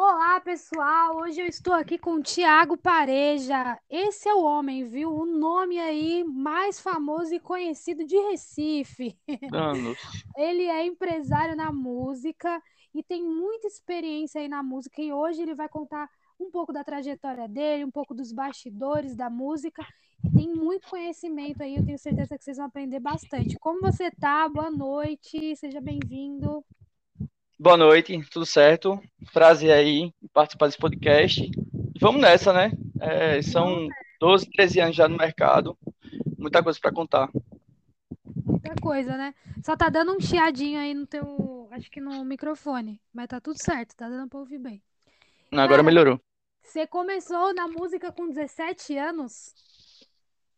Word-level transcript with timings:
Olá, 0.00 0.38
pessoal! 0.38 1.16
Hoje 1.16 1.40
eu 1.40 1.46
estou 1.48 1.74
aqui 1.74 1.98
com 1.98 2.12
o 2.12 2.22
Tiago 2.22 2.76
Pareja. 2.76 3.76
Esse 3.90 4.28
é 4.28 4.32
o 4.32 4.44
homem, 4.44 4.84
viu? 4.84 5.12
O 5.12 5.26
nome 5.26 5.76
aí 5.76 6.22
mais 6.22 6.78
famoso 6.78 7.34
e 7.34 7.40
conhecido 7.40 8.06
de 8.06 8.16
Recife. 8.16 9.18
Anos. 9.52 9.98
Ele 10.38 10.62
é 10.62 10.86
empresário 10.86 11.56
na 11.56 11.72
música 11.72 12.62
e 12.94 13.02
tem 13.02 13.24
muita 13.24 13.66
experiência 13.66 14.40
aí 14.40 14.46
na 14.46 14.62
música. 14.62 15.02
E 15.02 15.12
hoje 15.12 15.42
ele 15.42 15.56
vai 15.56 15.68
contar 15.68 16.08
um 16.38 16.48
pouco 16.48 16.72
da 16.72 16.84
trajetória 16.84 17.48
dele, 17.48 17.84
um 17.84 17.90
pouco 17.90 18.14
dos 18.14 18.32
bastidores 18.32 19.16
da 19.16 19.28
música. 19.28 19.84
E 20.24 20.30
tem 20.30 20.54
muito 20.54 20.88
conhecimento 20.88 21.60
aí, 21.60 21.74
eu 21.74 21.84
tenho 21.84 21.98
certeza 21.98 22.38
que 22.38 22.44
vocês 22.44 22.56
vão 22.56 22.66
aprender 22.66 23.00
bastante. 23.00 23.58
Como 23.58 23.80
você 23.80 24.12
tá? 24.12 24.48
Boa 24.48 24.70
noite, 24.70 25.56
seja 25.56 25.80
bem-vindo. 25.80 26.64
Boa 27.60 27.76
noite, 27.76 28.16
tudo 28.30 28.46
certo? 28.46 29.02
Prazer 29.32 29.72
aí 29.72 29.98
em 29.98 30.14
participar 30.32 30.66
desse 30.66 30.78
podcast. 30.78 31.50
Vamos 32.00 32.20
nessa, 32.20 32.52
né? 32.52 32.70
É, 33.00 33.42
são 33.42 33.88
12, 34.20 34.48
13 34.50 34.80
anos 34.80 34.96
já 34.96 35.08
no 35.08 35.16
mercado, 35.16 35.76
muita 36.38 36.62
coisa 36.62 36.78
para 36.80 36.92
contar. 36.92 37.28
Muita 38.46 38.76
coisa, 38.80 39.16
né? 39.16 39.34
Só 39.64 39.76
tá 39.76 39.88
dando 39.88 40.12
um 40.14 40.20
chiadinho 40.20 40.78
aí 40.78 40.94
no 40.94 41.04
teu, 41.04 41.68
acho 41.72 41.90
que 41.90 42.00
no 42.00 42.24
microfone, 42.24 43.00
mas 43.12 43.26
tá 43.26 43.40
tudo 43.40 43.58
certo, 43.58 43.96
tá 43.96 44.08
dando 44.08 44.28
pra 44.28 44.38
ouvir 44.38 44.58
bem. 44.58 44.80
Agora 45.50 45.68
Cara, 45.68 45.82
melhorou. 45.82 46.20
você 46.62 46.86
começou 46.86 47.52
na 47.54 47.66
música 47.66 48.12
com 48.12 48.28
17 48.28 48.96
anos? 48.96 49.56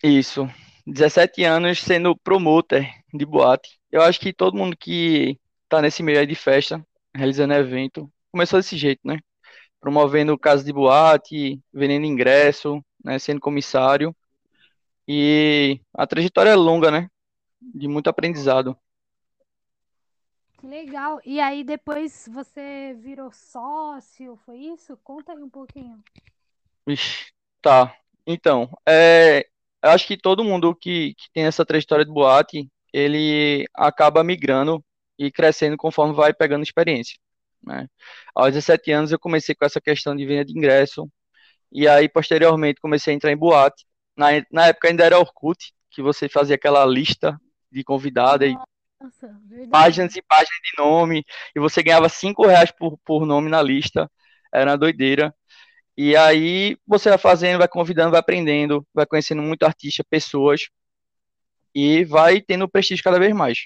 Isso, 0.02 0.46
17 0.86 1.44
anos 1.44 1.80
sendo 1.80 2.14
promoter 2.16 2.90
de 3.12 3.24
boate. 3.24 3.78
Eu 3.90 4.02
acho 4.02 4.20
que 4.20 4.32
todo 4.34 4.56
mundo 4.56 4.76
que 4.76 5.38
tá 5.68 5.80
nesse 5.80 6.02
meio 6.02 6.18
aí 6.18 6.26
de 6.26 6.34
festa, 6.34 6.84
realizando 7.14 7.54
evento, 7.54 8.10
começou 8.30 8.58
desse 8.58 8.76
jeito, 8.76 9.00
né? 9.04 9.18
Promovendo 9.80 10.38
casa 10.38 10.62
de 10.64 10.72
boate, 10.72 11.60
vendendo 11.72 12.06
ingresso, 12.06 12.84
né? 13.04 13.18
Sendo 13.18 13.40
comissário. 13.40 14.14
E 15.08 15.80
a 15.94 16.06
trajetória 16.06 16.50
é 16.50 16.54
longa, 16.54 16.90
né? 16.90 17.08
De 17.60 17.88
muito 17.88 18.08
aprendizado. 18.08 18.76
Legal. 20.62 21.20
E 21.24 21.40
aí 21.40 21.64
depois 21.64 22.28
você 22.30 22.94
virou 22.98 23.32
sócio, 23.32 24.38
foi 24.44 24.58
isso? 24.58 24.96
Conta 25.02 25.32
aí 25.32 25.42
um 25.42 25.48
pouquinho. 25.48 26.02
Ixi, 26.86 27.32
tá. 27.62 27.94
Então, 28.26 28.70
é, 28.86 29.46
eu 29.82 29.90
acho 29.90 30.06
que 30.06 30.16
todo 30.16 30.44
mundo 30.44 30.74
que, 30.74 31.14
que 31.14 31.30
tem 31.32 31.44
essa 31.44 31.64
trajetória 31.64 32.04
de 32.04 32.12
boate, 32.12 32.70
ele 32.92 33.66
acaba 33.74 34.22
migrando 34.22 34.84
e 35.20 35.30
crescendo 35.30 35.76
conforme 35.76 36.14
vai 36.14 36.32
pegando 36.32 36.62
experiência, 36.62 37.18
né? 37.62 37.86
Aos 38.34 38.54
17 38.54 38.90
anos 38.90 39.12
eu 39.12 39.18
comecei 39.18 39.54
com 39.54 39.66
essa 39.66 39.80
questão 39.80 40.16
de 40.16 40.24
venda 40.24 40.46
de 40.46 40.56
ingresso, 40.56 41.06
e 41.70 41.86
aí 41.86 42.08
posteriormente 42.08 42.80
comecei 42.80 43.12
a 43.12 43.16
entrar 43.16 43.30
em 43.30 43.36
boate. 43.36 43.86
Na, 44.16 44.28
na 44.50 44.68
época 44.68 44.88
ainda 44.88 45.04
era 45.04 45.18
Orkut, 45.18 45.72
que 45.90 46.00
você 46.00 46.26
fazia 46.28 46.56
aquela 46.56 46.86
lista 46.86 47.38
de 47.70 47.84
convidada 47.84 48.46
e 48.46 48.54
Nossa, 48.98 49.38
páginas 49.70 50.16
e 50.16 50.22
páginas 50.22 50.58
de 50.64 50.82
nome, 50.82 51.22
e 51.54 51.60
você 51.60 51.82
ganhava 51.82 52.08
5 52.08 52.46
reais 52.46 52.70
por, 52.72 52.98
por 53.04 53.26
nome 53.26 53.50
na 53.50 53.62
lista, 53.62 54.10
era 54.52 54.70
uma 54.70 54.78
doideira. 54.78 55.34
E 55.96 56.16
aí 56.16 56.78
você 56.86 57.10
vai 57.10 57.18
fazendo, 57.18 57.58
vai 57.58 57.68
convidando, 57.68 58.12
vai 58.12 58.20
aprendendo, 58.20 58.86
vai 58.94 59.04
conhecendo 59.04 59.42
muito 59.42 59.64
artista, 59.64 60.02
pessoas, 60.08 60.62
e 61.74 62.04
vai 62.04 62.40
tendo 62.40 62.68
prestígio 62.68 63.04
cada 63.04 63.18
vez 63.18 63.34
mais, 63.34 63.58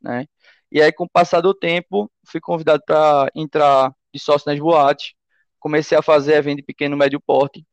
né? 0.00 0.26
E 0.72 0.80
aí, 0.80 0.92
com 0.92 1.04
o 1.04 1.08
passar 1.10 1.40
do 1.40 1.54
tempo, 1.54 2.10
fui 2.26 2.40
convidado 2.40 2.82
para 2.86 3.30
entrar 3.34 3.92
de 4.12 4.20
sócio 4.20 4.50
nas 4.50 4.58
boates, 4.60 5.14
comecei 5.58 5.98
a 5.98 6.02
fazer 6.02 6.34
evento 6.34 6.58
de 6.58 6.62
pequeno 6.64 6.96
e 6.96 6.98
médio 6.98 7.20
porte, 7.20 7.66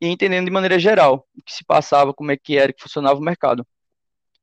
e 0.00 0.08
entendendo 0.08 0.46
de 0.46 0.50
maneira 0.52 0.78
geral 0.78 1.26
o 1.36 1.42
que 1.42 1.52
se 1.54 1.64
passava, 1.64 2.14
como 2.14 2.30
é 2.32 2.36
que 2.36 2.58
era, 2.58 2.72
que 2.72 2.82
funcionava 2.82 3.18
o 3.18 3.22
mercado. 3.22 3.66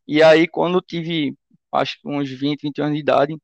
E 0.07 0.23
aí, 0.23 0.47
quando 0.47 0.81
tive, 0.81 1.37
acho 1.71 1.99
que 2.01 2.07
uns 2.07 2.29
20, 2.29 2.63
21 2.63 2.85
anos 2.85 2.95
de 2.95 3.01
idade, 3.01 3.37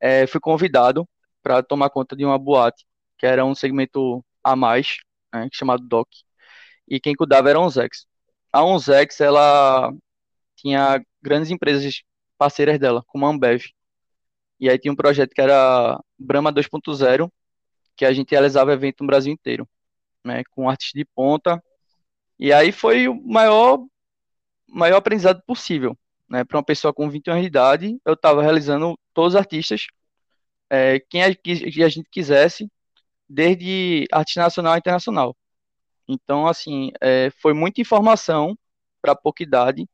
é, 0.00 0.26
fui 0.26 0.40
convidado 0.40 1.08
para 1.42 1.62
tomar 1.62 1.90
conta 1.90 2.16
de 2.16 2.24
uma 2.24 2.38
boate, 2.38 2.86
que 3.18 3.26
era 3.26 3.44
um 3.44 3.54
segmento 3.54 4.24
a 4.42 4.56
mais, 4.56 4.98
né, 5.32 5.48
chamado 5.52 5.86
DOC, 5.86 6.08
e 6.88 7.00
quem 7.00 7.14
cuidava 7.14 7.50
era 7.50 7.58
a 7.58 7.62
Onzex. 7.62 8.06
A 8.52 8.64
Onzex, 8.64 9.20
ela 9.20 9.92
tinha 10.56 11.02
grandes 11.22 11.50
empresas 11.50 12.02
parceiras 12.40 12.78
dela, 12.78 13.04
como 13.06 13.26
a 13.26 13.28
Ambev. 13.28 13.66
E 14.58 14.70
aí 14.70 14.78
tinha 14.78 14.90
um 14.90 14.96
projeto 14.96 15.34
que 15.34 15.42
era 15.42 16.02
Brahma 16.18 16.50
2.0, 16.50 17.30
que 17.94 18.06
a 18.06 18.12
gente 18.14 18.30
realizava 18.30 18.72
evento 18.72 19.02
no 19.02 19.06
Brasil 19.06 19.30
inteiro, 19.30 19.68
né, 20.24 20.42
com 20.50 20.70
artistas 20.70 20.98
de 20.98 21.04
ponta. 21.04 21.62
E 22.38 22.50
aí 22.50 22.72
foi 22.72 23.08
o 23.08 23.14
maior, 23.14 23.84
maior 24.66 24.96
aprendizado 24.96 25.42
possível, 25.46 25.94
né, 26.28 26.44
para 26.44 26.56
uma 26.56 26.64
pessoa 26.64 26.94
com 26.94 27.10
21 27.10 27.32
anos 27.32 27.42
de 27.42 27.48
idade. 27.48 28.00
Eu 28.06 28.14
estava 28.14 28.42
realizando 28.42 28.98
todos 29.12 29.34
os 29.34 29.38
artistas, 29.38 29.86
é, 30.70 30.98
quem 30.98 31.22
a, 31.22 31.34
que 31.34 31.82
a 31.84 31.88
gente 31.90 32.08
quisesse, 32.10 32.70
desde 33.28 34.06
arte 34.10 34.38
nacional 34.38 34.74
e 34.76 34.78
internacional. 34.78 35.36
Então, 36.08 36.46
assim, 36.46 36.90
é, 37.02 37.30
foi 37.42 37.52
muita 37.52 37.82
informação 37.82 38.56
para 39.02 39.14
pouca 39.14 39.42
idade 39.42 39.86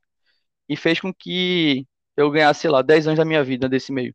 e 0.68 0.76
fez 0.76 1.00
com 1.00 1.12
que 1.12 1.86
eu 2.16 2.30
ganhasse, 2.30 2.60
sei 2.60 2.70
lá, 2.70 2.82
10 2.82 3.08
anos 3.08 3.18
da 3.18 3.24
minha 3.24 3.44
vida 3.44 3.68
desse 3.68 3.92
meio. 3.92 4.14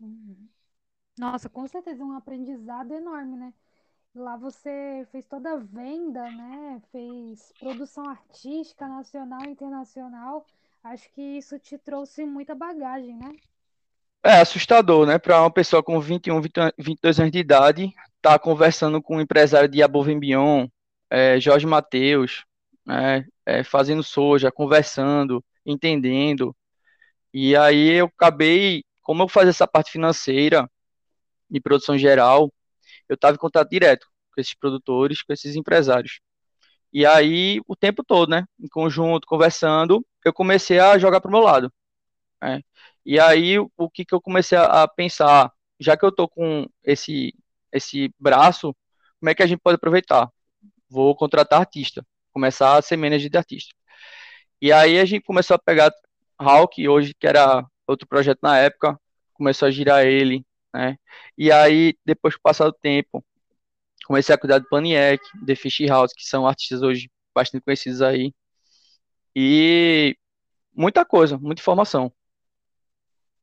Uhum. 0.00 0.48
Nossa, 1.18 1.48
com 1.48 1.66
certeza 1.66 2.02
é 2.02 2.06
um 2.06 2.16
aprendizado 2.16 2.92
enorme, 2.92 3.36
né? 3.36 3.52
Lá 4.14 4.36
você 4.36 5.06
fez 5.10 5.24
toda 5.26 5.54
a 5.54 5.56
venda, 5.56 6.22
né? 6.30 6.80
Fez 6.92 7.52
produção 7.58 8.08
artística 8.08 8.86
nacional 8.86 9.40
e 9.44 9.50
internacional. 9.50 10.46
Acho 10.84 11.10
que 11.10 11.20
isso 11.20 11.58
te 11.58 11.78
trouxe 11.78 12.24
muita 12.24 12.54
bagagem, 12.54 13.16
né? 13.16 13.32
É 14.22 14.40
assustador, 14.40 15.06
né? 15.06 15.18
Para 15.18 15.40
uma 15.40 15.50
pessoa 15.50 15.82
com 15.82 15.98
21, 16.00 16.40
20 16.40 16.52
22 16.78 17.20
anos 17.20 17.32
de 17.32 17.38
idade, 17.38 17.84
estar 17.86 18.04
tá 18.22 18.38
conversando 18.38 19.02
com 19.02 19.16
um 19.16 19.20
empresário 19.20 19.68
de 19.68 19.82
Abovembion, 19.82 20.68
é, 21.10 21.40
Jorge 21.40 21.66
Mateus, 21.66 22.44
né? 22.86 23.26
É, 23.44 23.64
fazendo 23.64 24.02
soja, 24.02 24.52
conversando, 24.52 25.44
entendendo. 25.66 26.56
E 27.32 27.56
aí 27.56 27.90
eu 27.92 28.06
acabei, 28.06 28.84
como 29.02 29.22
eu 29.22 29.28
fazia 29.28 29.50
essa 29.50 29.66
parte 29.66 29.92
financeira 29.92 30.70
e 31.50 31.60
produção 31.60 31.98
geral, 31.98 32.52
eu 33.08 33.14
estava 33.14 33.34
em 33.34 33.38
contato 33.38 33.70
direto 33.70 34.06
com 34.34 34.40
esses 34.40 34.54
produtores, 34.54 35.22
com 35.22 35.32
esses 35.32 35.56
empresários. 35.56 36.20
E 36.92 37.04
aí, 37.06 37.60
o 37.66 37.76
tempo 37.76 38.04
todo, 38.04 38.30
né, 38.30 38.44
em 38.60 38.68
conjunto, 38.68 39.26
conversando, 39.26 40.06
eu 40.24 40.32
comecei 40.32 40.78
a 40.78 40.98
jogar 40.98 41.20
para 41.20 41.28
o 41.28 41.32
meu 41.32 41.40
lado. 41.40 41.72
Né? 42.42 42.62
E 43.04 43.18
aí, 43.20 43.58
o 43.58 43.90
que, 43.90 44.04
que 44.04 44.14
eu 44.14 44.20
comecei 44.20 44.56
a, 44.58 44.86
pensar? 44.88 45.52
Já 45.80 45.96
que 45.96 46.04
eu 46.04 46.12
tô 46.12 46.28
com 46.28 46.66
esse, 46.84 47.34
esse 47.72 48.12
braço, 48.18 48.74
como 49.20 49.30
é 49.30 49.34
que 49.34 49.42
a 49.42 49.46
gente 49.46 49.60
pode 49.60 49.76
aproveitar? 49.76 50.30
Vou 50.88 51.16
contratar 51.16 51.60
artista, 51.60 52.06
começar 52.32 52.76
a 52.78 52.82
ser 52.82 52.96
manager 52.96 53.30
de 53.30 53.38
artista. 53.38 53.74
E 54.64 54.72
aí 54.72 54.98
a 54.98 55.04
gente 55.04 55.26
começou 55.26 55.56
a 55.56 55.58
pegar 55.58 55.92
Hawk, 56.38 56.88
hoje, 56.88 57.12
que 57.12 57.26
era 57.26 57.62
outro 57.86 58.08
projeto 58.08 58.38
na 58.42 58.56
época, 58.56 58.98
começou 59.34 59.68
a 59.68 59.70
girar 59.70 60.06
ele, 60.06 60.42
né? 60.72 60.96
E 61.36 61.52
aí, 61.52 61.94
depois 62.02 62.32
do 62.32 62.40
passar 62.40 62.64
do 62.64 62.72
tempo, 62.72 63.22
comecei 64.06 64.34
a 64.34 64.38
cuidar 64.38 64.60
do 64.60 64.68
Paniec, 64.70 65.22
The 65.44 65.54
Fish 65.54 65.80
House, 65.86 66.14
que 66.14 66.24
são 66.24 66.46
artistas 66.46 66.80
hoje 66.80 67.10
bastante 67.34 67.62
conhecidos 67.62 68.00
aí. 68.00 68.32
E 69.36 70.16
muita 70.74 71.04
coisa, 71.04 71.36
muita 71.36 71.60
informação. 71.60 72.10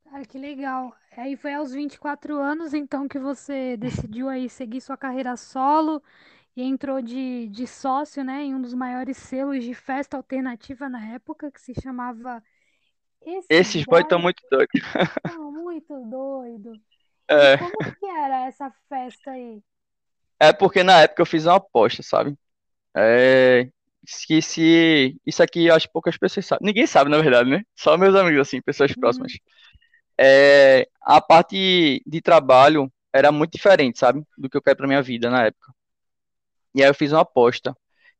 Cara, 0.06 0.26
que 0.26 0.40
legal. 0.40 0.92
Aí 1.16 1.36
foi 1.36 1.54
aos 1.54 1.72
24 1.72 2.36
anos, 2.40 2.74
então, 2.74 3.08
que 3.08 3.20
você 3.20 3.78
decidiu 3.78 4.28
aí 4.28 4.50
seguir 4.50 4.82
sua 4.82 4.98
carreira 4.98 5.38
solo 5.38 6.02
e 6.56 6.64
entrou 6.64 7.02
de, 7.02 7.48
de 7.50 7.68
sócio, 7.68 8.24
né, 8.24 8.44
em 8.44 8.56
um 8.56 8.62
dos 8.62 8.74
maiores 8.74 9.18
selos 9.18 9.64
de 9.64 9.74
festa 9.74 10.18
alternativa 10.18 10.90
na 10.90 11.06
época, 11.16 11.52
que 11.52 11.62
se 11.62 11.74
chamava 11.82 12.44
Esses 13.22 13.50
Esses 13.50 13.86
boys 13.86 14.04
estão 14.04 14.20
muito 14.20 14.42
doidos. 14.50 14.82
São 15.26 15.52
Muito 15.52 16.06
Doido. 16.06 16.80
E 17.38 17.48
É, 17.48 17.58
como 17.58 17.74
que 18.00 18.06
era 18.06 18.48
essa 18.48 18.72
festa 18.90 19.32
aí? 19.32 19.64
é 20.40 20.52
porque 20.54 20.84
na 20.84 21.02
época 21.02 21.22
eu 21.22 21.26
fiz 21.26 21.46
uma 21.46 21.56
aposta, 21.58 22.02
sabe? 22.04 22.36
É, 22.96 23.70
esqueci. 24.08 25.20
Isso 25.26 25.44
aqui 25.44 25.70
acho 25.72 25.88
que 25.88 25.94
poucas 25.94 26.18
pessoas 26.18 26.46
sabem. 26.46 26.68
Ninguém 26.68 26.88
sabe, 26.88 27.12
na 27.12 27.20
verdade, 27.22 27.50
né? 27.50 27.64
Só 27.76 27.98
meus 27.98 28.16
amigos, 28.16 28.42
assim, 28.48 28.62
pessoas 28.62 28.94
próximas. 28.96 29.34
Uhum. 29.34 29.40
É, 30.20 30.88
a 31.04 31.22
parte 31.22 32.04
de 32.06 32.22
trabalho 32.22 32.92
era 33.14 33.32
muito 33.32 33.54
diferente, 33.54 34.00
sabe? 34.00 34.24
Do 34.38 34.50
que 34.50 34.58
eu 34.58 34.62
quero 34.62 34.78
pra 34.78 34.88
minha 34.88 35.02
vida 35.04 35.30
na 35.30 35.46
época. 35.48 35.74
E 36.76 36.84
aí 36.84 36.90
eu 36.90 36.94
fiz 36.94 37.12
uma 37.12 37.22
aposta 37.22 37.76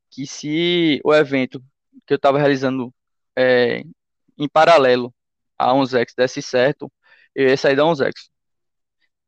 que 0.10 0.28
se 0.28 1.02
o 1.04 1.14
evento 1.14 1.64
que 2.06 2.14
eu 2.14 2.18
estava 2.18 2.38
realizando 2.40 2.94
é, 3.38 3.84
em 4.38 4.50
paralelo 4.50 5.14
a 5.58 5.74
Onzex 5.74 6.14
desse 6.16 6.42
certo, 6.42 6.92
eu 7.36 7.48
ia 7.50 7.58
sair 7.58 7.76
da 7.76 7.86
Onzex. 7.86 8.30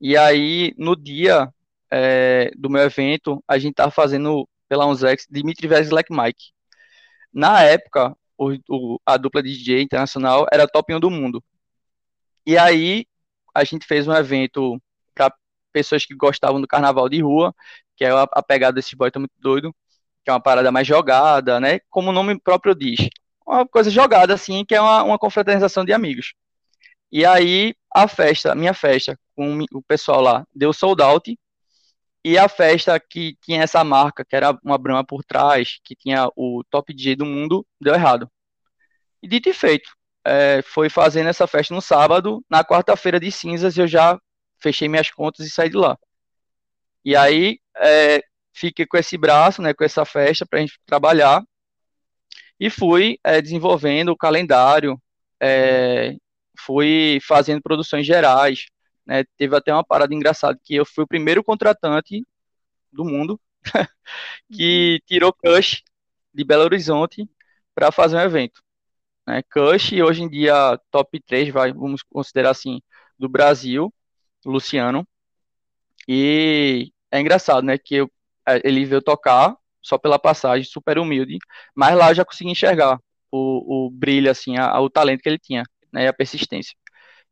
E 0.01 0.17
aí, 0.17 0.73
no 0.77 0.95
dia 0.95 1.49
é, 1.91 2.51
do 2.57 2.69
meu 2.69 2.83
evento, 2.83 3.43
a 3.47 3.57
gente 3.57 3.75
tava 3.75 3.91
fazendo 3.91 4.47
pela 4.67 4.85
Unzex 4.87 5.25
Dimitri 5.29 5.67
vs 5.67 5.89
Black 5.89 6.11
Mike. 6.11 6.51
Na 7.33 7.63
época, 7.63 8.15
o, 8.37 8.53
o, 8.69 8.99
a 9.05 9.17
dupla 9.17 9.41
DJ 9.43 9.81
internacional 9.81 10.45
era 10.51 10.67
top 10.67 10.93
1 10.93 10.99
do 10.99 11.09
mundo. 11.09 11.43
E 12.45 12.57
aí, 12.57 13.05
a 13.55 13.63
gente 13.63 13.85
fez 13.85 14.07
um 14.07 14.13
evento 14.13 14.81
pessoas 15.73 16.05
que 16.05 16.15
gostavam 16.15 16.61
do 16.61 16.67
carnaval 16.67 17.09
de 17.09 17.21
rua, 17.21 17.53
que 17.97 18.05
é 18.05 18.11
a, 18.11 18.23
a 18.31 18.43
pegada 18.43 18.73
desse 18.75 18.95
boy 18.95 19.11
tá 19.11 19.19
muito 19.19 19.33
doido, 19.39 19.75
que 20.23 20.29
é 20.29 20.33
uma 20.33 20.39
parada 20.41 20.71
mais 20.71 20.87
jogada, 20.87 21.59
né? 21.59 21.79
Como 21.89 22.09
o 22.09 22.13
nome 22.13 22.39
próprio 22.39 22.75
diz. 22.75 23.09
Uma 23.45 23.67
coisa 23.67 23.89
jogada, 23.89 24.33
assim, 24.33 24.63
que 24.65 24.75
é 24.75 24.81
uma, 24.81 25.03
uma 25.03 25.19
confraternização 25.19 25.83
de 25.85 25.93
amigos. 25.93 26.33
E 27.11 27.25
aí, 27.25 27.75
a 27.93 28.07
festa, 28.07 28.55
minha 28.55 28.73
festa, 28.73 29.19
com 29.35 29.65
o 29.73 29.83
pessoal 29.83 30.21
lá, 30.21 30.47
deu 30.55 30.73
sold 30.73 31.01
out. 31.01 31.37
E 32.25 32.37
a 32.37 32.47
festa 32.47 32.99
que 32.99 33.35
tinha 33.41 33.63
essa 33.63 33.83
marca, 33.83 34.23
que 34.25 34.35
era 34.35 34.57
uma 34.63 34.77
brama 34.77 35.05
por 35.05 35.23
trás, 35.23 35.79
que 35.83 35.95
tinha 35.95 36.29
o 36.35 36.63
top 36.69 36.93
DJ 36.93 37.15
do 37.17 37.25
mundo, 37.25 37.65
deu 37.81 37.93
errado. 37.93 38.29
E 39.21 39.27
dito 39.27 39.49
e 39.49 39.53
feito, 39.53 39.91
é, 40.25 40.61
foi 40.63 40.89
fazendo 40.89 41.29
essa 41.29 41.47
festa 41.47 41.73
no 41.73 41.81
sábado, 41.81 42.43
na 42.49 42.63
quarta-feira 42.63 43.19
de 43.19 43.31
cinzas 43.31 43.77
eu 43.77 43.87
já 43.87 44.19
fechei 44.63 44.87
minhas 44.87 45.11
contas 45.11 45.45
e 45.45 45.49
saí 45.49 45.69
de 45.69 45.75
lá. 45.77 45.97
E 47.05 47.15
aí 47.15 47.59
é, 47.77 48.23
fiquei 48.53 48.85
com 48.85 48.97
esse 48.97 49.17
braço, 49.17 49.61
né, 49.61 49.73
com 49.73 49.83
essa 49.83 50.05
festa 50.05 50.45
para 50.45 50.59
a 50.59 50.61
gente 50.61 50.79
trabalhar 50.85 51.43
e 52.59 52.69
fui 52.69 53.19
é, 53.23 53.41
desenvolvendo 53.41 54.09
o 54.09 54.17
calendário, 54.17 54.99
é, 55.39 56.15
fui 56.57 57.19
fazendo 57.21 57.61
produções 57.61 58.05
gerais, 58.05 58.67
né, 59.05 59.25
teve 59.37 59.55
até 59.55 59.73
uma 59.73 59.83
parada 59.83 60.13
engraçada 60.13 60.57
que 60.63 60.75
eu 60.75 60.85
fui 60.85 61.03
o 61.03 61.07
primeiro 61.07 61.43
contratante 61.43 62.25
do 62.91 63.03
mundo 63.03 63.39
que 64.51 65.01
tirou 65.05 65.33
Cush 65.33 65.83
de 66.33 66.43
Belo 66.45 66.63
Horizonte 66.63 67.27
para 67.75 67.91
fazer 67.91 68.15
um 68.15 68.21
evento. 68.21 68.61
Né, 69.27 69.41
Cush, 69.51 69.91
hoje 69.93 70.23
em 70.23 70.29
dia, 70.29 70.79
top 70.91 71.19
3, 71.21 71.49
vai, 71.49 71.73
vamos 71.73 72.03
considerar 72.03 72.51
assim, 72.51 72.81
do 73.17 73.27
Brasil, 73.27 73.93
Luciano. 74.45 75.07
E 76.07 76.91
é 77.11 77.19
engraçado, 77.19 77.63
né, 77.63 77.77
que 77.77 77.95
eu, 77.95 78.11
é, 78.47 78.61
ele 78.67 78.85
veio 78.85 79.01
tocar 79.01 79.55
só 79.81 79.97
pela 79.97 80.19
passagem, 80.19 80.65
super 80.65 80.97
humilde, 80.97 81.37
mas 81.75 81.95
lá 81.95 82.11
eu 82.11 82.15
já 82.15 82.25
consegui 82.25 82.51
enxergar 82.51 82.99
o, 83.31 83.87
o 83.87 83.89
brilho, 83.89 84.31
assim, 84.31 84.57
a, 84.57 84.79
o 84.79 84.89
talento 84.89 85.21
que 85.21 85.29
ele 85.29 85.39
tinha, 85.39 85.63
né, 85.91 86.07
a 86.07 86.13
persistência. 86.13 86.75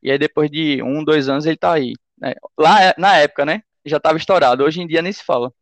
E 0.04 0.12
aí 0.12 0.18
depois 0.18 0.50
de 0.50 0.82
um, 0.84 1.04
dois 1.04 1.30
anos 1.30 1.46
ele 1.46 1.58
tá 1.58 1.74
aí. 1.74 1.94
Né? 2.18 2.34
Lá, 2.58 2.84
é, 2.84 2.96
na 2.98 3.18
época, 3.18 3.46
né, 3.46 3.62
já 3.86 3.98
estava 3.98 4.18
estourado, 4.18 4.64
hoje 4.64 4.82
em 4.82 4.88
dia 4.88 5.02
nem 5.02 5.12
se 5.12 5.24
fala. 5.24 5.54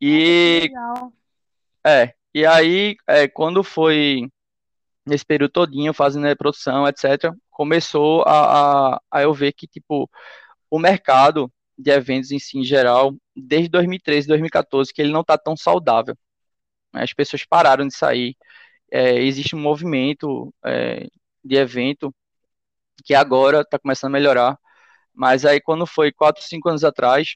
E... 0.00 0.70
É, 1.84 2.14
e 2.34 2.44
aí, 2.44 2.96
é, 3.06 3.28
quando 3.28 3.62
foi 3.62 4.28
nesse 5.06 5.24
período 5.24 5.52
todinho, 5.52 5.94
fazendo 5.94 6.34
produção, 6.36 6.86
etc., 6.88 7.32
começou 7.50 8.22
a, 8.26 8.96
a, 8.96 9.00
a 9.10 9.22
eu 9.22 9.32
ver 9.34 9.52
que, 9.52 9.66
tipo, 9.66 10.10
o 10.70 10.78
mercado 10.78 11.52
de 11.78 11.90
eventos 11.90 12.30
em 12.32 12.38
si, 12.38 12.58
em 12.58 12.64
geral, 12.64 13.14
desde 13.34 13.68
2013, 13.70 14.28
2014, 14.28 14.92
que 14.92 15.02
ele 15.02 15.12
não 15.12 15.20
está 15.22 15.38
tão 15.38 15.56
saudável. 15.56 16.16
As 16.92 17.12
pessoas 17.12 17.44
pararam 17.44 17.86
de 17.86 17.94
sair. 17.96 18.36
É, 18.90 19.22
existe 19.22 19.56
um 19.56 19.60
movimento 19.60 20.54
é, 20.64 21.06
de 21.44 21.56
evento 21.56 22.14
que 23.04 23.14
agora 23.14 23.60
está 23.62 23.78
começando 23.78 24.10
a 24.14 24.18
melhorar. 24.18 24.58
Mas 25.14 25.44
aí, 25.44 25.60
quando 25.60 25.86
foi 25.86 26.12
4, 26.12 26.42
5 26.42 26.68
anos 26.68 26.84
atrás, 26.84 27.34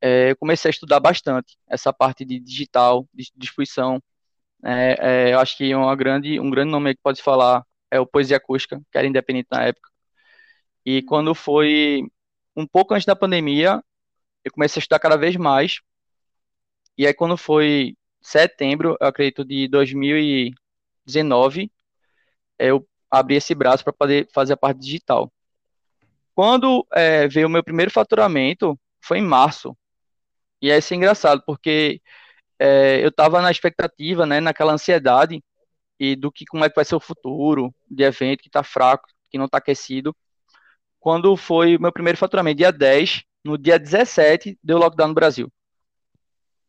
é, 0.00 0.30
eu 0.30 0.36
comecei 0.36 0.68
a 0.70 0.72
estudar 0.72 1.00
bastante 1.00 1.56
essa 1.68 1.92
parte 1.92 2.24
de 2.24 2.40
digital, 2.40 3.06
de 3.12 3.30
distribuição. 3.36 4.02
É, 4.64 5.30
é, 5.30 5.34
eu 5.34 5.40
acho 5.40 5.56
que 5.56 5.74
uma 5.74 5.94
grande, 5.96 6.38
um 6.40 6.50
grande 6.50 6.70
nome 6.70 6.94
que 6.94 7.00
pode 7.02 7.22
falar 7.22 7.64
é 7.90 7.98
o 7.98 8.06
Poesia 8.06 8.36
Acústica, 8.36 8.80
que 8.90 8.98
era 8.98 9.06
independente 9.06 9.48
na 9.50 9.64
época. 9.64 9.90
E 10.84 11.02
quando 11.02 11.34
foi 11.34 12.02
um 12.56 12.66
pouco 12.66 12.94
antes 12.94 13.06
da 13.06 13.16
pandemia, 13.16 13.82
eu 14.44 14.52
comecei 14.52 14.80
a 14.80 14.82
estudar 14.82 14.98
cada 14.98 15.16
vez 15.16 15.36
mais. 15.36 15.80
E 16.96 17.06
aí, 17.06 17.14
quando 17.14 17.36
foi 17.36 17.96
setembro, 18.20 18.96
eu 19.00 19.06
acredito, 19.06 19.44
de 19.44 19.68
2019, 19.68 21.70
eu 22.58 22.86
abri 23.10 23.36
esse 23.36 23.54
braço 23.54 23.84
para 23.84 23.92
poder 23.92 24.28
fazer 24.32 24.54
a 24.54 24.56
parte 24.56 24.80
digital. 24.80 25.32
Quando 26.34 26.86
é, 26.92 27.28
veio 27.28 27.46
o 27.46 27.50
meu 27.50 27.62
primeiro 27.64 27.90
faturamento, 27.90 28.78
foi 29.00 29.18
em 29.18 29.22
março. 29.22 29.76
E 30.62 30.70
aí, 30.70 30.78
isso 30.78 30.94
é 30.94 30.96
engraçado, 30.96 31.42
porque 31.46 32.00
é, 32.60 33.02
eu 33.02 33.08
estava 33.08 33.40
na 33.42 33.50
expectativa, 33.50 34.26
né, 34.26 34.40
naquela 34.40 34.72
ansiedade, 34.72 35.42
e 35.98 36.14
do 36.14 36.30
que 36.30 36.44
como 36.46 36.64
é 36.64 36.68
que 36.68 36.76
vai 36.76 36.84
ser 36.84 36.94
o 36.94 37.00
futuro 37.00 37.74
de 37.90 38.04
evento 38.04 38.42
que 38.42 38.48
está 38.48 38.62
fraco, 38.62 39.08
que 39.30 39.38
não 39.38 39.46
está 39.46 39.58
aquecido 39.58 40.14
quando 41.00 41.34
foi 41.34 41.76
o 41.76 41.80
meu 41.80 41.90
primeiro 41.90 42.18
faturamento, 42.18 42.58
dia 42.58 42.70
10, 42.70 43.24
no 43.42 43.56
dia 43.56 43.78
17 43.78 44.58
deu 44.62 44.78
lockdown 44.78 45.08
no 45.08 45.14
Brasil. 45.14 45.50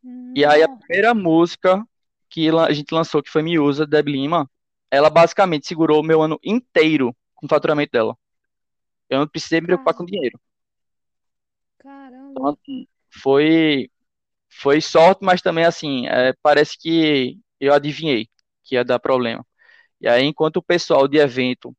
Hum. 0.03 0.33
E 0.35 0.45
aí 0.45 0.63
a 0.63 0.69
primeira 0.69 1.13
música 1.13 1.85
que 2.29 2.49
a 2.49 2.71
gente 2.71 2.93
lançou, 2.93 3.21
que 3.21 3.29
foi 3.29 3.43
Miúza, 3.43 3.85
Deb 3.85 4.07
Lima, 4.07 4.49
ela 4.89 5.09
basicamente 5.09 5.67
segurou 5.67 5.99
o 5.99 6.03
meu 6.03 6.21
ano 6.21 6.39
inteiro 6.41 7.13
com 7.35 7.45
o 7.45 7.49
faturamento 7.49 7.91
dela. 7.91 8.17
Eu 9.09 9.19
não 9.19 9.27
precisei 9.27 9.59
me 9.59 9.67
preocupar 9.67 9.93
com 9.93 10.05
dinheiro. 10.05 10.39
Caramba. 11.77 12.31
Então, 12.31 12.47
assim, 12.47 12.87
foi, 13.09 13.90
foi 14.51 14.81
sorte, 14.81 15.23
mas 15.23 15.41
também, 15.41 15.65
assim, 15.65 16.07
é, 16.07 16.33
parece 16.43 16.77
que 16.79 17.39
eu 17.59 17.73
adivinhei 17.73 18.27
que 18.63 18.75
ia 18.75 18.83
dar 18.85 18.99
problema. 18.99 19.45
E 20.01 20.07
aí, 20.09 20.25
enquanto 20.25 20.57
o 20.57 20.63
pessoal 20.63 21.07
de 21.07 21.17
evento 21.19 21.75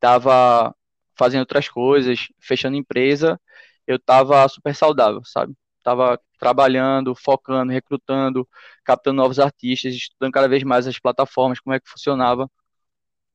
tava 0.00 0.74
fazendo 1.16 1.40
outras 1.40 1.68
coisas, 1.68 2.28
fechando 2.40 2.76
empresa, 2.76 3.40
eu 3.86 3.98
tava 3.98 4.46
super 4.48 4.74
saudável, 4.74 5.22
sabe? 5.24 5.54
Tava 5.82 6.20
trabalhando, 6.38 7.14
focando, 7.14 7.72
recrutando, 7.72 8.48
captando 8.84 9.16
novos 9.16 9.38
artistas, 9.38 9.94
estudando 9.94 10.32
cada 10.32 10.48
vez 10.48 10.62
mais 10.62 10.86
as 10.86 10.98
plataformas, 10.98 11.60
como 11.60 11.74
é 11.74 11.80
que 11.80 11.88
funcionava. 11.88 12.50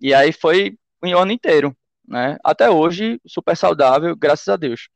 E 0.02 0.14
aí 0.14 0.32
foi 0.34 0.78
um 1.04 1.18
ano 1.18 1.32
inteiro, 1.32 1.76
né? 2.08 2.38
Até 2.44 2.70
hoje, 2.70 3.22
super 3.28 3.56
saudável, 3.58 4.16
graças 4.16 4.48
a 4.50 4.58
Deus. 4.58 4.90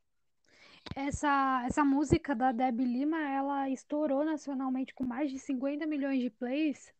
Essa, 0.95 1.63
essa 1.65 1.83
música 1.83 2.35
da 2.35 2.51
Debbie 2.51 2.85
Lima, 2.85 3.17
ela 3.17 3.69
estourou 3.69 4.23
nacionalmente 4.23 4.93
com 4.93 5.03
mais 5.03 5.31
de 5.31 5.39
50 5.39 5.85
milhões 5.85 6.21
de 6.21 6.29
plays. 6.29 6.93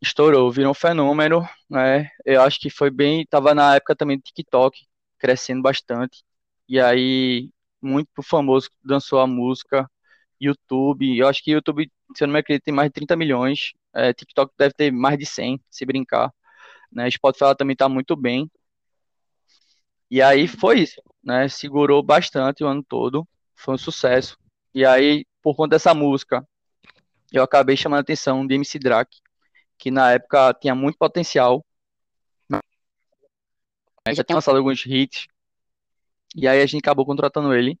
Estourou, 0.00 0.50
virou 0.50 0.70
um 0.70 0.74
fenômeno, 0.74 1.46
né? 1.68 2.08
Eu 2.24 2.42
acho 2.42 2.58
que 2.60 2.70
foi 2.70 2.90
bem, 2.90 3.26
tava 3.26 3.54
na 3.54 3.74
época 3.76 3.96
também 3.96 4.16
do 4.16 4.22
TikTok, 4.22 4.86
crescendo 5.18 5.60
bastante. 5.62 6.22
E 6.68 6.80
aí, 6.80 7.50
muito 7.82 8.08
famoso 8.22 8.70
dançou 8.84 9.18
a 9.20 9.26
música, 9.26 9.90
YouTube, 10.40 11.16
eu 11.18 11.26
acho 11.28 11.42
que 11.42 11.50
YouTube, 11.52 11.90
se 12.16 12.24
eu 12.24 12.28
não 12.28 12.32
me 12.34 12.40
acredito, 12.40 12.64
tem 12.64 12.74
mais 12.74 12.88
de 12.88 12.94
30 12.94 13.16
milhões, 13.16 13.72
é, 13.94 14.12
TikTok 14.12 14.52
deve 14.58 14.74
ter 14.74 14.92
mais 14.92 15.18
de 15.18 15.26
100, 15.26 15.60
se 15.70 15.84
brincar, 15.86 16.32
né, 16.92 17.10
Spotify 17.10 17.56
também 17.56 17.76
tá 17.76 17.88
muito 17.88 18.16
bem, 18.16 18.50
e 20.10 20.22
aí 20.22 20.46
foi 20.48 20.80
isso, 20.80 21.02
né, 21.22 21.48
segurou 21.48 22.02
bastante 22.02 22.64
o 22.64 22.66
ano 22.68 22.82
todo, 22.82 23.26
foi 23.54 23.74
um 23.74 23.78
sucesso, 23.78 24.38
e 24.74 24.84
aí, 24.84 25.24
por 25.42 25.56
conta 25.56 25.76
dessa 25.76 25.94
música, 25.94 26.46
eu 27.32 27.42
acabei 27.42 27.76
chamando 27.76 27.98
a 27.98 28.02
atenção 28.02 28.46
de 28.46 28.54
MC 28.54 28.78
Drake, 28.78 29.18
que 29.78 29.90
na 29.90 30.12
época 30.12 30.54
tinha 30.54 30.74
muito 30.74 30.98
potencial, 30.98 31.64
já 34.14 34.24
tinha 34.24 34.36
lançado 34.36 34.56
alguns 34.56 34.84
hits. 34.86 35.26
E 36.34 36.46
aí 36.46 36.60
a 36.60 36.66
gente 36.66 36.80
acabou 36.80 37.04
contratando 37.06 37.54
ele. 37.54 37.78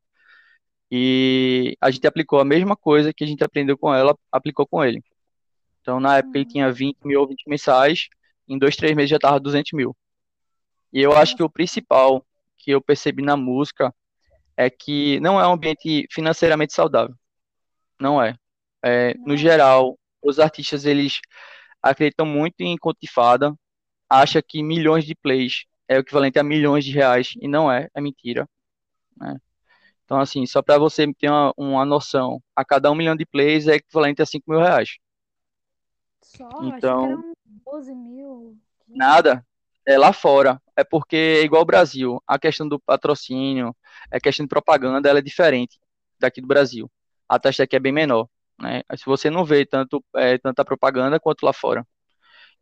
E 0.90 1.76
a 1.80 1.90
gente 1.90 2.06
aplicou 2.06 2.40
a 2.40 2.44
mesma 2.44 2.76
coisa 2.76 3.12
que 3.12 3.24
a 3.24 3.26
gente 3.26 3.44
aprendeu 3.44 3.76
com 3.76 3.94
ela, 3.94 4.16
aplicou 4.32 4.66
com 4.66 4.82
ele. 4.84 5.02
Então, 5.80 6.00
na 6.00 6.18
época, 6.18 6.38
ele 6.38 6.46
tinha 6.46 6.72
20 6.72 6.98
mil 7.04 7.20
ou 7.20 7.28
20 7.28 7.48
mensais. 7.48 8.08
Em 8.48 8.58
dois, 8.58 8.76
três 8.76 8.96
meses 8.96 9.10
já 9.10 9.18
tava 9.18 9.38
200 9.40 9.72
mil. 9.72 9.96
E 10.92 11.00
eu 11.00 11.12
acho 11.16 11.36
que 11.36 11.42
o 11.42 11.50
principal 11.50 12.24
que 12.68 12.72
eu 12.72 12.82
percebi 12.82 13.22
na 13.22 13.34
música 13.34 13.94
é 14.54 14.68
que 14.68 15.18
não 15.20 15.40
é 15.40 15.48
um 15.48 15.52
ambiente 15.52 16.06
financeiramente 16.10 16.74
saudável. 16.74 17.14
Não 17.98 18.22
é. 18.22 18.36
é 18.84 19.14
no 19.24 19.38
geral, 19.38 19.98
os 20.22 20.38
artistas, 20.38 20.84
eles 20.84 21.18
acreditam 21.82 22.26
muito 22.26 22.60
em 22.60 22.76
conto 22.76 22.98
de 23.00 23.10
fada, 23.10 23.54
acha 24.06 24.42
que 24.42 24.62
milhões 24.62 25.06
de 25.06 25.14
plays 25.14 25.64
é 25.88 25.96
o 25.96 26.00
equivalente 26.00 26.38
a 26.38 26.42
milhões 26.42 26.84
de 26.84 26.92
reais, 26.92 27.32
e 27.40 27.48
não 27.48 27.72
é, 27.72 27.88
é 27.94 28.02
mentira. 28.02 28.46
Né? 29.16 29.38
Então, 30.04 30.20
assim, 30.20 30.44
só 30.44 30.60
para 30.60 30.76
você 30.76 31.10
ter 31.14 31.30
uma, 31.30 31.54
uma 31.56 31.84
noção, 31.86 32.38
a 32.54 32.66
cada 32.66 32.90
um 32.90 32.94
milhão 32.94 33.16
de 33.16 33.24
plays 33.24 33.66
é 33.66 33.76
equivalente 33.76 34.20
a 34.20 34.26
5 34.26 34.44
mil 34.46 34.60
reais. 34.60 34.98
Só? 36.20 36.50
Então, 36.64 37.04
Achei 37.04 37.16
que 37.16 37.22
eram 37.22 37.34
12 37.64 37.94
mil. 37.94 38.58
Nada. 38.86 39.42
É 39.86 39.96
lá 39.96 40.12
fora. 40.12 40.60
É 40.78 40.84
porque 40.84 41.16
é 41.16 41.42
igual 41.42 41.62
o 41.62 41.66
Brasil, 41.66 42.22
a 42.24 42.38
questão 42.38 42.68
do 42.68 42.78
patrocínio, 42.78 43.74
a 44.12 44.20
questão 44.20 44.44
de 44.46 44.48
propaganda, 44.48 45.08
ela 45.08 45.18
é 45.18 45.22
diferente 45.22 45.76
daqui 46.20 46.40
do 46.40 46.46
Brasil. 46.46 46.88
A 47.28 47.36
taxa 47.36 47.64
aqui 47.64 47.74
é 47.74 47.80
bem 47.80 47.92
menor, 47.92 48.28
né? 48.60 48.82
Se 48.96 49.04
você 49.04 49.28
não 49.28 49.44
vê 49.44 49.66
tanto 49.66 50.04
é, 50.14 50.38
tanta 50.38 50.64
propaganda 50.64 51.18
quanto 51.18 51.44
lá 51.44 51.52
fora. 51.52 51.84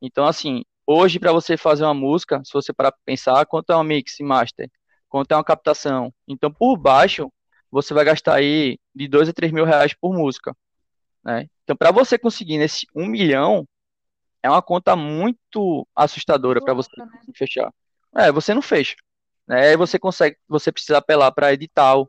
Então, 0.00 0.26
assim, 0.26 0.64
hoje 0.86 1.18
para 1.18 1.30
você 1.30 1.58
fazer 1.58 1.84
uma 1.84 1.92
música, 1.92 2.42
se 2.42 2.52
você 2.54 2.72
parar 2.72 2.90
para 2.92 3.00
pensar, 3.04 3.44
quanto 3.44 3.70
é 3.70 3.76
uma 3.76 3.84
mix 3.84 4.18
e 4.18 4.24
master, 4.24 4.70
quanto 5.10 5.32
é 5.32 5.36
uma 5.36 5.44
captação. 5.44 6.10
Então, 6.26 6.50
por 6.50 6.78
baixo, 6.78 7.30
você 7.70 7.92
vai 7.92 8.04
gastar 8.04 8.36
aí 8.36 8.78
de 8.94 9.08
dois 9.08 9.28
a 9.28 9.32
três 9.34 9.52
mil 9.52 9.66
reais 9.66 9.92
por 9.94 10.14
música. 10.14 10.56
Né? 11.22 11.48
Então, 11.64 11.76
para 11.76 11.90
você 11.92 12.18
conseguir 12.18 12.56
nesse 12.56 12.86
um 12.94 13.06
milhão, 13.06 13.68
é 14.42 14.48
uma 14.48 14.62
conta 14.62 14.96
muito 14.96 15.86
assustadora 15.94 16.62
para 16.62 16.72
você 16.72 16.90
né? 16.96 17.06
fechar. 17.34 17.70
É, 18.16 18.32
você 18.32 18.54
não 18.54 18.62
fecha. 18.62 18.96
Né? 19.46 19.68
Aí 19.70 19.76
você 19.76 19.98
consegue, 19.98 20.36
você 20.48 20.72
precisa 20.72 20.98
apelar 20.98 21.30
para 21.32 21.52
edital, 21.52 22.08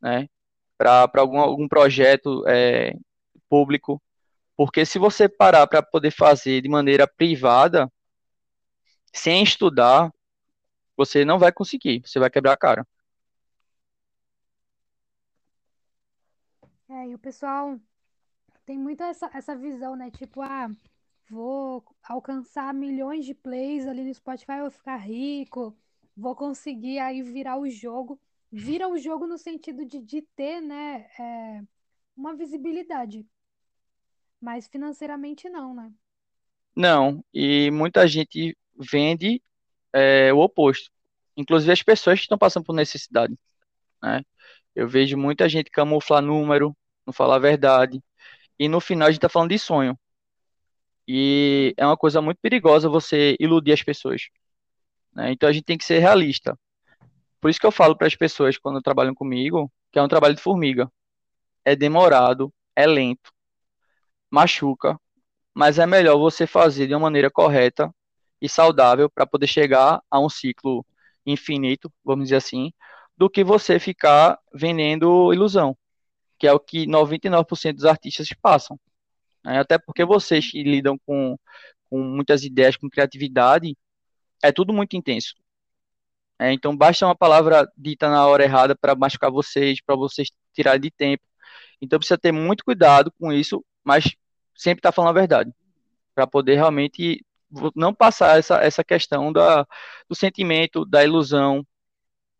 né? 0.00 0.28
Para 0.78 1.10
algum, 1.16 1.38
algum 1.38 1.68
projeto 1.68 2.44
é, 2.48 2.94
público. 3.48 4.02
Porque 4.56 4.86
se 4.86 4.98
você 4.98 5.28
parar 5.28 5.66
para 5.66 5.82
poder 5.82 6.10
fazer 6.10 6.60
de 6.62 6.68
maneira 6.68 7.06
privada, 7.06 7.90
sem 9.12 9.42
estudar, 9.42 10.12
você 10.96 11.24
não 11.24 11.38
vai 11.38 11.52
conseguir, 11.52 12.02
você 12.04 12.18
vai 12.18 12.30
quebrar 12.30 12.52
a 12.52 12.56
cara. 12.56 12.86
É, 16.88 17.08
e 17.08 17.14
o 17.14 17.18
pessoal 17.18 17.78
tem 18.64 18.78
muito 18.78 19.02
essa, 19.02 19.30
essa 19.34 19.56
visão, 19.56 19.96
né? 19.96 20.10
Tipo, 20.10 20.42
ah, 20.42 20.70
vou 21.28 21.84
alcançar 22.02 22.72
milhões 22.74 23.24
de 23.24 23.34
plays 23.34 23.86
ali 23.86 24.04
no 24.04 24.14
Spotify, 24.14 24.60
vou 24.60 24.70
ficar 24.70 24.96
rico, 24.96 25.76
vou 26.16 26.34
conseguir 26.34 26.98
aí 26.98 27.22
virar 27.22 27.58
o 27.58 27.68
jogo. 27.68 28.20
Vira 28.50 28.88
o 28.88 28.96
jogo 28.96 29.26
no 29.26 29.36
sentido 29.36 29.84
de, 29.84 30.00
de 30.00 30.22
ter, 30.22 30.60
né, 30.60 31.06
é, 31.18 31.62
uma 32.16 32.36
visibilidade. 32.36 33.26
Mas 34.40 34.68
financeiramente 34.68 35.48
não, 35.48 35.74
né? 35.74 35.92
Não, 36.76 37.24
e 37.32 37.70
muita 37.70 38.06
gente 38.06 38.56
vende 38.78 39.42
é, 39.92 40.32
o 40.32 40.38
oposto. 40.38 40.90
Inclusive 41.36 41.72
as 41.72 41.82
pessoas 41.82 42.18
que 42.18 42.24
estão 42.24 42.38
passando 42.38 42.64
por 42.64 42.74
necessidade. 42.74 43.36
Né? 44.02 44.22
Eu 44.74 44.88
vejo 44.88 45.16
muita 45.16 45.48
gente 45.48 45.70
camuflar 45.70 46.22
número, 46.22 46.76
não 47.06 47.12
falar 47.12 47.36
a 47.36 47.40
verdade. 47.40 48.02
E 48.58 48.68
no 48.68 48.80
final 48.80 49.08
a 49.08 49.10
gente 49.10 49.18
está 49.18 49.28
falando 49.28 49.50
de 49.50 49.58
sonho. 49.58 49.98
E 51.06 51.74
é 51.76 51.86
uma 51.86 51.96
coisa 51.96 52.20
muito 52.22 52.38
perigosa 52.40 52.88
você 52.88 53.36
iludir 53.38 53.72
as 53.72 53.82
pessoas. 53.82 54.28
Né? 55.12 55.32
Então 55.32 55.48
a 55.48 55.52
gente 55.52 55.64
tem 55.64 55.78
que 55.78 55.84
ser 55.84 55.98
realista. 55.98 56.58
Por 57.40 57.50
isso 57.50 57.60
que 57.60 57.66
eu 57.66 57.72
falo 57.72 57.96
para 57.96 58.06
as 58.06 58.16
pessoas 58.16 58.58
quando 58.58 58.80
trabalham 58.80 59.14
comigo 59.14 59.70
que 59.94 59.98
é 60.00 60.02
um 60.02 60.08
trabalho 60.08 60.34
de 60.34 60.42
formiga. 60.42 60.90
É 61.64 61.76
demorado, 61.76 62.52
é 62.74 62.84
lento, 62.84 63.32
machuca, 64.28 64.98
mas 65.54 65.78
é 65.78 65.86
melhor 65.86 66.18
você 66.18 66.48
fazer 66.48 66.88
de 66.88 66.94
uma 66.94 67.00
maneira 67.00 67.30
correta 67.30 67.94
e 68.40 68.48
saudável 68.48 69.08
para 69.08 69.24
poder 69.24 69.46
chegar 69.46 70.02
a 70.10 70.18
um 70.18 70.28
ciclo 70.28 70.84
infinito, 71.24 71.92
vamos 72.04 72.24
dizer 72.24 72.36
assim, 72.36 72.72
do 73.16 73.30
que 73.30 73.44
você 73.44 73.78
ficar 73.78 74.36
vendendo 74.52 75.32
ilusão, 75.32 75.76
que 76.40 76.48
é 76.48 76.52
o 76.52 76.58
que 76.58 76.86
99% 76.88 77.76
dos 77.76 77.84
artistas 77.84 78.28
passam. 78.42 78.78
Né? 79.44 79.58
Até 79.58 79.78
porque 79.78 80.04
vocês 80.04 80.50
que 80.50 80.62
lidam 80.62 80.98
com, 81.06 81.36
com 81.90 82.00
muitas 82.02 82.44
ideias, 82.44 82.76
com 82.76 82.88
criatividade, 82.88 83.76
é 84.42 84.52
tudo 84.52 84.72
muito 84.72 84.96
intenso. 84.96 85.34
É, 86.38 86.52
então 86.52 86.76
basta 86.76 87.06
uma 87.06 87.14
palavra 87.16 87.70
dita 87.76 88.08
na 88.10 88.26
hora 88.26 88.44
errada 88.44 88.74
para 88.76 88.94
machucar 88.94 89.30
vocês, 89.30 89.80
para 89.80 89.94
vocês 89.96 90.30
tirar 90.52 90.78
de 90.78 90.90
tempo. 90.90 91.22
Então 91.80 91.98
precisa 91.98 92.18
ter 92.18 92.32
muito 92.32 92.64
cuidado 92.64 93.12
com 93.18 93.32
isso, 93.32 93.64
mas 93.84 94.04
sempre 94.56 94.80
estar 94.80 94.90
tá 94.90 94.92
falando 94.92 95.10
a 95.10 95.20
verdade, 95.20 95.52
para 96.14 96.26
poder 96.26 96.54
realmente 96.56 97.24
não 97.76 97.94
passar 97.94 98.38
essa, 98.38 98.56
essa 98.58 98.84
questão 98.84 99.32
da, 99.32 99.66
do 100.08 100.14
sentimento, 100.16 100.84
da 100.84 101.04
ilusão, 101.04 101.66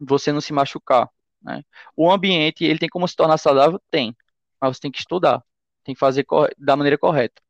você 0.00 0.32
não 0.32 0.40
se 0.40 0.52
machucar. 0.52 1.08
Né? 1.42 1.62
O 1.96 2.10
ambiente, 2.10 2.64
ele 2.64 2.78
tem 2.78 2.88
como 2.88 3.06
se 3.08 3.16
tornar 3.16 3.38
saudável? 3.38 3.80
Tem, 3.90 4.16
mas 4.60 4.76
você 4.76 4.82
tem 4.82 4.90
que 4.90 4.98
estudar 5.00 5.42
tem 5.84 5.94
que 5.94 5.98
fazer 5.98 6.26
da 6.58 6.76
maneira 6.76 6.98
correta. 6.98 7.40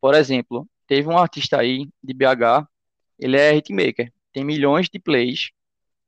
Por 0.00 0.14
exemplo, 0.14 0.66
teve 0.86 1.08
um 1.08 1.18
artista 1.18 1.58
aí 1.60 1.88
de 2.02 2.14
BH, 2.14 2.66
ele 3.18 3.36
é 3.36 3.54
hitmaker, 3.54 4.12
tem 4.32 4.44
milhões 4.44 4.88
de 4.88 4.98
plays, 4.98 5.50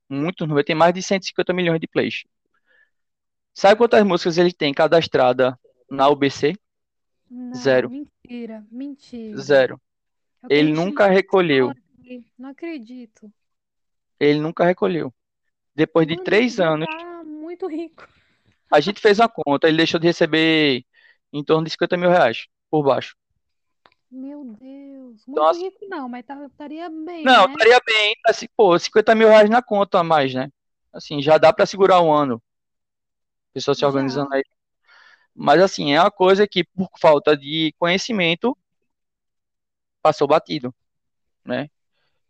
muito, 0.09 0.47
tem 0.65 0.77
mais 0.77 0.95
de 0.95 1.03
150 1.03 1.53
milhões 1.53 1.81
de 1.81 1.87
plays. 1.87 2.25
Sabe 3.55 3.77
quantas 3.77 4.03
músicas 4.05 4.39
ele 4.39 4.53
tem 4.53 4.73
cadastrada 4.73 5.59
na 5.91 6.09
UBC? 6.09 6.55
Não, 7.31 7.55
Zero. 7.55 7.91
Mentira, 7.91 8.65
mentira. 8.71 9.37
Zero. 9.39 9.81
Ele 10.49 10.73
nunca 10.73 11.07
recolheu. 11.07 11.73
Não 12.39 12.51
acredito. 12.51 13.33
Ele 14.19 14.39
nunca 14.39 14.65
recolheu. 14.65 15.13
Depois 15.75 16.07
de 16.07 16.15
Mano, 16.15 16.25
três 16.25 16.61
anos. 16.61 16.87
Tá 16.87 17.25
muito 17.25 17.67
rico. 17.67 18.07
A 18.71 18.81
gente 18.81 19.01
fez 19.01 19.19
uma 19.19 19.29
conta, 19.29 19.69
ele 19.69 19.77
deixou 19.77 20.01
de 20.01 20.07
receber 20.07 20.85
em 21.33 21.43
torno 21.43 21.65
de 21.65 21.71
50 21.71 21.97
mil 21.97 22.11
reais 22.11 22.47
por 22.71 22.83
baixo. 22.83 23.17
Meu 24.11 24.45
Deus, 24.45 25.25
muito 25.27 25.31
então, 25.31 25.49
assim, 25.49 25.63
rico 25.63 25.87
não, 25.89 26.07
mas 26.07 26.25
tá, 26.27 26.45
estaria 26.45 26.91
bem, 26.91 27.25
Não, 27.25 27.47
né? 27.47 27.53
estaria 27.55 27.81
bem, 27.85 28.15
assim, 28.27 28.47
pô, 28.55 28.79
50 28.79 29.15
mil 29.15 29.29
reais 29.29 29.49
na 29.49 29.63
conta 29.63 30.01
a 30.01 30.05
mais, 30.05 30.35
né? 30.35 30.51
Assim, 30.93 31.23
já 31.23 31.39
dá 31.39 31.51
para 31.51 31.65
segurar 31.65 32.03
um 32.03 32.13
ano. 32.13 32.43
Pessoa 33.55 33.75
se 33.75 33.85
organizando 33.87 34.29
já. 34.31 34.37
aí. 34.37 34.45
Mas 35.35 35.63
assim, 35.63 35.95
é 35.95 36.01
uma 36.01 36.11
coisa 36.11 36.47
que 36.47 36.63
por 36.63 36.91
falta 37.01 37.35
de 37.35 37.75
conhecimento 37.79 38.57
passou 40.03 40.29
batido, 40.29 40.75
né? 41.43 41.71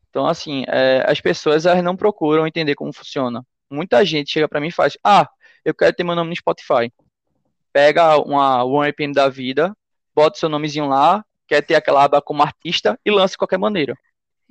Então, 0.08 0.26
assim, 0.26 0.64
é, 0.68 1.04
as 1.10 1.20
pessoas 1.20 1.66
elas 1.66 1.82
não 1.82 1.96
procuram 1.96 2.46
entender 2.46 2.76
como 2.76 2.92
funciona. 2.92 3.44
Muita 3.68 4.04
gente 4.04 4.30
chega 4.30 4.46
para 4.48 4.60
mim 4.60 4.68
e 4.68 4.72
faz, 4.72 4.96
ah, 5.02 5.28
eu 5.64 5.74
quero 5.74 5.96
ter 5.96 6.04
meu 6.04 6.14
nome 6.14 6.30
no 6.30 6.36
Spotify 6.36 6.92
pega 7.72 8.18
uma 8.18 8.64
OneAPN 8.64 9.12
da 9.12 9.28
vida, 9.28 9.76
bota 10.14 10.38
seu 10.38 10.48
nomezinho 10.48 10.86
lá, 10.86 11.24
quer 11.46 11.62
ter 11.62 11.74
aquela 11.74 12.04
aba 12.04 12.20
como 12.20 12.42
artista 12.42 12.98
e 13.04 13.10
lança 13.10 13.32
de 13.32 13.38
qualquer 13.38 13.58
maneira. 13.58 13.96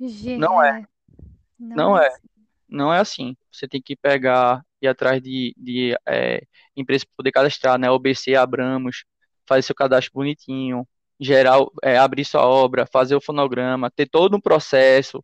Gente, 0.00 0.36
não 0.36 0.62
é. 0.62 0.84
Não, 1.58 1.76
não 1.76 1.98
é. 1.98 2.06
é. 2.06 2.16
Não 2.68 2.92
é 2.92 2.98
assim. 2.98 3.36
Você 3.50 3.68
tem 3.68 3.80
que 3.80 3.94
pegar 3.94 4.64
e 4.80 4.86
ir 4.86 4.88
atrás 4.88 5.22
de, 5.22 5.54
de 5.56 5.96
é, 6.08 6.42
empresas 6.76 7.04
para 7.04 7.16
poder 7.16 7.32
cadastrar, 7.32 7.78
né? 7.78 7.90
OBC, 7.90 8.34
Abramos, 8.34 9.04
fazer 9.46 9.62
seu 9.62 9.74
cadastro 9.74 10.12
bonitinho, 10.14 10.86
gerar, 11.20 11.58
é, 11.82 11.98
abrir 11.98 12.24
sua 12.24 12.46
obra, 12.46 12.86
fazer 12.86 13.14
o 13.14 13.20
fonograma, 13.20 13.90
ter 13.90 14.08
todo 14.08 14.36
um 14.36 14.40
processo, 14.40 15.22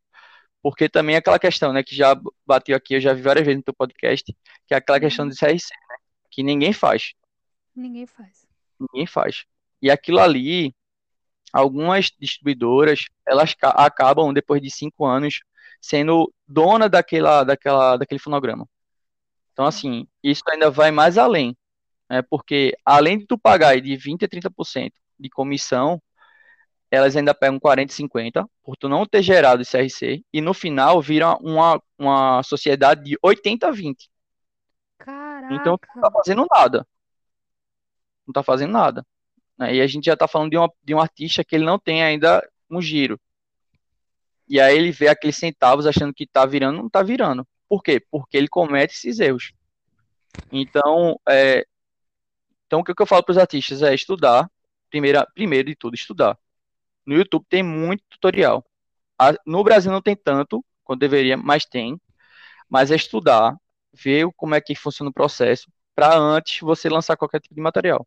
porque 0.62 0.88
também 0.88 1.14
é 1.14 1.18
aquela 1.18 1.38
questão, 1.38 1.72
né, 1.72 1.82
que 1.82 1.94
já 1.94 2.18
bateu 2.46 2.76
aqui, 2.76 2.94
eu 2.94 3.00
já 3.00 3.12
vi 3.12 3.22
várias 3.22 3.44
vezes 3.44 3.58
no 3.58 3.64
teu 3.64 3.74
podcast, 3.74 4.36
que 4.66 4.74
é 4.74 4.76
aquela 4.76 5.00
questão 5.00 5.26
do 5.26 5.34
CRC, 5.34 5.72
né, 5.88 5.96
que 6.30 6.42
ninguém 6.42 6.72
faz. 6.72 7.14
Ninguém 7.78 8.06
faz. 8.06 8.46
Ninguém 8.80 9.06
faz. 9.06 9.44
E 9.80 9.88
aquilo 9.88 10.18
ali, 10.18 10.74
algumas 11.52 12.10
distribuidoras, 12.18 13.04
elas 13.24 13.54
acabam, 13.62 14.32
depois 14.32 14.60
de 14.60 14.68
cinco 14.68 15.06
anos, 15.06 15.40
sendo 15.80 16.32
dona 16.46 16.88
daquela, 16.88 17.44
daquela, 17.44 17.96
daquele 17.96 18.18
fonograma. 18.18 18.68
Então, 19.52 19.64
assim, 19.64 20.08
isso 20.22 20.42
ainda 20.48 20.70
vai 20.70 20.90
mais 20.90 21.16
além. 21.16 21.56
Né? 22.10 22.20
Porque, 22.22 22.76
além 22.84 23.18
de 23.18 23.26
tu 23.26 23.38
pagar 23.38 23.80
de 23.80 23.96
20% 23.96 24.24
a 24.24 24.28
30% 24.28 24.92
de 25.18 25.30
comissão, 25.30 26.02
elas 26.90 27.14
ainda 27.14 27.34
pegam 27.34 27.60
40% 27.60 27.90
e 27.90 28.08
50% 28.08 28.50
por 28.64 28.76
tu 28.76 28.88
não 28.88 29.06
ter 29.06 29.22
gerado 29.22 29.62
esse 29.62 29.78
CRC, 29.78 30.24
e 30.32 30.40
no 30.40 30.54
final 30.54 31.00
vira 31.00 31.36
uma, 31.36 31.80
uma 31.96 32.42
sociedade 32.42 33.04
de 33.04 33.18
80% 33.24 33.64
a 33.64 33.70
20%. 33.70 33.96
Caraca. 34.98 35.54
Então, 35.54 35.78
tu 35.78 35.86
não 35.94 36.02
tá 36.02 36.10
fazendo 36.10 36.46
nada 36.50 36.86
não 38.28 38.32
está 38.32 38.42
fazendo 38.42 38.72
nada. 38.72 39.06
Né? 39.58 39.76
E 39.76 39.80
a 39.80 39.86
gente 39.86 40.04
já 40.04 40.14
está 40.14 40.28
falando 40.28 40.50
de, 40.50 40.58
uma, 40.58 40.72
de 40.84 40.94
um 40.94 41.00
artista 41.00 41.44
que 41.44 41.56
ele 41.56 41.64
não 41.64 41.78
tem 41.78 42.02
ainda 42.02 42.46
um 42.70 42.80
giro. 42.80 43.20
E 44.48 44.60
aí 44.60 44.76
ele 44.76 44.92
vê 44.92 45.08
aqueles 45.08 45.36
centavos 45.36 45.86
achando 45.86 46.14
que 46.14 46.24
está 46.24 46.46
virando, 46.46 46.78
não 46.78 46.86
está 46.86 47.02
virando. 47.02 47.46
Por 47.68 47.82
quê? 47.82 48.00
Porque 48.10 48.36
ele 48.36 48.48
comete 48.48 48.94
esses 48.94 49.20
erros. 49.20 49.52
Então, 50.52 51.20
é, 51.28 51.66
então 52.66 52.80
o 52.80 52.84
que, 52.84 52.92
eu 52.98 53.06
falo 53.06 53.22
para 53.22 53.32
os 53.32 53.38
artistas 53.38 53.82
é 53.82 53.94
estudar, 53.94 54.50
primeira, 54.90 55.26
primeiro 55.34 55.68
de 55.68 55.76
tudo, 55.76 55.94
estudar. 55.94 56.38
No 57.06 57.14
YouTube 57.14 57.44
tem 57.48 57.62
muito 57.62 58.04
tutorial. 58.08 58.64
No 59.46 59.64
Brasil 59.64 59.90
não 59.90 60.02
tem 60.02 60.16
tanto, 60.16 60.64
quanto 60.84 61.00
deveria, 61.00 61.36
mas 61.36 61.64
tem. 61.64 62.00
Mas 62.68 62.90
é 62.90 62.96
estudar, 62.96 63.56
ver 63.92 64.28
como 64.36 64.54
é 64.54 64.60
que 64.60 64.74
funciona 64.74 65.10
o 65.10 65.12
processo, 65.12 65.70
para 65.94 66.16
antes 66.16 66.60
você 66.60 66.88
lançar 66.88 67.16
qualquer 67.16 67.40
tipo 67.40 67.54
de 67.54 67.60
material. 67.60 68.06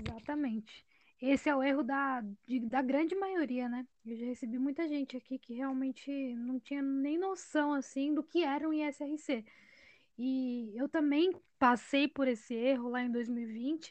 Exatamente. 0.00 0.84
esse 1.20 1.48
é 1.48 1.54
o 1.54 1.62
erro 1.62 1.82
da, 1.82 2.20
de, 2.46 2.60
da 2.60 2.82
grande 2.82 3.14
maioria, 3.14 3.68
né? 3.68 3.86
Eu 4.04 4.16
já 4.16 4.26
recebi 4.26 4.58
muita 4.58 4.88
gente 4.88 5.16
aqui 5.16 5.38
que 5.38 5.54
realmente 5.54 6.10
não 6.34 6.58
tinha 6.58 6.82
nem 6.82 7.18
noção, 7.18 7.72
assim, 7.74 8.12
do 8.14 8.22
que 8.22 8.42
era 8.44 8.68
um 8.68 8.72
ISRC. 8.72 9.44
E 10.18 10.72
eu 10.76 10.88
também 10.88 11.32
passei 11.58 12.08
por 12.08 12.26
esse 12.28 12.54
erro 12.54 12.88
lá 12.90 13.02
em 13.02 13.10
2020 13.10 13.88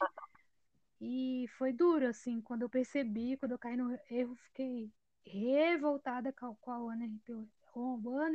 e 1.00 1.46
foi 1.58 1.72
duro, 1.72 2.06
assim, 2.08 2.40
quando 2.40 2.62
eu 2.62 2.68
percebi, 2.70 3.36
quando 3.36 3.52
eu 3.52 3.58
caí 3.58 3.76
no 3.76 3.98
erro, 4.10 4.34
fiquei 4.36 4.90
revoltada 5.24 6.32
com 6.32 6.46
a, 6.46 6.54
com 6.56 6.70
a 6.72 6.78
ONE 6.80 7.06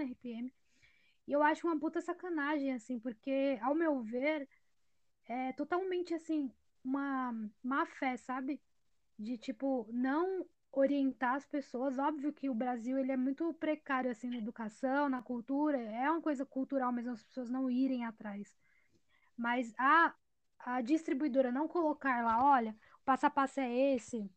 RPM. 0.03 0.53
E 1.27 1.31
eu 1.33 1.43
acho 1.43 1.67
uma 1.67 1.79
puta 1.79 2.01
sacanagem, 2.01 2.73
assim, 2.73 2.99
porque, 2.99 3.57
ao 3.61 3.75
meu 3.75 4.01
ver, 4.03 4.47
é 5.27 5.53
totalmente, 5.53 6.13
assim, 6.13 6.51
uma 6.87 7.33
má 7.63 7.85
fé, 7.85 8.17
sabe? 8.17 8.61
De, 9.17 9.37
tipo, 9.37 9.87
não 9.91 10.45
orientar 10.71 11.35
as 11.35 11.45
pessoas. 11.45 11.97
Óbvio 11.97 12.33
que 12.33 12.49
o 12.49 12.55
Brasil, 12.55 12.97
ele 12.97 13.11
é 13.11 13.17
muito 13.17 13.53
precário, 13.53 14.11
assim, 14.11 14.29
na 14.29 14.37
educação, 14.37 15.09
na 15.09 15.21
cultura. 15.21 15.77
É 15.77 16.09
uma 16.09 16.21
coisa 16.21 16.45
cultural 16.45 16.91
mesmo, 16.91 17.11
as 17.11 17.23
pessoas 17.23 17.49
não 17.49 17.69
irem 17.69 18.05
atrás. 18.05 18.55
Mas 19.35 19.73
a, 19.77 20.13
a 20.59 20.81
distribuidora 20.81 21.51
não 21.51 21.67
colocar 21.67 22.23
lá, 22.23 22.43
olha, 22.43 22.75
o 23.01 23.05
passo 23.05 23.25
a 23.25 23.29
passo 23.29 23.59
é 23.59 23.69
esse, 23.95 24.29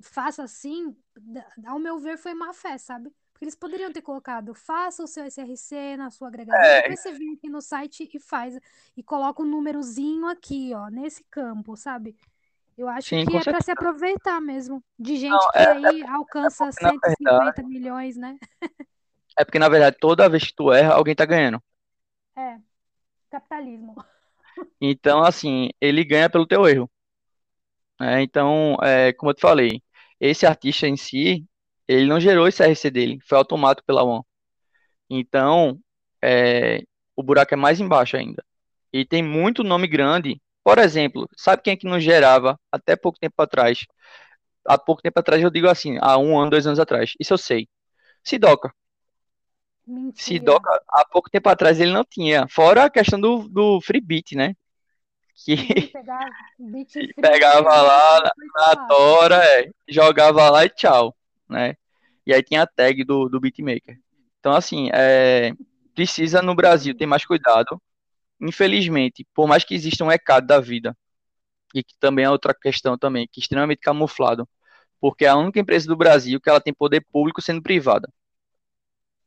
faça 0.00 0.42
assim, 0.42 0.96
ao 1.66 1.78
meu 1.78 1.98
ver, 1.98 2.18
foi 2.18 2.34
má 2.34 2.52
fé, 2.52 2.78
sabe? 2.78 3.12
Porque 3.34 3.44
eles 3.44 3.56
poderiam 3.56 3.92
ter 3.92 4.00
colocado, 4.00 4.54
faça 4.54 5.02
o 5.02 5.08
seu 5.08 5.24
SRC 5.24 5.96
na 5.96 6.08
sua 6.08 6.28
agregadora, 6.28 6.64
é. 6.64 6.82
depois 6.82 7.00
você 7.00 7.12
vem 7.12 7.34
aqui 7.34 7.50
no 7.50 7.60
site 7.60 8.08
e 8.14 8.20
faz, 8.20 8.56
e 8.96 9.02
coloca 9.02 9.42
um 9.42 9.46
númerozinho 9.46 10.26
aqui, 10.26 10.72
ó, 10.72 10.88
nesse 10.88 11.24
campo, 11.24 11.76
sabe? 11.76 12.16
Eu 12.78 12.88
acho 12.88 13.08
Sim, 13.08 13.24
que 13.24 13.36
é 13.36 13.42
para 13.42 13.60
se 13.60 13.72
aproveitar 13.72 14.40
mesmo, 14.40 14.82
de 14.96 15.16
gente 15.16 15.32
Não, 15.32 15.50
que 15.50 15.58
é, 15.58 15.66
aí 15.66 16.02
é, 16.02 16.08
alcança 16.08 16.66
é 16.66 16.72
150 16.72 17.20
verdade, 17.24 17.64
milhões, 17.64 18.16
né? 18.16 18.38
é 19.36 19.44
porque, 19.44 19.58
na 19.58 19.68
verdade, 19.68 19.96
toda 20.00 20.28
vez 20.28 20.44
que 20.44 20.54
tu 20.54 20.72
erra, 20.72 20.94
alguém 20.94 21.14
tá 21.14 21.26
ganhando. 21.26 21.60
É, 22.36 22.58
capitalismo. 23.30 23.96
Então, 24.80 25.24
assim, 25.24 25.70
ele 25.80 26.04
ganha 26.04 26.30
pelo 26.30 26.46
teu 26.46 26.66
erro. 26.68 26.88
É, 28.00 28.22
então, 28.22 28.76
é, 28.82 29.12
como 29.12 29.30
eu 29.30 29.34
te 29.34 29.40
falei, 29.40 29.82
esse 30.20 30.46
artista 30.46 30.86
em 30.86 30.96
si, 30.96 31.44
ele 31.88 32.06
não 32.06 32.20
gerou 32.20 32.48
esse 32.48 32.62
RC 32.62 32.90
dele, 32.90 33.18
foi 33.26 33.38
automático 33.38 33.86
pela 33.86 34.02
One. 34.02 34.24
Então, 35.10 35.78
é, 36.22 36.82
o 37.16 37.22
buraco 37.22 37.54
é 37.54 37.56
mais 37.56 37.80
embaixo 37.80 38.16
ainda. 38.16 38.44
E 38.92 39.04
tem 39.04 39.22
muito 39.22 39.64
nome 39.64 39.86
grande. 39.86 40.40
Por 40.62 40.78
exemplo, 40.78 41.28
sabe 41.36 41.62
quem 41.62 41.74
é 41.74 41.76
que 41.76 41.86
não 41.86 42.00
gerava 42.00 42.58
até 42.72 42.96
pouco 42.96 43.18
tempo 43.18 43.34
atrás? 43.42 43.86
Há 44.66 44.78
pouco 44.78 45.02
tempo 45.02 45.18
atrás, 45.20 45.42
eu 45.42 45.50
digo 45.50 45.68
assim, 45.68 45.98
há 46.00 46.16
um 46.18 46.38
ano, 46.38 46.50
dois 46.50 46.66
anos 46.66 46.80
atrás. 46.80 47.12
Isso 47.20 47.34
eu 47.34 47.38
sei. 47.38 47.68
Sidoca. 48.22 48.72
Mentira. 49.86 50.24
Sidoca, 50.24 50.82
há 50.88 51.04
pouco 51.04 51.28
tempo 51.30 51.48
atrás 51.48 51.80
ele 51.80 51.92
não 51.92 52.04
tinha. 52.04 52.48
Fora 52.48 52.84
a 52.84 52.90
questão 52.90 53.20
do, 53.20 53.48
do 53.48 53.80
free 53.82 54.00
beat, 54.00 54.32
né? 54.32 54.54
Que 55.44 55.56
pegava, 55.92 56.30
pegava 57.20 57.82
lá 57.82 58.32
na 58.54 58.86
tora, 58.86 59.44
é, 59.44 59.68
jogava 59.88 60.48
lá 60.48 60.64
e 60.64 60.70
tchau, 60.70 61.14
né? 61.48 61.74
E 62.26 62.32
aí 62.32 62.42
tinha 62.42 62.62
a 62.62 62.66
tag 62.66 63.04
do, 63.04 63.28
do 63.28 63.40
beatmaker. 63.40 63.98
Então, 64.40 64.52
assim, 64.54 64.88
é, 64.92 65.52
precisa 65.94 66.42
no 66.42 66.54
Brasil 66.54 66.96
ter 66.96 67.06
mais 67.06 67.24
cuidado. 67.24 67.80
Infelizmente, 68.40 69.26
por 69.34 69.46
mais 69.46 69.64
que 69.64 69.74
exista 69.74 70.04
um 70.04 70.12
ECAD 70.12 70.46
da 70.46 70.60
vida, 70.60 70.96
e 71.74 71.82
que 71.82 71.94
também 71.98 72.24
é 72.24 72.30
outra 72.30 72.54
questão 72.54 72.96
também, 72.96 73.28
que 73.30 73.40
é 73.40 73.42
extremamente 73.42 73.80
camuflado, 73.80 74.48
porque 75.00 75.24
é 75.24 75.28
a 75.28 75.36
única 75.36 75.60
empresa 75.60 75.88
do 75.88 75.96
Brasil 75.96 76.40
que 76.40 76.48
ela 76.48 76.60
tem 76.60 76.72
poder 76.72 77.04
público 77.12 77.42
sendo 77.42 77.62
privada. 77.62 78.08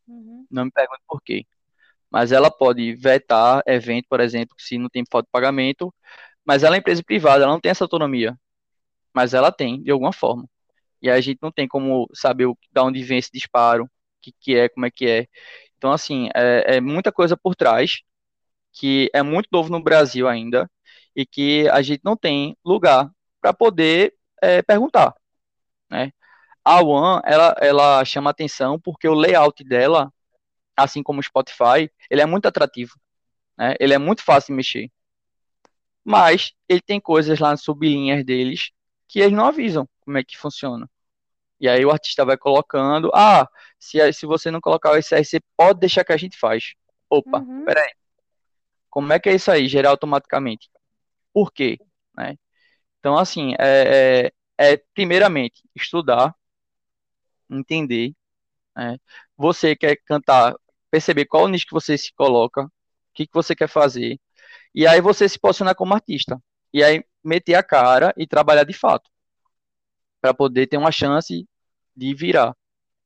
Uhum. 0.08 0.46
Não 0.50 0.66
me 0.66 0.72
pergunte 0.72 1.02
por 1.08 1.22
quê. 1.22 1.46
Mas 2.10 2.32
ela 2.32 2.50
pode 2.50 2.94
vetar 2.96 3.62
evento, 3.68 4.08
por 4.10 4.20
exemplo, 4.22 4.56
se 4.58 4.78
não 4.78 4.90
tem 4.90 5.04
falta 5.12 5.28
de 5.28 5.32
pagamento, 5.32 5.94
mas 6.46 6.64
ela 6.64 6.76
é 6.76 6.80
empresa 6.80 7.04
privada, 7.04 7.44
ela 7.44 7.54
não 7.54 7.60
tem 7.60 7.72
essa 7.72 7.84
autonomia. 7.84 8.38
Mas 9.14 9.34
ela 9.34 9.52
tem, 9.52 9.82
de 9.84 9.92
alguma 9.92 10.14
forma. 10.14 10.48
E 11.02 11.10
a 11.10 11.20
gente 11.22 11.40
não 11.42 11.52
tem 11.52 11.68
como 11.68 12.08
saber 12.14 12.48
da 12.72 12.84
onde 12.84 13.04
vem 13.04 13.20
esse 13.20 13.32
disparo, 13.32 13.86
o 13.86 13.90
que, 14.22 14.32
que 14.40 14.56
é, 14.56 14.70
como 14.70 14.86
é 14.86 14.92
que 14.92 15.08
é. 15.08 15.28
Então, 15.78 15.92
assim, 15.92 16.30
é, 16.36 16.78
é 16.78 16.82
muita 16.82 17.12
coisa 17.12 17.38
por 17.38 17.56
trás, 17.56 18.02
que 18.74 19.10
é 19.14 19.24
muito 19.24 19.48
novo 19.52 19.70
no 19.72 19.82
Brasil 19.82 20.28
ainda, 20.28 20.70
e 21.16 21.26
que 21.26 21.68
a 21.70 21.82
gente 21.82 22.02
não 22.04 22.18
tem 22.18 22.58
lugar 22.66 23.12
para 23.42 23.54
poder 23.54 24.14
é, 24.42 24.62
perguntar, 24.62 25.14
né? 25.90 26.12
A 26.64 26.82
One, 26.84 27.22
ela, 27.26 27.56
ela 27.62 28.06
chama 28.06 28.30
atenção 28.30 28.80
porque 28.80 29.08
o 29.08 29.14
layout 29.14 29.64
dela, 29.64 30.14
assim 30.76 31.02
como 31.04 31.20
o 31.20 31.24
Spotify, 31.24 31.90
ele 32.10 32.22
é 32.22 32.26
muito 32.26 32.48
atrativo, 32.48 32.94
né? 33.58 33.76
Ele 33.80 33.94
é 33.94 33.98
muito 33.98 34.24
fácil 34.24 34.54
de 34.54 34.58
mexer. 34.58 34.92
Mas 36.04 36.54
ele 36.70 36.82
tem 36.82 37.00
coisas 37.00 37.40
lá 37.40 37.52
nas 37.52 37.62
sublinhas 37.64 38.24
deles 38.26 38.72
que 39.08 39.20
eles 39.20 39.34
não 39.34 39.46
avisam 39.48 39.88
como 40.08 40.18
é 40.18 40.24
que 40.24 40.38
funciona. 40.38 40.90
E 41.60 41.68
aí 41.68 41.86
o 41.86 41.92
artista 41.92 42.24
vai 42.24 42.38
colocando, 42.38 43.12
ah, 43.14 43.46
se, 43.78 44.14
se 44.14 44.26
você 44.26 44.50
não 44.50 44.62
colocar 44.62 44.92
o 44.92 44.96
SRC, 44.96 45.42
pode 45.58 45.82
deixar 45.82 46.06
que 46.06 46.14
a 46.14 46.18
gente 46.18 46.38
faz. 46.38 46.76
Opa, 47.10 47.40
uhum. 47.40 47.66
peraí. 47.66 47.92
Como 48.90 49.12
é 49.12 49.20
que 49.20 49.28
é 49.28 49.36
isso 49.36 49.52
aí, 49.52 49.68
gerar 49.68 49.90
automaticamente? 49.90 50.70
Por 51.34 51.52
quê? 51.52 51.78
Né? 52.16 52.38
Então, 53.00 53.18
assim, 53.18 53.54
é, 53.60 54.32
é, 54.58 54.72
é 54.74 54.78
primeiramente 54.94 55.62
estudar, 55.76 56.34
entender. 57.50 58.14
Né? 58.78 58.98
Você 59.36 59.76
quer 59.76 59.98
cantar, 60.06 60.56
perceber 60.90 61.26
qual 61.26 61.44
o 61.44 61.48
nicho 61.50 61.66
que 61.66 61.74
você 61.74 61.98
se 61.98 62.14
coloca, 62.14 62.64
o 62.64 62.72
que, 63.14 63.28
que 63.28 63.34
você 63.34 63.54
quer 63.54 63.68
fazer, 63.68 64.18
e 64.74 64.88
aí 64.88 65.02
você 65.02 65.28
se 65.28 65.38
posicionar 65.38 65.76
como 65.76 65.94
artista. 65.94 66.42
E 66.74 66.82
aí 66.82 67.04
meter 67.24 67.56
a 67.56 67.64
cara 67.64 68.14
e 68.16 68.26
trabalhar 68.26 68.64
de 68.64 68.74
fato. 68.74 69.10
Para 70.28 70.34
poder 70.34 70.68
ter 70.68 70.78
uma 70.78 70.92
chance 70.92 71.48
de 71.96 72.14
virar. 72.14 72.54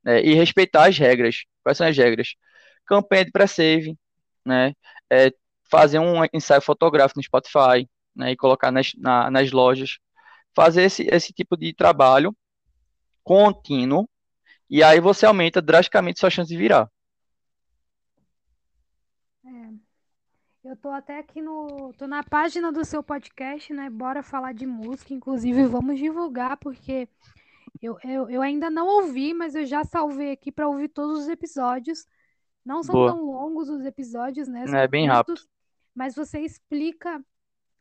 Né? 0.03 0.23
E 0.23 0.33
respeitar 0.33 0.87
as 0.87 0.97
regras. 0.97 1.43
Quais 1.63 1.77
são 1.77 1.87
as 1.87 1.95
regras? 1.95 2.33
Campanha 2.85 3.25
de 3.25 3.31
pré-save, 3.31 3.95
né? 4.45 4.73
É, 5.09 5.31
fazer 5.69 5.99
um 5.99 6.23
ensaio 6.33 6.61
fotográfico 6.61 7.19
no 7.19 7.23
Spotify, 7.23 7.87
né? 8.15 8.31
E 8.31 8.35
colocar 8.35 8.71
nas, 8.71 8.93
na, 8.97 9.29
nas 9.29 9.51
lojas. 9.51 9.99
Fazer 10.55 10.83
esse, 10.83 11.07
esse 11.11 11.31
tipo 11.31 11.55
de 11.55 11.73
trabalho 11.73 12.35
contínuo 13.23 14.09
e 14.69 14.81
aí 14.83 14.99
você 14.99 15.25
aumenta 15.25 15.61
drasticamente 15.61 16.19
sua 16.19 16.29
chance 16.29 16.49
de 16.49 16.57
virar. 16.57 16.89
Eu 20.63 20.75
tô 20.75 20.89
até 20.89 21.17
aqui 21.17 21.41
no. 21.41 21.93
tô 21.97 22.07
na 22.07 22.23
página 22.23 22.71
do 22.71 22.85
seu 22.85 23.01
podcast, 23.01 23.73
né? 23.73 23.89
Bora 23.89 24.21
falar 24.21 24.53
de 24.53 24.65
música. 24.65 25.13
Inclusive, 25.13 25.65
vamos 25.65 25.97
divulgar, 25.97 26.57
porque 26.57 27.09
eu, 27.81 27.97
eu, 28.03 28.29
eu 28.29 28.41
ainda 28.41 28.69
não 28.69 28.87
ouvi, 28.87 29.33
mas 29.33 29.55
eu 29.55 29.65
já 29.65 29.83
salvei 29.83 30.31
aqui 30.31 30.51
para 30.51 30.67
ouvir 30.67 30.89
todos 30.89 31.21
os 31.23 31.29
episódios. 31.29 32.05
Não 32.63 32.83
são 32.83 32.93
Boa. 32.93 33.11
tão 33.11 33.25
longos 33.25 33.69
os 33.69 33.85
episódios, 33.85 34.47
né? 34.47 34.67
São 34.67 34.77
é 34.77 34.87
bem 34.87 35.07
curtos, 35.07 35.41
rápido. 35.41 35.49
Mas 35.95 36.13
você 36.13 36.39
explica 36.41 37.23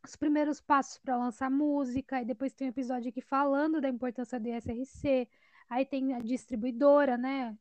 os 0.02 0.16
primeiros 0.16 0.60
passos 0.60 0.98
para 0.98 1.16
lançar 1.18 1.50
música, 1.50 2.22
e 2.22 2.24
depois 2.24 2.54
tem 2.54 2.68
um 2.68 2.70
episódio 2.70 3.10
aqui 3.10 3.20
falando 3.20 3.80
da 3.80 3.88
importância 3.90 4.40
do 4.40 4.48
SRC, 4.48 5.28
Aí 5.70 5.86
tem 5.86 6.12
a 6.14 6.18
distribuidora, 6.18 7.16
né? 7.16 7.56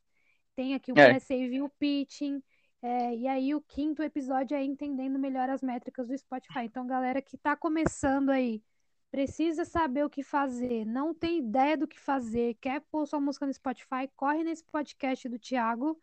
Tem 0.56 0.74
aqui 0.74 0.92
o 0.92 1.00
é. 1.00 1.10
pré-save 1.10 1.56
e 1.56 1.62
o 1.62 1.70
pitching. 1.70 2.42
É, 2.82 3.16
e 3.16 3.28
aí 3.28 3.54
o 3.54 3.62
quinto 3.62 4.02
episódio 4.02 4.56
é 4.56 4.64
entendendo 4.64 5.20
melhor 5.20 5.50
as 5.50 5.62
métricas 5.62 6.08
do 6.08 6.18
Spotify. 6.18 6.64
Então, 6.64 6.88
galera 6.88 7.22
que 7.22 7.36
está 7.36 7.56
começando 7.56 8.30
aí, 8.30 8.64
precisa 9.12 9.66
saber 9.66 10.06
o 10.06 10.10
que 10.10 10.24
fazer, 10.24 10.86
não 10.86 11.14
tem 11.14 11.40
ideia 11.40 11.76
do 11.76 11.88
que 11.88 12.00
fazer, 12.00 12.56
quer 12.62 12.82
pôr 12.92 13.06
sua 13.06 13.20
música 13.20 13.46
no 13.46 13.54
Spotify, 13.54 14.10
corre 14.16 14.44
nesse 14.44 14.64
podcast 14.64 15.28
do 15.28 15.40
Thiago 15.40 16.00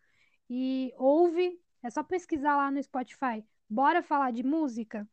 e 0.51 0.93
ouve. 0.97 1.59
É 1.83 1.91
só 1.91 2.03
pesquisar 2.03 2.57
lá 2.57 2.71
no 2.71 2.83
Spotify. 2.83 3.45
Bora 3.69 4.03
falar 4.03 4.33
de 4.33 4.43
música? 4.43 5.09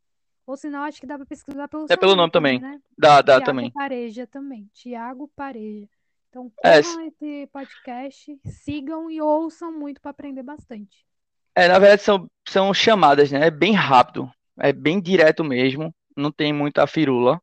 Ou 0.46 0.58
senão, 0.58 0.84
acho 0.84 1.00
que 1.00 1.08
dá 1.08 1.16
para 1.16 1.26
pesquisar 1.26 1.68
pelo 1.70 1.86
É 1.90 1.96
pelo 1.96 2.16
nome 2.16 2.32
também. 2.32 2.60
Né? 2.60 2.82
Dá, 2.98 3.22
dá 3.22 3.36
Thiago 3.36 3.46
também. 3.46 3.72
Pareja 3.72 4.28
também. 4.28 4.70
Thiago 4.74 5.30
Pareja. 5.36 5.88
Então, 6.30 6.52
corram 6.56 7.02
é, 7.02 7.08
esse 7.08 7.48
podcast, 7.54 8.40
sigam 8.46 9.10
e 9.10 9.22
ouçam 9.22 9.72
muito 9.72 10.02
para 10.02 10.12
aprender 10.12 10.44
bastante. 10.44 11.06
É, 11.56 11.68
na 11.68 11.80
verdade, 11.80 12.02
são, 12.04 12.30
são 12.48 12.74
chamadas, 12.74 13.32
né? 13.32 13.48
É 13.48 13.52
bem 13.52 13.74
rápido, 13.74 14.32
é 14.60 14.74
bem 14.74 15.00
direto 15.02 15.44
mesmo, 15.44 15.94
não 16.18 16.32
tem 16.32 16.52
muita 16.54 16.88
firula. 16.88 17.40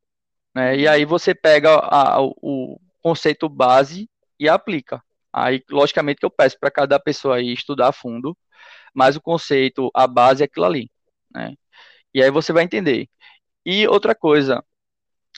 Né? 0.55 0.79
E 0.79 0.89
aí 0.89 1.05
você 1.05 1.35
pega 1.35 1.77
a, 1.77 2.17
a, 2.17 2.23
o 2.23 2.81
conceito 3.03 3.49
base 3.49 4.09
e 4.39 4.49
aplica. 4.49 5.03
Aí, 5.33 5.63
logicamente, 5.71 6.21
que 6.21 6.27
eu 6.27 6.31
peço 6.31 6.59
para 6.59 6.71
cada 6.71 6.99
pessoa 7.01 7.37
aí 7.37 7.53
estudar 7.53 7.89
a 7.89 7.93
fundo, 7.93 8.37
mas 8.95 9.17
o 9.17 9.21
conceito, 9.21 9.91
a 9.95 10.07
base 10.07 10.43
é 10.43 10.47
aquilo 10.47 10.67
ali. 10.67 10.91
Né? 11.33 11.55
E 12.15 12.23
aí 12.23 12.31
você 12.31 12.53
vai 12.53 12.65
entender. 12.65 13.09
E 13.65 13.87
outra 13.89 14.15
coisa, 14.15 14.65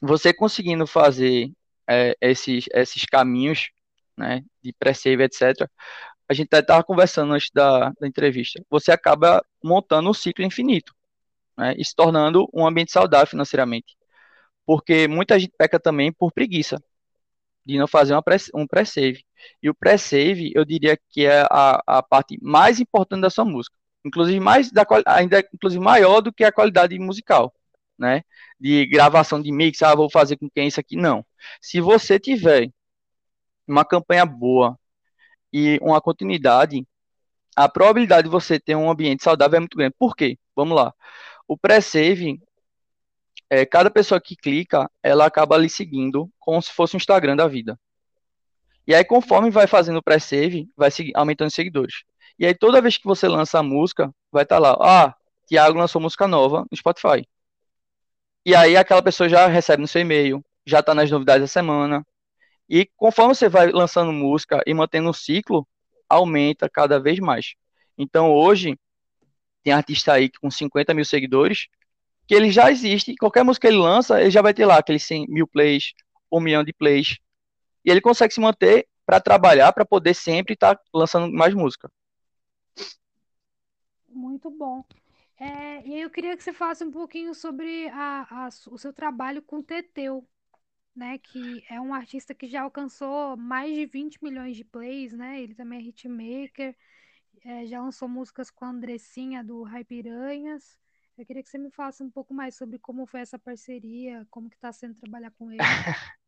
você 0.02 0.32
conseguindo 0.34 0.86
fazer 0.86 1.52
é, 1.88 2.16
esses, 2.20 2.66
esses 2.74 3.04
caminhos, 3.06 3.70
né, 4.16 4.42
de 4.62 4.72
pré-save, 4.74 5.24
etc., 5.24 5.68
a 6.32 6.34
gente 6.34 6.48
estava 6.52 6.82
conversando 6.82 7.32
antes 7.32 7.50
da, 7.52 7.90
da 8.00 8.06
entrevista, 8.06 8.62
você 8.70 8.90
acaba 8.92 9.44
montando 9.62 10.10
um 10.10 10.14
ciclo 10.14 10.44
infinito, 10.44 10.94
né, 11.56 11.74
e 11.78 11.84
se 11.84 11.94
tornando 11.94 12.48
um 12.52 12.66
ambiente 12.66 12.92
saudável 12.92 13.26
financeiramente. 13.26 13.96
Porque 14.66 15.08
muita 15.08 15.38
gente 15.38 15.52
peca 15.56 15.78
também 15.78 16.12
por 16.12 16.32
preguiça, 16.32 16.82
de 17.64 17.78
não 17.78 17.86
fazer 17.86 18.20
pré, 18.22 18.36
um 18.54 18.66
pré-save. 18.66 19.24
E 19.62 19.70
o 19.70 19.74
pré-save, 19.74 20.52
eu 20.54 20.64
diria 20.64 20.98
que 21.10 21.26
é 21.26 21.42
a, 21.50 21.82
a 21.86 22.02
parte 22.02 22.38
mais 22.42 22.80
importante 22.80 23.22
da 23.22 23.30
sua 23.30 23.44
música. 23.44 23.76
Inclusive, 24.04 24.40
mais 24.40 24.70
da, 24.72 24.84
ainda 25.06 25.40
inclusive 25.54 25.82
maior 25.82 26.20
do 26.20 26.32
que 26.32 26.44
a 26.44 26.52
qualidade 26.52 26.98
musical, 26.98 27.54
né? 27.98 28.22
De 28.58 28.86
gravação 28.86 29.40
de 29.40 29.52
mix, 29.52 29.82
ah, 29.82 29.94
vou 29.94 30.10
fazer 30.10 30.36
com 30.36 30.48
quem 30.50 30.66
isso 30.68 30.80
aqui. 30.80 30.96
Não. 30.96 31.24
Se 31.60 31.80
você 31.80 32.18
tiver 32.18 32.70
uma 33.66 33.84
campanha 33.84 34.26
boa 34.26 34.78
e 35.52 35.78
uma 35.82 36.00
continuidade, 36.00 36.86
a 37.54 37.68
probabilidade 37.68 38.24
de 38.24 38.30
você 38.30 38.58
ter 38.58 38.74
um 38.74 38.90
ambiente 38.90 39.22
saudável 39.22 39.56
é 39.58 39.60
muito 39.60 39.76
grande. 39.76 39.94
Por 39.98 40.16
quê? 40.16 40.38
Vamos 40.56 40.76
lá. 40.76 40.94
O 41.46 41.56
pré-save, 41.56 42.40
é, 43.50 43.66
cada 43.66 43.90
pessoa 43.90 44.20
que 44.20 44.34
clica, 44.34 44.90
ela 45.02 45.26
acaba 45.26 45.56
lhe 45.58 45.68
seguindo 45.68 46.30
como 46.38 46.60
se 46.62 46.72
fosse 46.72 46.96
um 46.96 46.98
Instagram 46.98 47.36
da 47.36 47.46
vida. 47.46 47.78
E 48.86 48.94
aí, 48.94 49.04
conforme 49.04 49.50
vai 49.50 49.66
fazendo 49.66 49.98
o 49.98 50.02
pré-save, 50.02 50.68
vai 50.76 50.90
aumentando 51.14 51.48
os 51.48 51.54
seguidores. 51.54 52.02
E 52.38 52.46
aí, 52.46 52.54
toda 52.54 52.80
vez 52.80 52.96
que 52.96 53.04
você 53.04 53.28
lança 53.28 53.58
a 53.58 53.62
música, 53.62 54.12
vai 54.30 54.42
estar 54.42 54.56
tá 54.56 54.60
lá, 54.60 54.76
ah, 54.80 55.14
Tiago 55.46 55.78
lançou 55.78 56.00
música 56.00 56.26
nova 56.26 56.66
no 56.70 56.76
Spotify. 56.76 57.26
E 58.44 58.54
aí, 58.56 58.76
aquela 58.76 59.02
pessoa 59.02 59.28
já 59.28 59.46
recebe 59.46 59.82
no 59.82 59.88
seu 59.88 60.00
e-mail, 60.00 60.44
já 60.66 60.80
está 60.80 60.94
nas 60.94 61.10
novidades 61.10 61.42
da 61.42 61.46
semana. 61.46 62.04
E 62.72 62.88
conforme 62.96 63.34
você 63.34 63.50
vai 63.50 63.70
lançando 63.70 64.10
música 64.10 64.62
e 64.66 64.72
mantendo 64.72 65.10
o 65.10 65.12
ciclo, 65.12 65.68
aumenta 66.08 66.70
cada 66.70 66.98
vez 66.98 67.18
mais. 67.18 67.54
Então, 67.98 68.32
hoje, 68.32 68.78
tem 69.62 69.74
artista 69.74 70.14
aí 70.14 70.30
com 70.40 70.50
50 70.50 70.94
mil 70.94 71.04
seguidores 71.04 71.68
que 72.26 72.34
ele 72.34 72.50
já 72.50 72.70
existe, 72.70 73.14
qualquer 73.16 73.44
música 73.44 73.68
que 73.68 73.74
ele 73.74 73.82
lança, 73.82 74.18
ele 74.18 74.30
já 74.30 74.40
vai 74.40 74.54
ter 74.54 74.64
lá 74.64 74.78
aqueles 74.78 75.02
100 75.04 75.26
mil 75.28 75.46
plays, 75.46 75.92
um 76.32 76.40
milhão 76.40 76.64
de 76.64 76.72
plays, 76.72 77.18
e 77.84 77.90
ele 77.90 78.00
consegue 78.00 78.32
se 78.32 78.40
manter 78.40 78.88
para 79.04 79.20
trabalhar, 79.20 79.70
para 79.74 79.84
poder 79.84 80.14
sempre 80.14 80.54
estar 80.54 80.76
tá 80.76 80.82
lançando 80.94 81.30
mais 81.30 81.52
música. 81.52 81.92
Muito 84.08 84.48
bom. 84.50 84.82
É, 85.38 85.86
e 85.86 86.00
eu 86.00 86.08
queria 86.08 86.34
que 86.38 86.42
você 86.42 86.54
falasse 86.54 86.82
um 86.82 86.90
pouquinho 86.90 87.34
sobre 87.34 87.88
a, 87.88 88.26
a, 88.30 88.48
o 88.70 88.78
seu 88.78 88.94
trabalho 88.94 89.42
com 89.42 89.58
o 89.58 89.62
Teteu, 89.62 90.26
né? 90.94 91.18
Que 91.18 91.64
é 91.68 91.80
um 91.80 91.94
artista 91.94 92.34
que 92.34 92.46
já 92.48 92.62
alcançou 92.62 93.36
mais 93.36 93.74
de 93.74 93.86
20 93.86 94.22
milhões 94.22 94.56
de 94.56 94.64
plays, 94.64 95.12
né? 95.12 95.40
Ele 95.40 95.54
também 95.54 95.78
é 95.78 95.82
hitmaker, 95.82 96.76
é, 97.44 97.66
já 97.66 97.80
lançou 97.80 98.08
músicas 98.08 98.50
com 98.50 98.64
a 98.64 98.68
Andressinha 98.68 99.42
do 99.42 99.62
Raipiranhas. 99.62 100.76
Eu 101.16 101.26
queria 101.26 101.42
que 101.42 101.48
você 101.48 101.58
me 101.58 101.70
falasse 101.70 102.02
um 102.02 102.10
pouco 102.10 102.32
mais 102.32 102.56
sobre 102.56 102.78
como 102.78 103.06
foi 103.06 103.20
essa 103.20 103.38
parceria, 103.38 104.26
como 104.30 104.48
que 104.48 104.56
está 104.56 104.72
sendo 104.72 104.94
trabalhar 104.94 105.30
com 105.32 105.50
ele. 105.50 105.58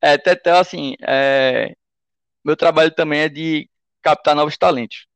é, 0.00 0.16
Tetel, 0.18 0.56
assim, 0.58 0.94
é... 1.00 1.74
meu 2.44 2.56
trabalho 2.56 2.94
também 2.94 3.20
é 3.20 3.28
de 3.28 3.68
captar 4.02 4.34
novos 4.34 4.56
talentos. 4.56 5.06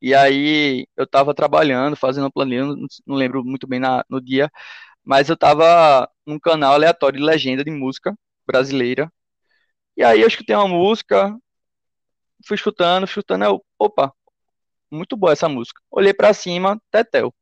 E 0.00 0.14
aí 0.14 0.86
eu 0.96 1.04
estava 1.04 1.34
trabalhando, 1.34 1.96
fazendo 1.96 2.30
planilha, 2.30 2.64
não, 2.66 2.86
não 3.06 3.16
lembro 3.16 3.42
muito 3.44 3.66
bem 3.66 3.80
na, 3.80 4.04
no 4.08 4.20
dia, 4.20 4.50
mas 5.04 5.28
eu 5.28 5.34
estava 5.34 6.08
num 6.26 6.38
canal 6.38 6.74
aleatório 6.74 7.18
de 7.18 7.24
legenda 7.24 7.64
de 7.64 7.70
música 7.70 8.16
brasileira. 8.46 9.12
E 9.96 10.04
aí 10.04 10.20
eu 10.22 10.28
escutei 10.28 10.56
uma 10.56 10.68
música, 10.68 11.36
fui 12.46 12.56
escutando, 12.56 13.04
escutando, 13.04 13.44
eu, 13.44 13.64
opa, 13.78 14.12
muito 14.90 15.16
boa 15.16 15.32
essa 15.32 15.48
música. 15.48 15.80
Olhei 15.90 16.14
para 16.14 16.34
cima, 16.34 16.80
Tetel. 16.90 17.34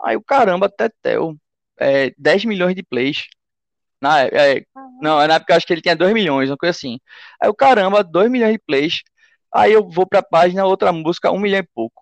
Aí 0.00 0.16
o 0.16 0.22
caramba, 0.22 0.68
Tetel, 0.68 1.36
é, 1.78 2.12
10 2.18 2.44
milhões 2.44 2.74
de 2.74 2.82
plays. 2.82 3.26
Na, 4.00 4.22
é, 4.24 4.64
não, 5.02 5.26
na 5.26 5.34
época 5.36 5.52
eu 5.52 5.56
acho 5.56 5.66
que 5.66 5.72
ele 5.72 5.82
tinha 5.82 5.96
2 5.96 6.12
milhões, 6.14 6.50
uma 6.50 6.56
coisa 6.56 6.70
assim. 6.76 6.98
Aí 7.40 7.48
o 7.48 7.54
caramba, 7.54 8.04
2 8.04 8.30
milhões 8.30 8.52
de 8.54 8.58
plays. 8.60 9.02
Aí 9.54 9.72
eu 9.72 9.88
vou 9.88 10.06
pra 10.06 10.22
página, 10.22 10.66
outra 10.66 10.92
música, 10.92 11.30
1 11.30 11.36
um 11.36 11.40
milhão 11.40 11.60
e 11.60 11.68
pouco. 11.74 12.01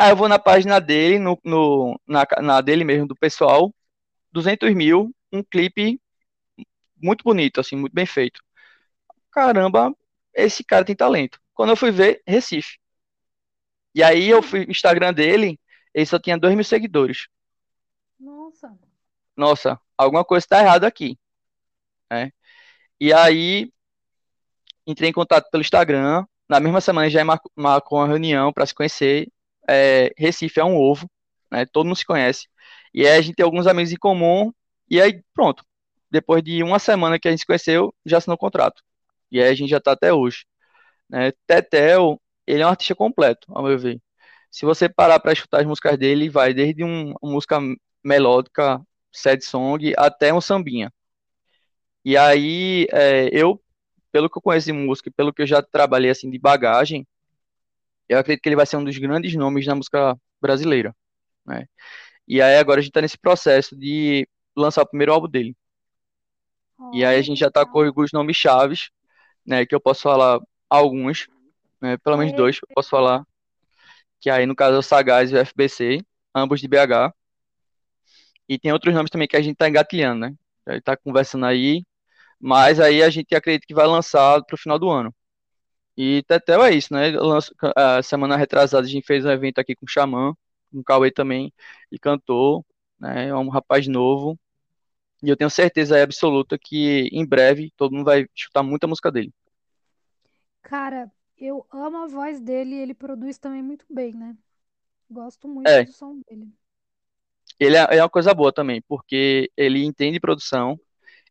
Aí 0.00 0.12
eu 0.12 0.16
vou 0.16 0.30
na 0.30 0.38
página 0.38 0.80
dele, 0.80 1.18
no, 1.18 1.38
no 1.44 2.00
na, 2.08 2.26
na, 2.40 2.60
dele 2.62 2.84
mesmo, 2.84 3.06
do 3.06 3.14
pessoal, 3.14 3.70
200 4.32 4.74
mil, 4.74 5.14
um 5.30 5.42
clipe 5.42 6.00
muito 6.96 7.22
bonito, 7.22 7.60
assim, 7.60 7.76
muito 7.76 7.92
bem 7.92 8.06
feito. 8.06 8.42
Caramba, 9.30 9.94
esse 10.32 10.64
cara 10.64 10.86
tem 10.86 10.96
talento. 10.96 11.38
Quando 11.52 11.68
eu 11.68 11.76
fui 11.76 11.90
ver, 11.90 12.22
Recife. 12.26 12.78
E 13.94 14.02
aí 14.02 14.26
eu 14.26 14.42
fui 14.42 14.64
no 14.64 14.70
Instagram 14.70 15.12
dele, 15.12 15.60
ele 15.92 16.06
só 16.06 16.18
tinha 16.18 16.38
2 16.38 16.54
mil 16.54 16.64
seguidores. 16.64 17.28
Nossa. 18.18 18.74
Nossa, 19.36 19.78
alguma 19.98 20.24
coisa 20.24 20.46
está 20.46 20.60
errada 20.60 20.86
aqui. 20.86 21.18
Né? 22.10 22.32
E 22.98 23.12
aí, 23.12 23.70
entrei 24.86 25.10
em 25.10 25.12
contato 25.12 25.50
pelo 25.50 25.60
Instagram. 25.60 26.24
Na 26.48 26.58
mesma 26.58 26.80
semana 26.80 27.10
já 27.10 27.22
marcou 27.54 27.98
uma 27.98 28.08
reunião 28.08 28.50
para 28.50 28.64
se 28.64 28.74
conhecer. 28.74 29.30
É, 29.70 30.12
Recife 30.18 30.60
é 30.60 30.64
um 30.64 30.76
ovo, 30.76 31.08
né? 31.50 31.66
todo 31.66 31.86
mundo 31.86 31.96
se 31.96 32.06
conhece. 32.06 32.48
E 32.94 33.06
aí 33.06 33.18
a 33.18 33.20
gente 33.22 33.36
tem 33.36 33.44
alguns 33.44 33.66
amigos 33.66 33.92
em 33.92 33.96
comum. 33.96 34.52
E 34.88 35.00
aí, 35.00 35.22
pronto. 35.34 35.64
Depois 36.10 36.42
de 36.42 36.62
uma 36.62 36.78
semana 36.78 37.18
que 37.18 37.28
a 37.28 37.30
gente 37.30 37.40
se 37.40 37.46
conheceu, 37.46 37.94
já 38.04 38.18
assinou 38.18 38.34
o 38.36 38.38
contrato. 38.38 38.82
E 39.30 39.40
aí 39.40 39.48
a 39.50 39.54
gente 39.54 39.70
já 39.70 39.78
está 39.78 39.92
até 39.92 40.12
hoje. 40.12 40.44
Né? 41.08 41.32
Tetel, 41.46 42.20
ele 42.46 42.62
é 42.62 42.66
um 42.66 42.70
artista 42.70 42.94
completo, 42.94 43.46
ao 43.54 43.64
meu 43.64 43.78
ver. 43.78 44.00
Se 44.50 44.66
você 44.66 44.88
parar 44.88 45.20
para 45.20 45.32
escutar 45.32 45.60
as 45.60 45.66
músicas 45.66 45.98
dele, 45.98 46.28
vai 46.28 46.54
desde 46.54 46.84
um, 46.84 47.14
uma 47.22 47.32
música 47.32 47.60
melódica, 48.04 48.80
sad 49.12 49.44
song, 49.44 49.94
até 49.96 50.34
um 50.34 50.40
sambinha. 50.40 50.92
E 52.04 52.16
aí, 52.16 52.86
é, 52.92 53.28
eu, 53.32 53.60
pelo 54.12 54.28
que 54.30 54.38
eu 54.38 54.42
conheço 54.42 54.66
de 54.66 54.72
música, 54.72 55.10
pelo 55.16 55.32
que 55.32 55.42
eu 55.42 55.46
já 55.46 55.62
trabalhei 55.62 56.10
assim 56.10 56.30
de 56.30 56.38
bagagem, 56.38 57.06
eu 58.10 58.18
acredito 58.18 58.42
que 58.42 58.48
ele 58.48 58.56
vai 58.56 58.66
ser 58.66 58.76
um 58.76 58.82
dos 58.82 58.98
grandes 58.98 59.32
nomes 59.36 59.64
na 59.66 59.74
música 59.76 60.16
brasileira, 60.40 60.94
né? 61.46 61.64
E 62.26 62.42
aí 62.42 62.58
agora 62.58 62.80
a 62.80 62.82
gente 62.82 62.90
está 62.90 63.00
nesse 63.00 63.16
processo 63.16 63.76
de 63.76 64.28
lançar 64.56 64.82
o 64.82 64.86
primeiro 64.86 65.12
álbum 65.12 65.28
dele. 65.28 65.56
Oh, 66.76 66.90
e 66.92 67.04
aí 67.04 67.16
a 67.16 67.22
gente 67.22 67.38
já 67.38 67.46
está 67.46 67.64
com 67.64 67.82
alguns 67.82 68.10
nomes 68.12 68.36
chaves, 68.36 68.90
né? 69.46 69.64
Que 69.64 69.76
eu 69.76 69.80
posso 69.80 70.02
falar 70.02 70.40
alguns, 70.68 71.28
né, 71.80 71.96
pelo 71.98 72.16
menos 72.16 72.34
dois, 72.34 72.56
eu 72.56 72.74
posso 72.74 72.90
falar 72.90 73.24
que 74.20 74.28
aí 74.28 74.44
no 74.44 74.56
caso 74.56 74.76
é 74.76 74.78
o 74.78 74.82
Sagaz 74.82 75.30
e 75.30 75.36
o 75.36 75.38
FBC, 75.38 76.04
ambos 76.34 76.60
de 76.60 76.66
BH. 76.66 77.14
E 78.48 78.58
tem 78.58 78.72
outros 78.72 78.92
nomes 78.92 79.10
também 79.10 79.28
que 79.28 79.36
a 79.36 79.40
gente 79.40 79.52
está 79.52 79.68
engatilhando, 79.68 80.20
né? 80.20 80.34
A 80.66 80.72
gente 80.72 80.80
está 80.80 80.96
conversando 80.96 81.46
aí, 81.46 81.84
mas 82.40 82.80
aí 82.80 83.04
a 83.04 83.10
gente 83.10 83.34
acredita 83.36 83.66
que 83.66 83.74
vai 83.74 83.86
lançar 83.86 84.42
para 84.44 84.54
o 84.54 84.58
final 84.58 84.78
do 84.80 84.90
ano. 84.90 85.14
E 85.96 86.22
Tetel 86.24 86.64
é 86.64 86.74
isso, 86.74 86.92
né? 86.94 87.10
Lanço, 87.12 87.54
a 87.76 88.02
semana 88.02 88.36
retrasada 88.36 88.86
a 88.86 88.90
gente 88.90 89.06
fez 89.06 89.24
um 89.24 89.30
evento 89.30 89.58
aqui 89.60 89.74
com 89.74 89.84
o 89.86 89.88
Xamã, 89.88 90.34
com 90.72 90.80
o 90.80 90.84
Cauê 90.84 91.10
também, 91.10 91.52
e 91.90 91.98
cantou, 91.98 92.64
né? 92.98 93.28
É 93.28 93.34
um 93.36 93.48
rapaz 93.48 93.86
novo. 93.88 94.38
E 95.22 95.30
eu 95.30 95.36
tenho 95.36 95.50
certeza 95.50 96.02
absoluta 96.02 96.58
que 96.58 97.08
em 97.12 97.26
breve 97.26 97.72
todo 97.76 97.92
mundo 97.94 98.06
vai 98.06 98.26
escutar 98.36 98.62
muita 98.62 98.86
música 98.88 99.12
dele. 99.12 99.32
Cara, 100.62 101.12
eu 101.36 101.66
amo 101.70 101.98
a 101.98 102.06
voz 102.06 102.40
dele 102.40 102.76
e 102.76 102.78
ele 102.80 102.94
produz 102.94 103.38
também 103.38 103.62
muito 103.62 103.84
bem, 103.90 104.12
né? 104.14 104.36
Gosto 105.10 105.48
muito 105.48 105.76
É, 105.76 105.84
do 105.84 105.92
som 105.92 106.20
dele. 106.28 106.52
ele 107.58 107.76
é, 107.76 107.86
é 107.98 108.02
uma 108.02 108.08
coisa 108.10 108.34
boa 108.34 108.52
também, 108.52 108.82
porque 108.88 109.50
ele 109.56 109.84
entende 109.84 110.20
produção, 110.20 110.78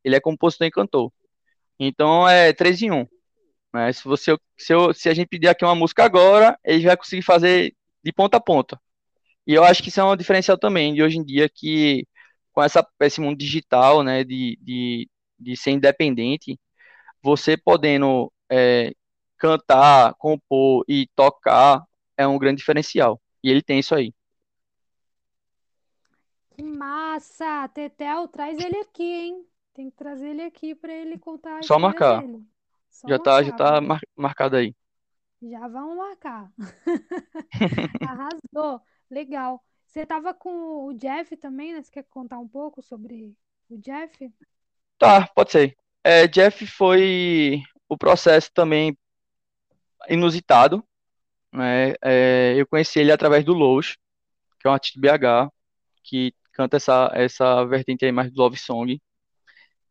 ele 0.04 0.15
é 0.17 0.22
compositor 0.22 0.67
e 0.67 0.72
cantor. 0.72 1.12
Então 1.80 2.28
é 2.30 2.54
três 2.54 2.82
em 2.84 2.91
um. 2.91 3.08
Né? 3.73 3.91
Se 3.93 4.03
você, 4.03 4.38
se, 4.58 4.73
eu- 4.73 4.93
se 4.93 5.10
a 5.10 5.13
gente 5.13 5.27
pedir 5.27 5.47
aqui 5.47 5.63
uma 5.65 5.75
música 5.75 6.03
agora, 6.03 6.58
ele 6.63 6.86
vai 6.86 6.97
conseguir 6.97 7.21
fazer 7.23 7.75
de 8.03 8.12
ponta 8.13 8.38
a 8.38 8.41
ponta. 8.41 8.79
E 9.47 9.53
eu 9.53 9.63
acho 9.63 9.82
que 9.84 9.89
isso 9.89 9.99
é 9.99 10.03
um 10.03 10.15
diferencial 10.15 10.58
também 10.58 10.93
de 10.93 11.03
hoje 11.03 11.17
em 11.17 11.23
dia 11.23 11.49
que 11.49 12.08
com 12.53 12.63
essa, 12.63 12.86
esse 13.01 13.21
mundo 13.21 13.38
digital, 13.38 14.03
né, 14.03 14.23
de, 14.23 14.58
de, 14.62 15.10
de 15.39 15.58
ser 15.58 15.71
independente, 15.71 16.60
você 17.21 17.58
podendo 17.58 18.32
é, 18.49 18.93
cantar, 19.38 20.13
compor 20.15 20.84
e 20.88 21.08
tocar 21.15 21.84
é 22.17 22.27
um 22.27 22.38
grande 22.38 22.58
diferencial. 22.60 23.21
E 23.43 23.49
ele 23.49 23.62
tem 23.62 23.79
isso 23.79 23.95
aí. 23.95 24.13
Que 26.51 26.63
massa! 26.63 27.67
Tetel, 27.69 28.27
traz 28.27 28.60
ele 28.60 28.77
aqui, 28.79 29.03
hein? 29.03 29.45
Tem 29.73 29.89
que 29.89 29.95
trazer 29.95 30.29
ele 30.29 30.41
aqui 30.41 30.75
para 30.75 30.93
ele 30.93 31.17
contar 31.17 31.63
Só 31.63 31.79
marcar. 31.79 32.21
dele. 32.21 32.43
Só 32.89 33.08
já 33.08 33.19
tá, 33.19 33.43
já 33.43 33.52
tá 33.52 33.82
mar 33.82 33.99
marcado 34.15 34.56
aí. 34.56 34.75
Já 35.41 35.67
vamos 35.67 35.95
marcar. 35.95 36.52
Arrasou. 38.02 38.82
Legal. 39.10 39.63
Você 39.86 40.06
tava 40.06 40.34
com 40.34 40.86
o 40.86 40.93
Jeff 40.93 41.36
também, 41.38 41.73
né? 41.73 41.82
Você 41.82 41.91
quer 41.91 42.04
contar 42.04 42.38
um 42.39 42.47
pouco 42.47 42.82
sobre 42.82 43.34
o 43.69 43.78
Jeff? 43.78 44.32
Tá, 44.97 45.28
pode 45.34 45.52
ser. 45.52 45.78
É, 46.04 46.28
Jeff 46.28 46.65
foi 46.67 47.62
o 47.88 47.97
processo 47.97 48.52
também 48.54 48.97
inusitado, 50.08 50.84
né? 51.52 51.93
É, 52.04 52.56
eu 52.58 52.67
conheci 52.67 52.99
ele 52.99 53.12
através 53.12 53.43
do 53.43 53.54
Lowe's, 53.54 53.97
que 54.60 54.67
é 54.67 54.69
um 54.69 54.73
artista 54.73 54.99
de 54.99 55.08
BH, 55.08 55.52
que 56.04 56.34
canta 56.54 56.78
essa, 56.78 57.12
essa 57.13 57.65
vertente 57.65 58.06
aí 58.06 58.12
mais 58.12 58.32
do 58.32 58.41
Love 58.41 58.58
Song. 58.58 59.02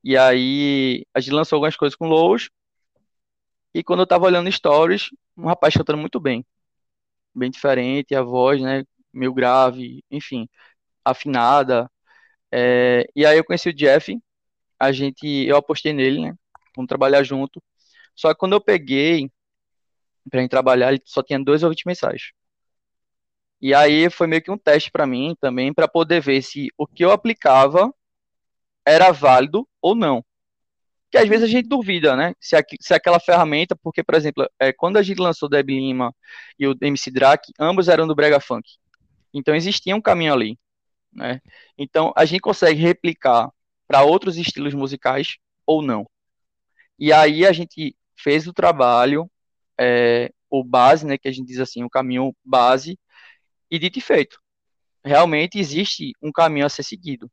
E 0.04 0.16
aí 0.16 1.04
a 1.14 1.20
gente 1.20 1.32
lançou 1.32 1.56
algumas 1.56 1.76
coisas 1.76 1.96
com 1.96 2.06
o 2.06 2.08
Lowe's, 2.08 2.48
e 3.74 3.82
quando 3.82 4.00
eu 4.00 4.06
tava 4.06 4.26
olhando 4.26 4.50
stories, 4.50 5.10
um 5.36 5.46
rapaz 5.46 5.74
cantando 5.74 5.98
muito 5.98 6.20
bem. 6.20 6.44
Bem 7.34 7.50
diferente, 7.50 8.14
a 8.14 8.22
voz, 8.22 8.60
né? 8.62 8.84
Meio 9.12 9.32
grave, 9.34 10.04
enfim, 10.10 10.48
afinada. 11.04 11.90
É, 12.52 13.06
e 13.16 13.26
aí 13.26 13.38
eu 13.38 13.44
conheci 13.44 13.70
o 13.70 13.74
Jeff, 13.74 14.18
a 14.80 14.92
gente, 14.92 15.26
eu 15.46 15.56
apostei 15.56 15.92
nele, 15.92 16.20
né? 16.22 16.34
Vamos 16.76 16.88
trabalhar 16.88 17.22
junto. 17.24 17.62
Só 18.16 18.30
que 18.34 18.40
quando 18.40 18.54
eu 18.54 18.60
peguei 18.60 19.30
pra 20.30 20.40
gente 20.40 20.50
trabalhar, 20.50 20.92
ele 20.92 21.02
só 21.04 21.22
tinha 21.22 21.42
dois 21.42 21.62
ou 21.62 21.70
vinte 21.70 21.86
mensagens. 21.86 22.32
E 23.60 23.74
aí 23.74 24.08
foi 24.10 24.26
meio 24.26 24.42
que 24.42 24.50
um 24.50 24.58
teste 24.58 24.90
para 24.90 25.06
mim 25.06 25.36
também, 25.40 25.72
para 25.74 25.88
poder 25.88 26.20
ver 26.20 26.42
se 26.42 26.68
o 26.76 26.86
que 26.86 27.04
eu 27.04 27.10
aplicava 27.10 27.92
era 28.86 29.12
válido 29.12 29.68
ou 29.82 29.94
não 29.94 30.24
que 31.10 31.18
às 31.18 31.28
vezes 31.28 31.44
a 31.44 31.46
gente 31.48 31.68
duvida, 31.68 32.14
né? 32.16 32.34
Se, 32.40 32.56
aqu 32.56 32.76
se 32.80 32.94
aquela 32.94 33.20
ferramenta, 33.20 33.74
porque, 33.76 34.02
por 34.02 34.14
exemplo, 34.14 34.48
é, 34.58 34.72
quando 34.72 34.98
a 34.98 35.02
gente 35.02 35.20
lançou 35.20 35.46
o 35.46 35.50
Deb 35.50 35.70
Lima 35.70 36.14
e 36.58 36.66
o 36.66 36.76
MC 36.80 37.10
Drake, 37.10 37.52
ambos 37.58 37.88
eram 37.88 38.06
do 38.06 38.14
Brega 38.14 38.40
Funk. 38.40 38.68
Então 39.32 39.54
existia 39.54 39.96
um 39.96 40.00
caminho 40.00 40.32
ali, 40.32 40.58
né? 41.12 41.40
Então 41.78 42.12
a 42.16 42.24
gente 42.24 42.40
consegue 42.40 42.80
replicar 42.80 43.50
para 43.86 44.02
outros 44.02 44.36
estilos 44.36 44.74
musicais 44.74 45.36
ou 45.66 45.82
não. 45.82 46.08
E 46.98 47.12
aí 47.12 47.46
a 47.46 47.52
gente 47.52 47.96
fez 48.16 48.46
o 48.46 48.52
trabalho, 48.52 49.30
é, 49.78 50.30
o 50.50 50.64
base, 50.64 51.06
né? 51.06 51.18
Que 51.18 51.28
a 51.28 51.32
gente 51.32 51.46
diz 51.46 51.60
assim, 51.60 51.84
o 51.84 51.90
caminho 51.90 52.34
base, 52.44 52.98
e 53.70 53.78
dito 53.78 53.98
e 53.98 54.02
feito. 54.02 54.40
Realmente 55.04 55.58
existe 55.58 56.12
um 56.22 56.32
caminho 56.32 56.66
a 56.66 56.68
ser 56.68 56.82
seguido, 56.82 57.30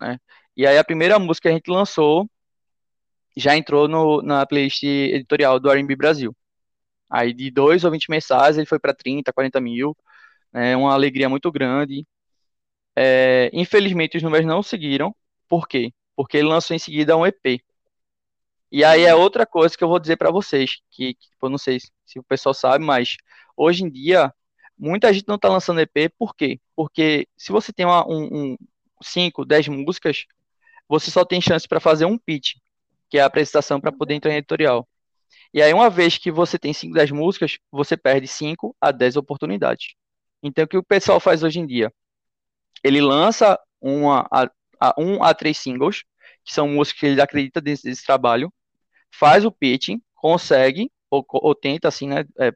né? 0.00 0.18
E 0.56 0.66
aí 0.66 0.78
a 0.78 0.84
primeira 0.84 1.18
música 1.18 1.48
que 1.48 1.52
a 1.52 1.56
gente 1.56 1.70
lançou 1.70 2.28
já 3.36 3.56
entrou 3.56 3.88
no, 3.88 4.22
na 4.22 4.46
playlist 4.46 4.82
editorial 4.84 5.58
do 5.60 5.70
R&B 5.70 5.96
Brasil. 5.96 6.34
Aí 7.10 7.32
de 7.32 7.50
2 7.50 7.84
ou 7.84 7.90
20 7.90 8.10
mensagens 8.10 8.58
ele 8.58 8.66
foi 8.66 8.78
para 8.78 8.94
30, 8.94 9.32
40 9.32 9.60
mil, 9.60 9.96
né, 10.52 10.76
uma 10.76 10.92
alegria 10.92 11.28
muito 11.28 11.50
grande. 11.52 12.06
É, 12.96 13.50
infelizmente 13.52 14.16
os 14.16 14.22
números 14.22 14.46
não 14.46 14.62
seguiram, 14.62 15.14
por 15.48 15.68
quê? 15.68 15.92
Porque 16.16 16.36
ele 16.38 16.48
lançou 16.48 16.74
em 16.76 16.78
seguida 16.78 17.16
um 17.16 17.26
EP. 17.26 17.60
E 18.70 18.84
aí 18.84 19.04
é 19.04 19.14
outra 19.14 19.46
coisa 19.46 19.76
que 19.76 19.84
eu 19.84 19.88
vou 19.88 20.00
dizer 20.00 20.16
para 20.16 20.30
vocês, 20.30 20.80
que, 20.90 21.14
que 21.14 21.30
tipo, 21.30 21.46
eu 21.46 21.50
não 21.50 21.58
sei 21.58 21.78
se 22.04 22.18
o 22.18 22.24
pessoal 22.24 22.54
sabe, 22.54 22.84
mas 22.84 23.16
hoje 23.56 23.84
em 23.84 23.90
dia 23.90 24.32
muita 24.78 25.12
gente 25.12 25.28
não 25.28 25.36
está 25.36 25.48
lançando 25.48 25.80
EP, 25.80 26.10
por 26.18 26.34
quê? 26.34 26.60
Porque 26.74 27.28
se 27.36 27.52
você 27.52 27.72
tem 27.72 27.86
uma, 27.86 28.04
um 28.08 28.56
5, 29.02 29.44
10 29.44 29.68
músicas, 29.68 30.24
você 30.88 31.10
só 31.10 31.24
tem 31.24 31.40
chance 31.40 31.68
para 31.68 31.80
fazer 31.80 32.04
um 32.04 32.18
pitch 32.18 32.56
que 33.14 33.18
é 33.18 33.20
a 33.20 33.26
apresentação 33.26 33.80
para 33.80 33.92
poder 33.92 34.14
entrar 34.14 34.32
em 34.32 34.38
editorial. 34.38 34.88
E 35.52 35.62
aí, 35.62 35.72
uma 35.72 35.88
vez 35.88 36.18
que 36.18 36.32
você 36.32 36.58
tem 36.58 36.72
5, 36.72 36.92
10 36.92 37.12
músicas, 37.12 37.58
você 37.70 37.96
perde 37.96 38.26
5 38.26 38.76
a 38.80 38.90
10 38.90 39.14
oportunidades. 39.14 39.94
Então, 40.42 40.64
o 40.64 40.66
que 40.66 40.76
o 40.76 40.82
pessoal 40.82 41.20
faz 41.20 41.44
hoje 41.44 41.60
em 41.60 41.66
dia? 41.66 41.92
Ele 42.82 43.00
lança 43.00 43.56
uma, 43.80 44.26
a, 44.32 44.50
a, 44.80 44.94
um 44.98 45.22
a 45.22 45.32
três 45.32 45.58
singles, 45.58 46.02
que 46.44 46.52
são 46.52 46.66
músicas 46.66 46.98
que 46.98 47.06
ele 47.06 47.20
acredita 47.20 47.60
desse, 47.60 47.84
desse 47.84 48.04
trabalho, 48.04 48.52
faz 49.12 49.44
o 49.44 49.52
pitching, 49.52 50.02
consegue, 50.16 50.90
ou, 51.08 51.24
ou 51.34 51.54
tenta, 51.54 51.86
assim, 51.86 52.08
né, 52.08 52.24
é, 52.40 52.50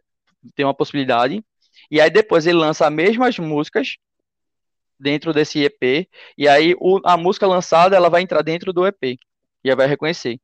ter 0.56 0.64
uma 0.64 0.74
possibilidade, 0.74 1.40
e 1.88 2.00
aí 2.00 2.10
depois 2.10 2.48
ele 2.48 2.58
lança 2.58 2.84
as 2.84 2.92
mesmas 2.92 3.38
músicas 3.38 3.94
dentro 4.98 5.32
desse 5.32 5.62
EP, 5.62 6.08
e 6.36 6.48
aí 6.48 6.74
o, 6.80 7.00
a 7.04 7.16
música 7.16 7.46
lançada, 7.46 7.94
ela 7.94 8.10
vai 8.10 8.22
entrar 8.22 8.42
dentro 8.42 8.72
do 8.72 8.84
EP, 8.84 9.20
e 9.62 9.70
aí 9.70 9.76
vai 9.76 9.86
reconhecer. 9.86 10.40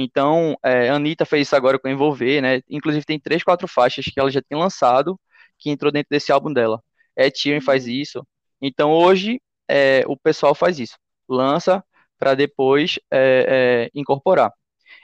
Então, 0.00 0.56
é, 0.62 0.90
a 0.90 0.94
Anitta 0.94 1.26
fez 1.26 1.48
isso 1.48 1.56
agora 1.56 1.76
com 1.76 1.88
Envolver, 1.88 2.40
né? 2.40 2.62
Inclusive 2.70 3.04
tem 3.04 3.18
três, 3.18 3.42
quatro 3.42 3.66
faixas 3.66 4.04
que 4.04 4.20
ela 4.20 4.30
já 4.30 4.40
tem 4.40 4.56
lançado, 4.56 5.18
que 5.58 5.70
entrou 5.70 5.90
dentro 5.90 6.08
desse 6.08 6.30
álbum 6.30 6.52
dela. 6.52 6.80
É 7.16 7.28
Sheeran 7.28 7.60
faz 7.60 7.84
uhum. 7.86 7.90
isso. 7.90 8.26
Então, 8.62 8.92
hoje, 8.92 9.42
é, 9.66 10.04
o 10.06 10.16
pessoal 10.16 10.54
faz 10.54 10.78
isso. 10.78 10.96
Lança 11.28 11.84
para 12.16 12.36
depois 12.36 13.00
é, 13.10 13.88
é, 13.90 13.90
incorporar. 13.92 14.52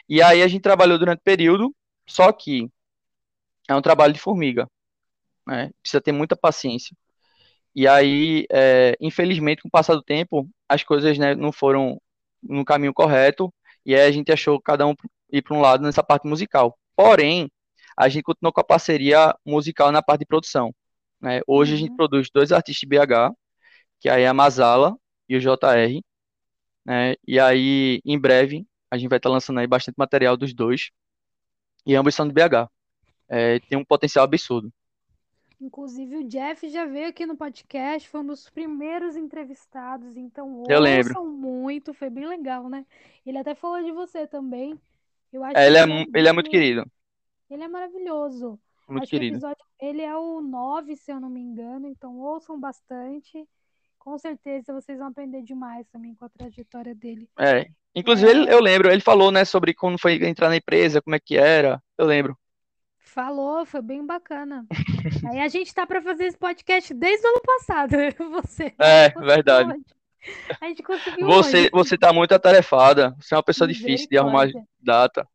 E 0.08 0.22
aí 0.22 0.44
a 0.44 0.46
gente 0.46 0.62
trabalhou 0.62 0.96
durante 0.96 1.18
o 1.18 1.24
período, 1.24 1.74
só 2.08 2.30
que 2.30 2.70
é 3.68 3.74
um 3.74 3.82
trabalho 3.82 4.12
de 4.12 4.20
formiga. 4.20 4.68
Né? 5.44 5.72
Precisa 5.82 6.00
ter 6.00 6.12
muita 6.12 6.36
paciência. 6.36 6.96
E 7.74 7.88
aí, 7.88 8.46
é, 8.48 8.96
infelizmente, 9.00 9.62
com 9.62 9.66
o 9.68 9.72
passar 9.72 9.96
do 9.96 10.02
tempo, 10.04 10.48
as 10.68 10.84
coisas 10.84 11.18
né, 11.18 11.34
não 11.34 11.50
foram 11.50 12.00
no 12.40 12.64
caminho 12.64 12.94
correto 12.94 13.52
e 13.84 13.94
aí 13.94 14.02
a 14.02 14.12
gente 14.12 14.32
achou 14.32 14.60
cada 14.60 14.86
um 14.86 14.94
ir 15.30 15.42
para 15.42 15.56
um 15.56 15.60
lado 15.60 15.82
nessa 15.82 16.02
parte 16.02 16.26
musical. 16.26 16.78
Porém, 16.96 17.50
a 17.96 18.08
gente 18.08 18.22
continuou 18.22 18.52
com 18.52 18.60
a 18.60 18.64
parceria 18.64 19.34
musical 19.44 19.92
na 19.92 20.02
parte 20.02 20.20
de 20.20 20.26
produção. 20.26 20.74
Né? 21.20 21.40
Hoje 21.46 21.72
uhum. 21.72 21.76
a 21.76 21.80
gente 21.80 21.90
uhum. 21.90 21.96
produz 21.96 22.28
dois 22.32 22.52
artistas 22.52 22.80
de 22.80 22.86
BH, 22.86 23.34
que 24.00 24.08
aí 24.08 24.22
é 24.22 24.28
a 24.28 24.34
Mazala 24.34 24.96
e 25.28 25.36
o 25.36 25.40
JR. 25.40 26.00
Né? 26.84 27.14
E 27.26 27.40
aí, 27.40 28.00
em 28.04 28.18
breve, 28.18 28.66
a 28.90 28.98
gente 28.98 29.08
vai 29.08 29.18
estar 29.18 29.28
tá 29.28 29.32
lançando 29.32 29.60
aí 29.60 29.66
bastante 29.66 29.96
material 29.96 30.36
dos 30.36 30.54
dois. 30.54 30.90
E 31.86 31.94
ambos 31.94 32.14
são 32.14 32.26
de 32.26 32.34
BH. 32.34 32.68
É, 33.28 33.58
tem 33.60 33.78
um 33.78 33.84
potencial 33.84 34.24
absurdo. 34.24 34.72
Inclusive, 35.60 36.16
o 36.16 36.24
Jeff 36.24 36.68
já 36.68 36.84
veio 36.84 37.08
aqui 37.08 37.24
no 37.24 37.36
podcast, 37.36 38.08
foi 38.08 38.20
um 38.20 38.26
dos 38.26 38.50
primeiros 38.50 39.16
entrevistados, 39.16 40.16
então 40.16 40.64
eu 40.68 40.80
lembro. 40.80 41.24
muito, 41.24 41.94
foi 41.94 42.10
bem 42.10 42.26
legal, 42.26 42.68
né? 42.68 42.84
Ele 43.24 43.38
até 43.38 43.54
falou 43.54 43.82
de 43.82 43.92
você 43.92 44.26
também. 44.26 44.78
Eu 45.32 45.42
acho 45.44 45.56
é, 45.56 45.66
ele, 45.66 45.78
é, 45.78 46.04
ele 46.14 46.28
é 46.28 46.32
muito 46.32 46.50
querido. 46.50 46.84
Ele 47.48 47.62
é 47.62 47.68
maravilhoso. 47.68 48.58
Muito 48.88 49.04
acho 49.04 49.10
querido. 49.10 49.36
Episódio, 49.36 49.64
ele 49.80 50.02
é 50.02 50.16
o 50.16 50.40
9, 50.40 50.96
se 50.96 51.10
eu 51.10 51.20
não 51.20 51.30
me 51.30 51.40
engano, 51.40 51.86
então 51.86 52.18
ouçam 52.18 52.58
bastante. 52.58 53.46
Com 53.98 54.18
certeza 54.18 54.72
vocês 54.72 54.98
vão 54.98 55.08
aprender 55.08 55.42
demais 55.42 55.86
também 55.88 56.14
com 56.14 56.24
a 56.24 56.28
trajetória 56.28 56.94
dele. 56.94 57.28
É. 57.38 57.66
Inclusive, 57.94 58.30
é... 58.30 58.34
Ele, 58.34 58.52
eu 58.52 58.60
lembro, 58.60 58.90
ele 58.90 59.00
falou, 59.00 59.30
né, 59.30 59.44
sobre 59.44 59.72
como 59.72 59.96
foi 59.98 60.22
entrar 60.26 60.48
na 60.48 60.56
empresa, 60.56 61.00
como 61.00 61.16
é 61.16 61.20
que 61.20 61.36
era. 61.38 61.82
Eu 61.96 62.06
lembro. 62.06 62.36
Falou, 63.04 63.64
foi 63.64 63.82
bem 63.82 64.04
bacana. 64.04 64.66
Aí 65.30 65.40
a 65.40 65.48
gente 65.48 65.72
tá 65.72 65.86
para 65.86 66.02
fazer 66.02 66.24
esse 66.24 66.38
podcast 66.38 66.92
desde 66.94 67.24
o 67.26 67.30
ano 67.30 67.42
passado, 67.42 67.96
você. 68.42 68.74
É, 68.78 69.10
verdade. 69.10 69.70
Hoje. 69.72 69.84
A 70.58 70.66
gente 70.68 70.82
conseguiu 70.82 71.26
Você, 71.26 71.58
hoje. 71.58 71.70
você 71.70 71.98
tá 71.98 72.10
muito 72.12 72.34
atarefada. 72.34 73.14
Você 73.20 73.34
é 73.34 73.36
uma 73.36 73.42
pessoa 73.42 73.68
difícil 73.68 74.08
de 74.08 74.16
arrumar 74.16 74.48
data. 74.80 75.28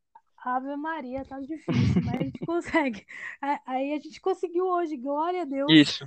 Ave 0.44 0.76
Maria, 0.78 1.24
tá 1.24 1.40
difícil, 1.40 2.02
mas 2.04 2.16
a 2.16 2.24
gente 2.24 2.40
consegue. 2.46 3.06
Aí 3.68 3.94
a 3.94 4.00
gente 4.00 4.20
conseguiu 4.20 4.66
hoje, 4.66 4.98
glória 4.98 5.44
a 5.44 5.46
Deus. 5.46 5.72
Isso. 5.72 6.06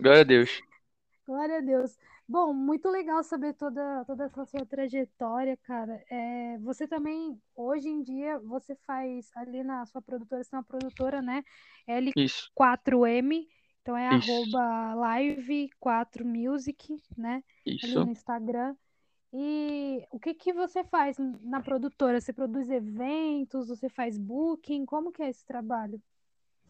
Glória 0.00 0.20
a 0.20 0.24
Deus. 0.24 0.62
glória 1.26 1.58
a 1.58 1.60
Deus. 1.60 1.98
Bom, 2.28 2.52
muito 2.52 2.88
legal 2.88 3.22
saber 3.22 3.54
toda, 3.54 4.04
toda 4.06 4.24
essa 4.24 4.44
sua 4.44 4.64
trajetória, 4.64 5.56
cara. 5.64 6.02
É, 6.10 6.58
você 6.58 6.86
também, 6.86 7.38
hoje 7.54 7.88
em 7.88 8.02
dia, 8.02 8.38
você 8.38 8.74
faz 8.86 9.30
ali 9.36 9.62
na 9.62 9.84
sua 9.86 10.00
produtora, 10.00 10.42
você 10.42 10.54
é 10.54 10.58
uma 10.58 10.64
produtora, 10.64 11.20
né? 11.20 11.42
L4M, 11.88 13.46
então 13.82 13.96
é 13.96 14.16
Isso. 14.16 14.30
arroba 14.30 14.94
live4music, 14.94 16.96
né? 17.16 17.42
Isso. 17.66 17.86
Ali 17.86 18.06
no 18.06 18.12
Instagram. 18.12 18.76
E 19.34 20.04
o 20.10 20.20
que 20.20 20.34
que 20.34 20.52
você 20.52 20.84
faz 20.84 21.16
na 21.42 21.60
produtora? 21.60 22.20
Você 22.20 22.32
produz 22.32 22.70
eventos, 22.70 23.68
você 23.68 23.88
faz 23.88 24.18
booking? 24.18 24.84
Como 24.84 25.10
que 25.10 25.22
é 25.22 25.30
esse 25.30 25.44
trabalho? 25.44 26.00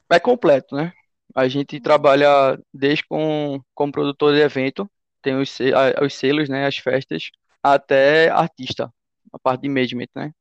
É 0.08 0.20
completo, 0.20 0.76
né? 0.76 0.92
A 1.34 1.48
gente 1.48 1.80
trabalha 1.80 2.58
desde 2.72 3.04
com, 3.06 3.60
como 3.74 3.92
produtor 3.92 4.34
de 4.34 4.40
evento, 4.40 4.88
tem 5.22 5.36
os, 5.40 5.58
os 6.02 6.14
selos, 6.14 6.48
né, 6.48 6.66
as 6.66 6.76
festas, 6.76 7.30
até 7.62 8.28
artista, 8.30 8.92
a 9.32 9.38
parte 9.38 9.62
de 9.62 9.68
management, 9.68 10.08
né? 10.14 10.32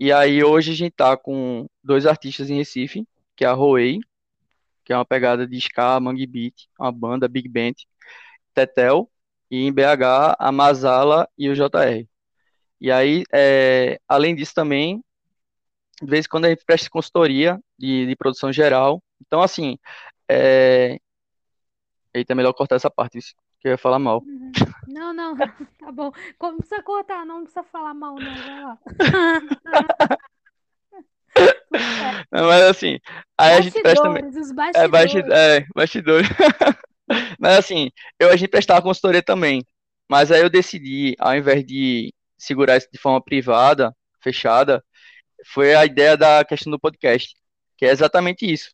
E 0.00 0.12
aí 0.12 0.42
hoje 0.44 0.72
a 0.72 0.74
gente 0.74 0.92
tá 0.92 1.16
com 1.16 1.66
dois 1.82 2.06
artistas 2.06 2.50
em 2.50 2.56
Recife, 2.56 3.06
que 3.36 3.44
é 3.44 3.48
a 3.48 3.52
Roei, 3.52 4.00
que 4.84 4.92
é 4.92 4.96
uma 4.96 5.04
pegada 5.04 5.46
de 5.46 5.56
ska, 5.58 6.00
mangue 6.00 6.26
beat, 6.26 6.68
uma 6.78 6.92
banda 6.92 7.28
big 7.28 7.48
band, 7.48 7.74
Tetel, 8.54 9.10
e 9.50 9.66
em 9.66 9.72
BH 9.72 10.36
a 10.38 10.52
Mazala 10.52 11.28
e 11.36 11.48
o 11.48 11.54
JR. 11.54 12.06
E 12.80 12.90
aí, 12.92 13.24
é, 13.32 14.00
além 14.08 14.34
disso 14.34 14.54
também, 14.54 15.02
de 16.02 16.08
vez 16.10 16.26
em 16.26 16.28
quando 16.28 16.46
a 16.46 16.48
gente 16.50 16.64
presta 16.64 16.88
consultoria 16.90 17.60
de, 17.78 18.06
de 18.06 18.16
produção 18.16 18.52
geral. 18.52 19.02
Então, 19.20 19.42
assim, 19.42 19.78
é... 20.28 20.98
eita, 22.14 22.32
é 22.32 22.36
melhor 22.36 22.52
cortar 22.52 22.76
essa 22.76 22.90
parte. 22.90 23.18
Que 23.60 23.68
eu 23.68 23.72
ia 23.72 23.78
falar 23.78 23.98
mal. 23.98 24.22
Uhum. 24.26 24.52
Não, 24.88 25.12
não, 25.12 25.36
tá 25.78 25.92
bom. 25.92 26.10
Não 26.40 26.56
precisa 26.56 26.82
cortar, 26.82 27.24
não 27.26 27.42
precisa 27.42 27.62
falar 27.62 27.92
mal, 27.92 28.14
não. 28.14 28.34
Vai 28.34 28.62
lá. 28.62 28.78
Não, 32.32 32.46
mas 32.46 32.62
assim, 32.64 32.98
aí 33.36 33.54
a 33.56 33.60
gente 33.60 33.80
presta. 33.80 34.08
Bastidores, 34.08 34.36
os 34.36 34.50
É, 34.50 34.54
bastidores. 34.54 34.90
basti- 34.90 35.32
é, 35.32 35.66
bastidores. 35.74 36.28
Mas 37.38 37.58
assim, 37.58 37.90
eu, 38.18 38.30
a 38.30 38.36
gente 38.36 38.48
prestava 38.50 38.82
consultoria 38.82 39.22
também. 39.22 39.64
Mas 40.08 40.32
aí 40.32 40.40
eu 40.40 40.50
decidi, 40.50 41.14
ao 41.18 41.36
invés 41.36 41.64
de 41.64 42.12
segurar 42.38 42.76
isso 42.76 42.88
de 42.92 42.98
forma 42.98 43.22
privada, 43.22 43.94
fechada, 44.20 44.82
foi 45.46 45.74
a 45.74 45.84
ideia 45.84 46.16
da 46.16 46.44
questão 46.44 46.70
do 46.70 46.78
podcast, 46.80 47.34
que 47.76 47.84
é 47.86 47.90
exatamente 47.90 48.50
isso. 48.50 48.70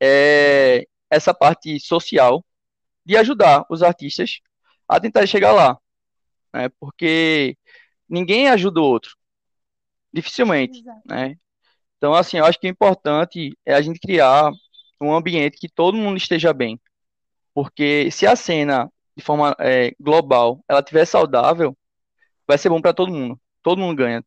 É 0.00 0.84
essa 1.10 1.32
parte 1.32 1.78
social 1.80 2.44
de 3.04 3.16
ajudar 3.16 3.64
os 3.68 3.82
artistas 3.82 4.40
a 4.88 5.00
tentar 5.00 5.26
chegar 5.26 5.52
lá, 5.52 5.78
né? 6.52 6.68
Porque 6.80 7.56
ninguém 8.08 8.48
ajuda 8.48 8.80
o 8.80 8.84
outro, 8.84 9.16
dificilmente, 10.12 10.80
Exato. 10.80 11.00
né? 11.06 11.36
Então, 11.96 12.14
assim, 12.14 12.36
eu 12.36 12.44
acho 12.44 12.58
que 12.58 12.66
o 12.66 12.70
importante 12.70 13.56
é 13.64 13.74
a 13.74 13.80
gente 13.80 13.98
criar 13.98 14.52
um 15.00 15.14
ambiente 15.14 15.58
que 15.58 15.68
todo 15.68 15.96
mundo 15.96 16.16
esteja 16.16 16.52
bem. 16.52 16.80
Porque 17.54 18.10
se 18.10 18.26
a 18.26 18.36
cena, 18.36 18.90
de 19.16 19.22
forma 19.22 19.54
é, 19.58 19.94
global, 19.98 20.62
ela 20.68 20.80
estiver 20.80 21.06
saudável, 21.06 21.76
vai 22.46 22.58
ser 22.58 22.68
bom 22.68 22.80
para 22.80 22.92
todo 22.92 23.12
mundo. 23.12 23.40
Todo 23.62 23.80
mundo 23.80 23.96
ganha. 23.96 24.24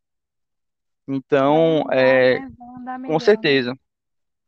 Então, 1.06 1.84
é, 1.92 2.40
né? 2.40 3.06
Com 3.06 3.20
certeza. 3.20 3.78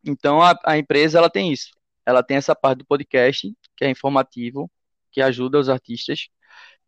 Então, 0.04 0.42
a, 0.42 0.58
a 0.64 0.78
empresa, 0.78 1.18
ela 1.18 1.30
tem 1.30 1.52
isso. 1.52 1.70
Ela 2.04 2.22
tem 2.22 2.36
essa 2.36 2.54
parte 2.54 2.78
do 2.78 2.86
podcast, 2.86 3.54
que 3.80 3.84
é 3.86 3.90
informativo, 3.90 4.70
que 5.10 5.22
ajuda 5.22 5.58
os 5.58 5.70
artistas. 5.70 6.28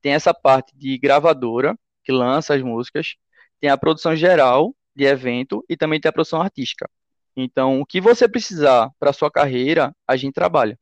Tem 0.03 0.13
essa 0.13 0.35
parte 0.35 0.77
de 0.77 0.99
gravadora, 0.99 1.75
que 2.05 2.13
lança 2.13 2.55
as 2.55 2.61
músicas. 2.61 3.15
Tem 3.59 3.71
a 3.71 3.79
produção 3.79 4.15
geral 4.15 4.77
de 4.95 5.05
evento 5.05 5.65
e 5.71 5.77
também 5.77 5.99
tem 5.99 6.11
a 6.11 6.13
produção 6.13 6.43
artística. 6.43 6.87
Então, 7.35 7.81
o 7.81 7.87
que 7.87 7.99
você 7.99 8.29
precisar 8.29 8.91
para 9.01 9.13
sua 9.15 9.31
carreira, 9.31 9.97
a 10.07 10.17
gente 10.17 10.35
trabalha. 10.35 10.79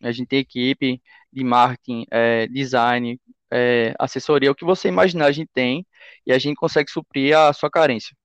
A 0.00 0.12
gente 0.12 0.28
tem 0.28 0.38
equipe 0.38 1.02
de 1.32 1.42
marketing, 1.42 2.06
é, 2.12 2.46
design, 2.46 3.20
é, 3.50 3.92
assessoria, 3.98 4.52
o 4.52 4.54
que 4.54 4.64
você 4.64 4.86
imaginar 4.86 5.26
a 5.26 5.32
gente 5.32 5.50
tem 5.52 5.84
e 6.24 6.32
a 6.32 6.38
gente 6.38 6.54
consegue 6.54 6.90
suprir 6.92 7.36
a 7.36 7.52
sua 7.52 7.70
carência. 7.70 8.16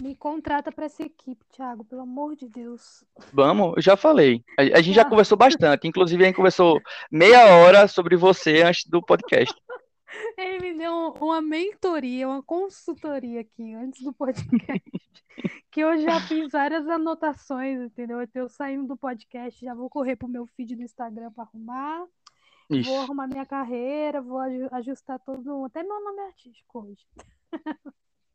Me 0.00 0.14
contrata 0.14 0.70
para 0.72 0.86
essa 0.86 1.02
equipe, 1.02 1.44
Thiago, 1.50 1.84
pelo 1.84 2.02
amor 2.02 2.36
de 2.36 2.48
Deus. 2.48 3.04
Vamos, 3.32 3.74
eu 3.76 3.82
já 3.82 3.96
falei. 3.96 4.44
A, 4.58 4.62
a 4.78 4.82
gente 4.82 4.94
já 4.94 5.02
Ah. 5.02 5.08
conversou 5.08 5.36
bastante. 5.36 5.86
Inclusive, 5.88 6.22
a 6.22 6.26
gente 6.26 6.36
conversou 6.36 6.80
meia 7.10 7.46
hora 7.56 7.86
sobre 7.88 8.16
você 8.16 8.62
antes 8.62 8.84
do 8.86 9.02
podcast. 9.02 9.54
Ele 10.38 10.58
me 10.72 10.78
deu 10.78 11.14
uma 11.20 11.40
mentoria, 11.40 12.28
uma 12.28 12.42
consultoria 12.42 13.40
aqui 13.40 13.74
antes 13.74 14.02
do 14.02 14.12
podcast. 14.12 14.82
Que 15.72 15.80
eu 15.80 15.96
já 15.98 16.20
fiz 16.22 16.50
várias 16.50 16.86
anotações, 16.88 17.80
entendeu? 17.80 18.20
Então, 18.20 18.42
eu 18.42 18.48
saindo 18.48 18.88
do 18.88 18.96
podcast, 18.96 19.64
já 19.64 19.72
vou 19.72 19.88
correr 19.88 20.16
pro 20.16 20.26
meu 20.28 20.44
feed 20.44 20.74
do 20.74 20.82
Instagram 20.82 21.30
para 21.32 21.44
arrumar. 21.44 22.00
Vou 22.68 22.78
Isso, 22.78 22.92
arrumar 22.96 23.28
minha 23.28 23.46
carreira, 23.46 24.20
vou 24.20 24.38
aju- 24.40 24.68
ajustar 24.72 25.20
todo, 25.20 25.64
até 25.64 25.82
meu 25.84 26.02
nome 26.02 26.20
artístico 26.22 26.80
hoje. 26.80 27.06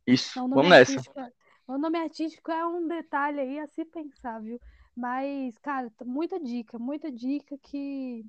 isso. 0.08 0.40
Não, 0.40 0.48
Vamos 0.48 0.64
nome 0.64 0.70
nessa. 0.70 0.94
artístico, 0.94 1.20
é- 1.20 1.32
o 1.68 1.78
nome 1.78 1.98
artístico 1.98 2.52
é 2.52 2.66
um 2.66 2.88
detalhe 2.88 3.40
aí 3.40 3.60
a 3.60 3.68
se 3.68 3.84
pensar, 3.86 4.40
viu? 4.42 4.60
Mas, 4.96 5.58
cara, 5.58 5.92
muita 6.06 6.40
dica, 6.40 6.80
muita 6.80 7.12
dica 7.12 7.58
que 7.58 8.26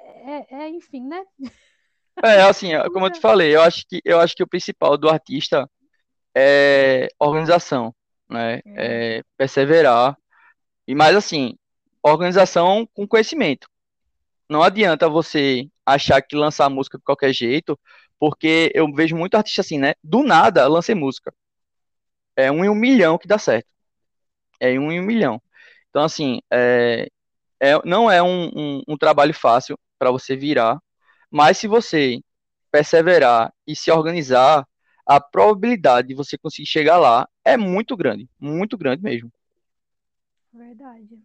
é, 0.00 0.64
é, 0.64 0.68
enfim, 0.68 1.06
né? 1.06 1.24
É, 2.22 2.42
assim, 2.42 2.70
como 2.92 3.06
eu 3.06 3.10
te 3.10 3.20
falei, 3.20 3.54
eu 3.54 3.62
acho 3.62 3.84
que, 3.88 4.00
eu 4.04 4.18
acho 4.20 4.34
que 4.34 4.42
o 4.42 4.48
principal 4.48 4.96
do 4.96 5.08
artista 5.08 5.68
é 6.34 7.08
organização, 7.18 7.94
né? 8.28 8.60
É 8.66 9.22
perseverar. 9.36 10.16
E 10.86 10.94
mais 10.94 11.14
assim, 11.14 11.56
organização 12.02 12.88
com 12.92 13.06
conhecimento. 13.06 13.68
Não 14.48 14.62
adianta 14.62 15.08
você 15.08 15.68
achar 15.86 16.20
que 16.20 16.36
lançar 16.36 16.68
música 16.68 16.98
de 16.98 17.04
qualquer 17.04 17.32
jeito, 17.32 17.78
porque 18.18 18.70
eu 18.74 18.92
vejo 18.92 19.16
muito 19.16 19.36
artista 19.36 19.60
assim, 19.60 19.78
né? 19.78 19.94
Do 20.02 20.22
nada, 20.22 20.66
lancei 20.68 20.94
música. 20.94 21.32
É 22.36 22.50
um 22.50 22.64
em 22.64 22.68
um 22.70 22.74
milhão 22.74 23.18
que 23.18 23.28
dá 23.28 23.38
certo. 23.38 23.66
É 24.60 24.78
um 24.78 24.92
em 24.92 25.00
um 25.00 25.04
milhão. 25.04 25.42
Então, 25.90 26.04
assim, 26.04 26.40
é, 26.52 27.08
é- 27.60 27.80
não 27.86 28.10
é 28.10 28.22
um, 28.22 28.48
um, 28.56 28.82
um 28.88 28.98
trabalho 28.98 29.34
fácil 29.34 29.78
para 29.98 30.10
você 30.10 30.36
virar, 30.36 30.78
mas 31.30 31.58
se 31.58 31.68
você 31.68 32.20
perseverar 32.72 33.52
e 33.66 33.76
se 33.76 33.90
organizar, 33.92 34.66
a 35.06 35.20
probabilidade 35.20 36.08
de 36.08 36.14
você 36.14 36.38
conseguir 36.38 36.68
chegar 36.68 36.98
lá 36.98 37.28
é 37.44 37.56
muito 37.56 37.96
grande, 37.96 38.28
muito 38.40 38.76
grande 38.78 39.02
mesmo. 39.02 39.30
Verdade. 40.52 41.18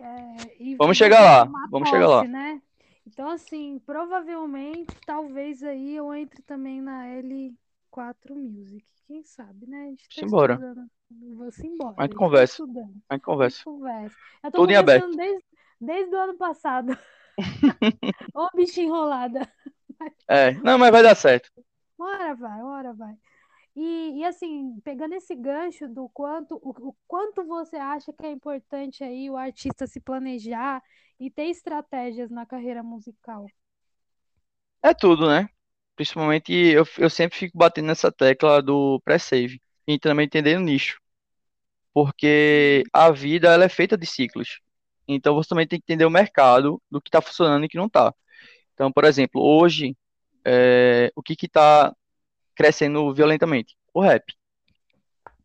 É, 0.00 0.34
Vamos 0.78 0.96
chegar 0.96 1.20
lá, 1.20 1.48
vamos 1.70 1.88
chegar 1.88 2.06
lá. 2.08 2.18
posse, 2.18 2.28
né? 2.28 2.60
Então, 3.06 3.28
assim, 3.28 3.78
provavelmente, 3.86 4.94
talvez 5.06 5.62
aí 5.62 5.94
eu 5.94 6.12
entre 6.14 6.42
também 6.42 6.80
na 6.80 7.06
L4 7.96 8.34
Music. 8.34 8.84
Quem 9.06 9.22
sabe, 9.22 9.66
né? 9.66 9.84
A 9.84 9.86
gente 9.86 10.08
tá 10.08 10.20
Simbora. 10.20 10.54
estudando. 10.54 10.90
Vou-se 11.36 11.66
embora. 11.66 11.94
A 11.98 12.02
gente 12.02 12.12
tá 12.12 12.18
conversa. 12.18 12.62
A 13.08 13.14
gente 13.14 13.22
conversa. 13.24 13.64
conversa. 13.64 14.16
Eu 14.44 14.50
tô 14.50 14.58
Tudo 14.58 14.72
em 14.72 14.76
aberto. 14.76 15.16
desde, 15.16 15.44
desde 15.80 16.14
o 16.14 16.18
ano 16.18 16.36
passado. 16.36 16.96
Ô, 18.34 18.48
bicho 18.54 18.80
enrolada. 18.80 19.50
É, 20.28 20.52
não, 20.54 20.78
mas 20.78 20.90
vai 20.90 21.02
dar 21.02 21.14
certo. 21.14 21.50
Hora 21.98 22.34
vai, 22.34 22.62
hora 22.62 22.92
vai. 22.92 23.14
E, 23.74 24.20
e 24.20 24.24
assim, 24.24 24.80
pegando 24.82 25.14
esse 25.14 25.34
gancho 25.34 25.88
do 25.88 26.08
quanto, 26.08 26.56
o, 26.56 26.88
o 26.90 26.96
quanto 27.06 27.44
você 27.44 27.76
acha 27.76 28.12
que 28.12 28.26
é 28.26 28.30
importante 28.30 29.04
aí 29.04 29.30
o 29.30 29.36
artista 29.36 29.86
se 29.86 30.00
planejar 30.00 30.82
e 31.20 31.30
ter 31.30 31.44
estratégias 31.44 32.30
na 32.30 32.46
carreira 32.46 32.82
musical. 32.82 33.46
É 34.82 34.94
tudo, 34.94 35.28
né? 35.28 35.48
Principalmente 35.96 36.52
eu, 36.52 36.86
eu 36.98 37.10
sempre 37.10 37.38
fico 37.38 37.56
batendo 37.56 37.86
nessa 37.86 38.12
tecla 38.12 38.62
do 38.62 39.00
pré-save 39.04 39.60
e 39.86 39.98
também 39.98 40.26
entender 40.26 40.56
o 40.56 40.60
nicho, 40.60 41.00
porque 41.94 42.84
a 42.92 43.10
vida 43.10 43.52
ela 43.52 43.64
é 43.64 43.68
feita 43.68 43.96
de 43.96 44.06
ciclos. 44.06 44.60
Então 45.08 45.34
você 45.34 45.48
também 45.48 45.66
tem 45.66 45.78
que 45.78 45.84
entender 45.84 46.04
o 46.04 46.10
mercado 46.10 46.80
do 46.90 47.00
que 47.00 47.08
está 47.08 47.20
funcionando 47.22 47.64
e 47.64 47.68
que 47.68 47.78
não 47.78 47.86
está. 47.86 48.14
Então, 48.74 48.92
por 48.92 49.04
exemplo, 49.04 49.42
hoje 49.42 49.96
é, 50.44 51.10
o 51.16 51.22
que 51.22 51.34
que 51.34 51.46
está 51.46 51.94
crescendo 52.54 53.12
violentamente? 53.14 53.76
O 53.94 54.00
rap, 54.00 54.24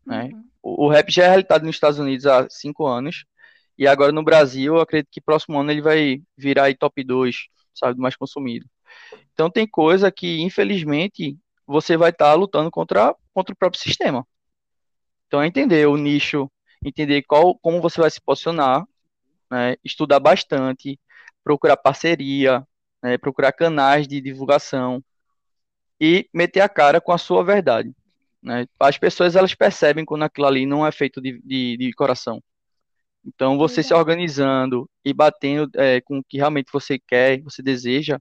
né? 0.05 0.29
Uhum. 0.33 0.49
O, 0.61 0.85
o 0.85 0.89
rap 0.89 1.11
já 1.11 1.23
é 1.25 1.27
realidade 1.27 1.65
nos 1.65 1.75
Estados 1.75 1.99
Unidos 1.99 2.25
há 2.25 2.47
cinco 2.49 2.85
anos 2.85 3.25
e 3.77 3.87
agora 3.87 4.11
no 4.11 4.23
Brasil 4.23 4.75
eu 4.75 4.81
acredito 4.81 5.09
que 5.11 5.21
próximo 5.21 5.59
ano 5.59 5.71
ele 5.71 5.81
vai 5.81 6.21
virar 6.37 6.65
aí 6.65 6.75
top 6.75 7.03
2, 7.03 7.47
sabe, 7.73 7.95
do 7.95 8.01
mais 8.01 8.15
consumido. 8.15 8.67
Então 9.33 9.49
tem 9.49 9.67
coisa 9.67 10.11
que, 10.11 10.41
infelizmente, 10.41 11.37
você 11.65 11.97
vai 11.97 12.09
estar 12.09 12.33
lutando 12.33 12.69
contra, 12.69 13.15
contra 13.33 13.53
o 13.53 13.57
próprio 13.57 13.81
sistema. 13.81 14.27
Então 15.27 15.41
é 15.41 15.47
entender 15.47 15.87
o 15.87 15.95
nicho, 15.95 16.51
entender 16.83 17.21
qual, 17.23 17.57
como 17.59 17.81
você 17.81 18.01
vai 18.01 18.11
se 18.11 18.19
posicionar, 18.21 18.85
né? 19.49 19.75
Estudar 19.83 20.19
bastante, 20.19 20.99
procurar 21.43 21.77
parceria, 21.77 22.65
né? 23.01 23.17
Procurar 23.17 23.51
canais 23.51 24.07
de 24.07 24.21
divulgação 24.21 25.03
e 25.99 26.27
meter 26.33 26.61
a 26.61 26.69
cara 26.69 26.99
com 26.99 27.11
a 27.11 27.17
sua 27.17 27.43
verdade, 27.43 27.93
né? 28.41 28.65
As 28.79 28.97
pessoas 28.97 29.35
elas 29.35 29.55
percebem 29.55 30.03
quando 30.05 30.23
aquilo 30.23 30.47
ali 30.47 30.65
não 30.65 30.85
é 30.85 30.91
feito 30.91 31.21
de, 31.21 31.41
de, 31.43 31.77
de 31.77 31.93
coração. 31.93 32.41
Então 33.23 33.57
você 33.57 33.83
se 33.83 33.93
organizando 33.93 34.89
e 35.05 35.13
batendo 35.13 35.69
é, 35.75 36.01
com 36.01 36.19
o 36.19 36.23
que 36.23 36.37
realmente 36.37 36.71
você 36.73 36.99
quer, 36.99 37.41
você 37.41 37.61
deseja, 37.61 38.19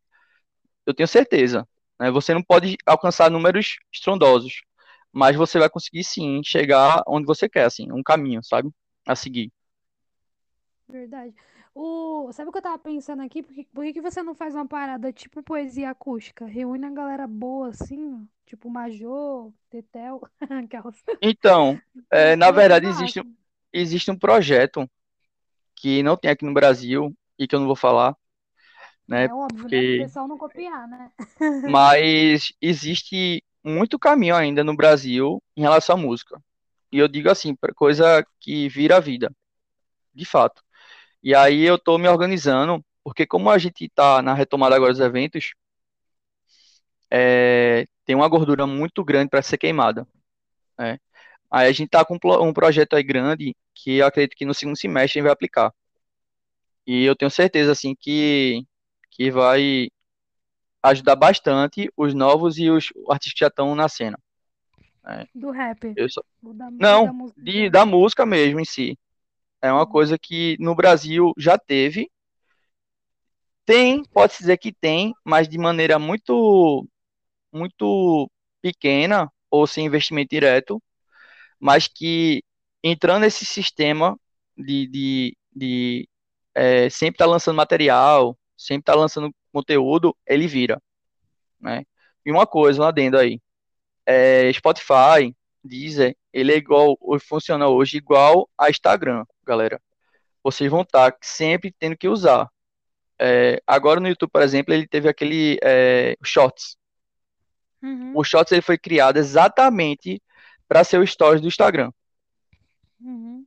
eu 0.91 0.95
tenho 0.95 1.09
certeza, 1.09 1.67
né? 1.99 2.11
Você 2.11 2.35
não 2.35 2.43
pode 2.43 2.77
alcançar 2.87 3.31
números 3.31 3.79
estrondosos, 3.93 4.63
mas 5.13 5.37
você 5.37 5.59
vai 5.59 5.69
conseguir 5.69 6.05
sim 6.05 6.43
chegar 6.45 7.03
onde 7.07 7.27
você 7.27 7.49
quer, 7.49 7.65
assim, 7.65 7.91
um 7.93 8.03
caminho, 8.03 8.43
sabe? 8.43 8.71
A 9.07 9.15
seguir. 9.15 9.53
Verdade. 10.89 11.35
O, 11.75 12.33
sabe 12.33 12.49
o 12.49 12.53
que 12.53 12.59
eu 12.59 12.63
tava 12.63 12.79
pensando 12.79 13.23
aqui? 13.23 13.43
Por 13.43 13.55
que, 13.55 13.65
por 13.65 13.85
que 13.85 13.93
que 13.93 14.01
você 14.01 14.23
não 14.23 14.35
faz 14.35 14.55
uma 14.55 14.67
parada 14.67 15.13
tipo 15.13 15.43
poesia 15.43 15.91
acústica? 15.91 16.45
Reúne 16.45 16.87
a 16.87 16.91
galera 16.91 17.27
boa 17.27 17.69
assim. 17.69 18.29
Tipo 18.45 18.69
Major, 18.69 19.53
Tetel, 19.71 20.21
aquelas. 20.65 20.97
Então, 21.23 21.81
é, 22.11 22.35
na 22.35 22.47
ser 22.47 22.53
verdade, 22.53 22.87
existe, 22.89 23.23
existe 23.73 24.11
um 24.11 24.19
projeto 24.19 24.91
que 25.77 26.03
não 26.03 26.17
tem 26.17 26.31
aqui 26.31 26.45
no 26.45 26.53
Brasil 26.53 27.17
e 27.39 27.47
que 27.47 27.55
eu 27.55 27.61
não 27.61 27.67
vou 27.67 27.77
falar, 27.77 28.17
né? 29.11 29.25
É 29.27 29.33
óbvio, 29.33 29.57
né? 29.57 29.63
Porque, 29.63 29.99
pessoal 30.03 30.29
não 30.29 30.39
copiar, 30.39 30.89
né? 30.89 31.11
mas 31.71 32.53
existe 32.63 33.43
muito 33.63 33.99
caminho 33.99 34.37
ainda 34.37 34.63
no 34.63 34.77
Brasil 34.77 35.43
em 35.57 35.63
relação 35.63 35.97
à 35.97 35.99
música. 35.99 36.41
E 36.93 36.99
eu 36.99 37.09
digo 37.09 37.29
assim, 37.29 37.57
coisa 37.75 38.25
que 38.41 38.69
vira 38.69 38.97
a 38.97 39.01
vida, 39.01 39.31
de 40.15 40.25
fato. 40.25 40.63
E 41.23 41.35
aí 41.35 41.63
eu 41.63 41.79
tô 41.79 41.99
me 41.99 42.09
organizando 42.09 42.85
Porque 43.05 43.27
como 43.27 43.51
a 43.51 43.59
gente 43.59 43.85
está 43.87 44.23
na 44.23 44.35
retomada 44.35 44.77
agora 44.77 44.93
dos 44.93 45.01
eventos, 45.01 45.53
é, 47.11 47.87
tem 48.05 48.15
uma 48.17 48.29
gordura 48.29 48.67
muito 48.67 49.05
grande 49.05 49.31
para 49.31 49.43
ser 49.43 49.59
queimada. 49.59 50.07
Né? 50.79 50.99
Aí 51.51 51.69
a 51.69 51.73
gente 51.73 51.87
está 51.87 52.05
com 52.05 52.19
um 52.43 52.53
projeto 52.53 52.95
aí 52.97 53.03
grande 53.03 53.57
que 53.75 53.99
eu 53.99 54.07
acredito 54.07 54.37
que 54.37 54.45
no 54.45 54.55
segundo 54.55 54.77
semestre 54.77 55.19
a 55.19 55.21
gente 55.21 55.25
vai 55.25 55.33
aplicar. 55.33 55.73
E 56.87 57.05
eu 57.05 57.17
tenho 57.17 57.31
certeza 57.31 57.73
assim 57.73 57.95
que, 57.99 58.65
que 59.21 59.31
vai 59.31 59.91
ajudar 60.83 61.15
bastante 61.15 61.93
os 61.95 62.15
novos 62.15 62.57
e 62.57 62.71
os 62.71 62.89
artistas 63.11 63.35
que 63.35 63.41
já 63.41 63.49
estão 63.49 63.75
na 63.75 63.87
cena. 63.87 64.19
Né? 65.05 65.27
Do 65.35 65.51
rap. 65.51 65.95
Só... 66.09 66.23
Da, 66.43 66.71
Não, 66.71 67.05
da 67.05 67.13
música. 67.13 67.43
De, 67.43 67.69
da 67.69 67.85
música 67.85 68.25
mesmo 68.25 68.61
em 68.61 68.65
si. 68.65 68.99
É 69.61 69.71
uma 69.71 69.83
uhum. 69.83 69.91
coisa 69.91 70.19
que 70.19 70.57
no 70.59 70.75
Brasil 70.75 71.35
já 71.37 71.59
teve. 71.59 72.11
Tem, 73.67 74.03
pode-se 74.07 74.39
dizer 74.39 74.57
que 74.57 74.73
tem, 74.73 75.13
mas 75.23 75.47
de 75.47 75.59
maneira 75.59 75.99
muito, 75.99 76.89
muito 77.53 78.31
pequena 78.63 79.31
ou 79.51 79.67
sem 79.67 79.85
investimento 79.85 80.31
direto, 80.31 80.83
mas 81.59 81.87
que 81.87 82.43
entrando 82.83 83.21
nesse 83.21 83.45
sistema 83.45 84.19
de, 84.57 84.87
de, 84.87 85.37
de 85.55 86.09
é, 86.55 86.89
sempre 86.89 87.17
estar 87.17 87.27
tá 87.27 87.31
lançando 87.31 87.57
material, 87.57 88.35
sempre 88.61 88.85
tá 88.85 88.95
lançando 88.95 89.35
conteúdo, 89.53 90.15
ele 90.27 90.47
vira, 90.47 90.81
né? 91.59 91.85
E 92.25 92.31
uma 92.31 92.47
coisa, 92.47 92.83
um 92.83 92.85
adendo 92.85 93.17
aí, 93.17 93.41
é, 94.05 94.53
Spotify, 94.53 95.35
Deezer, 95.65 96.15
ele 96.33 96.53
é 96.53 96.57
igual, 96.57 96.99
funciona 97.21 97.69
hoje 97.69 97.97
igual 97.97 98.49
a 98.59 98.69
Instagram, 98.69 99.25
galera. 99.45 99.81
Vocês 100.43 100.71
vão 100.71 100.83
estar 100.83 101.13
tá 101.13 101.19
sempre 101.23 101.75
tendo 101.79 101.97
que 101.97 102.09
usar. 102.09 102.49
É, 103.19 103.63
agora 103.67 104.01
no 104.01 104.09
YouTube, 104.09 104.31
por 104.31 104.43
exemplo, 104.43 104.75
ele 104.75 104.87
teve 104.87 105.09
aquele 105.09 105.59
é, 105.63 106.17
Shorts. 106.23 106.77
Uhum. 107.83 108.13
O 108.15 108.23
Shorts 108.23 108.53
ele 108.53 108.63
foi 108.63 108.77
criado 108.77 109.17
exatamente 109.17 110.23
para 110.69 110.85
ser 110.85 110.99
o 110.99 111.07
Stories 111.07 111.41
do 111.41 111.49
Instagram. 111.49 111.91
Uhum. 113.01 113.47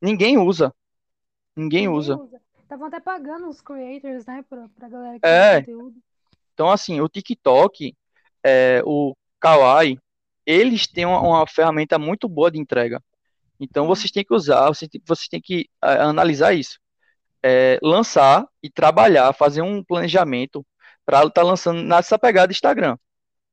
Ninguém 0.00 0.38
usa. 0.38 0.72
Ninguém, 1.56 1.88
Ninguém 1.88 1.98
usa. 1.98 2.18
Estavam 2.74 2.88
até 2.88 2.98
pagando 2.98 3.48
os 3.48 3.60
creators, 3.60 4.26
né, 4.26 4.44
pra, 4.50 4.68
pra 4.76 4.88
galera 4.88 5.20
que 5.20 5.24
é. 5.24 5.60
conteúdo. 5.60 5.94
Então, 6.52 6.68
assim, 6.68 7.00
o 7.00 7.08
TikTok, 7.08 7.94
é, 8.42 8.82
o 8.84 9.14
Kawaii, 9.38 9.96
eles 10.44 10.88
têm 10.88 11.06
uma, 11.06 11.20
uma, 11.20 11.46
ferramenta 11.46 12.00
muito 12.00 12.28
boa 12.28 12.50
de 12.50 12.58
entrega. 12.58 13.00
Então, 13.60 13.86
vocês 13.86 14.10
têm 14.10 14.24
que 14.24 14.34
usar, 14.34 14.66
vocês 14.66 14.88
têm, 14.88 15.00
vocês 15.06 15.28
têm 15.28 15.40
que 15.40 15.68
uh, 15.84 16.02
analisar 16.02 16.52
isso. 16.52 16.80
É, 17.44 17.78
lançar 17.80 18.44
e 18.60 18.68
trabalhar, 18.68 19.32
fazer 19.34 19.62
um 19.62 19.80
planejamento 19.80 20.66
para 21.06 21.18
estar 21.18 21.30
tá 21.30 21.42
lançando 21.44 21.80
nessa 21.80 22.18
pegada 22.18 22.50
Instagram. 22.50 22.98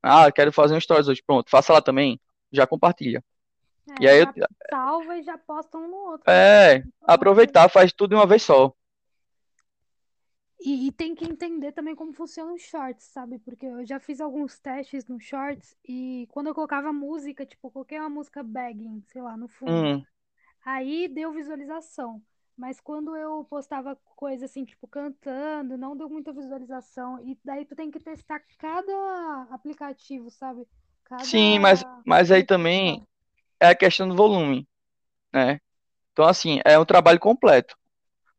Ah, 0.02 0.32
quero 0.32 0.52
fazer 0.52 0.74
um 0.74 0.82
stories 0.82 1.08
hoje. 1.08 1.22
Pronto, 1.24 1.48
faça 1.48 1.72
lá 1.72 1.80
também. 1.80 2.20
Já 2.52 2.66
compartilha. 2.66 3.24
É, 3.88 4.04
e 4.04 4.08
aí 4.08 4.20
eu... 4.22 4.28
salva 4.68 5.16
e 5.20 5.22
já 5.22 5.38
posta 5.38 5.78
um 5.78 5.88
no 5.88 5.98
outro. 5.98 6.24
É, 6.28 6.78
então, 6.78 6.92
aproveitar, 7.04 7.70
faz 7.70 7.94
tudo 7.94 8.10
de 8.10 8.16
uma 8.16 8.26
vez 8.26 8.42
só. 8.42 8.74
E, 10.64 10.88
e, 10.88 10.92
tem 10.92 11.16
que 11.16 11.26
entender 11.26 11.72
também 11.72 11.96
como 11.96 12.14
funciona 12.14 12.54
o 12.54 12.58
shorts, 12.58 13.06
sabe? 13.06 13.40
Porque 13.40 13.66
eu 13.66 13.84
já 13.84 14.00
fiz 14.00 14.22
alguns 14.22 14.60
testes 14.60 15.08
no 15.08 15.20
shorts 15.20 15.76
e 15.84 16.28
quando 16.30 16.48
eu 16.48 16.56
colocava 16.56 16.94
música, 16.94 17.46
tipo, 17.46 17.68
eu 17.68 17.72
coloquei 17.72 18.00
uma 18.00 18.10
música 18.10 18.44
begging, 18.44 19.04
sei 19.08 19.24
lá, 19.24 19.36
no 19.36 19.48
fundo. 19.48 19.72
Hum. 19.72 20.06
Aí 20.64 21.08
deu 21.08 21.34
visualização. 21.34 22.22
Mas 22.56 22.80
quando 22.80 23.16
eu 23.16 23.44
postava 23.46 23.98
coisa 24.16 24.46
assim, 24.46 24.64
tipo, 24.64 24.88
cantando, 24.88 25.80
não 25.80 25.98
deu 25.98 26.08
muita 26.08 26.32
visualização. 26.32 27.20
E 27.26 27.36
daí 27.44 27.66
tu 27.66 27.76
tem 27.76 27.90
que 27.90 28.00
testar 28.00 28.40
cada 28.60 29.48
aplicativo, 29.50 30.30
sabe? 30.30 30.68
Cada 31.04 31.24
Sim, 31.24 31.58
mas, 31.58 31.84
mas 32.06 32.32
aí 32.32 32.46
também 32.46 33.04
é 33.60 33.70
a 33.70 33.76
questão 33.76 34.08
do 34.08 34.16
volume, 34.16 34.68
né? 35.34 35.60
Então, 36.12 36.26
assim, 36.26 36.60
é 36.64 36.78
um 36.78 36.86
trabalho 36.86 37.20
completo. 37.20 37.76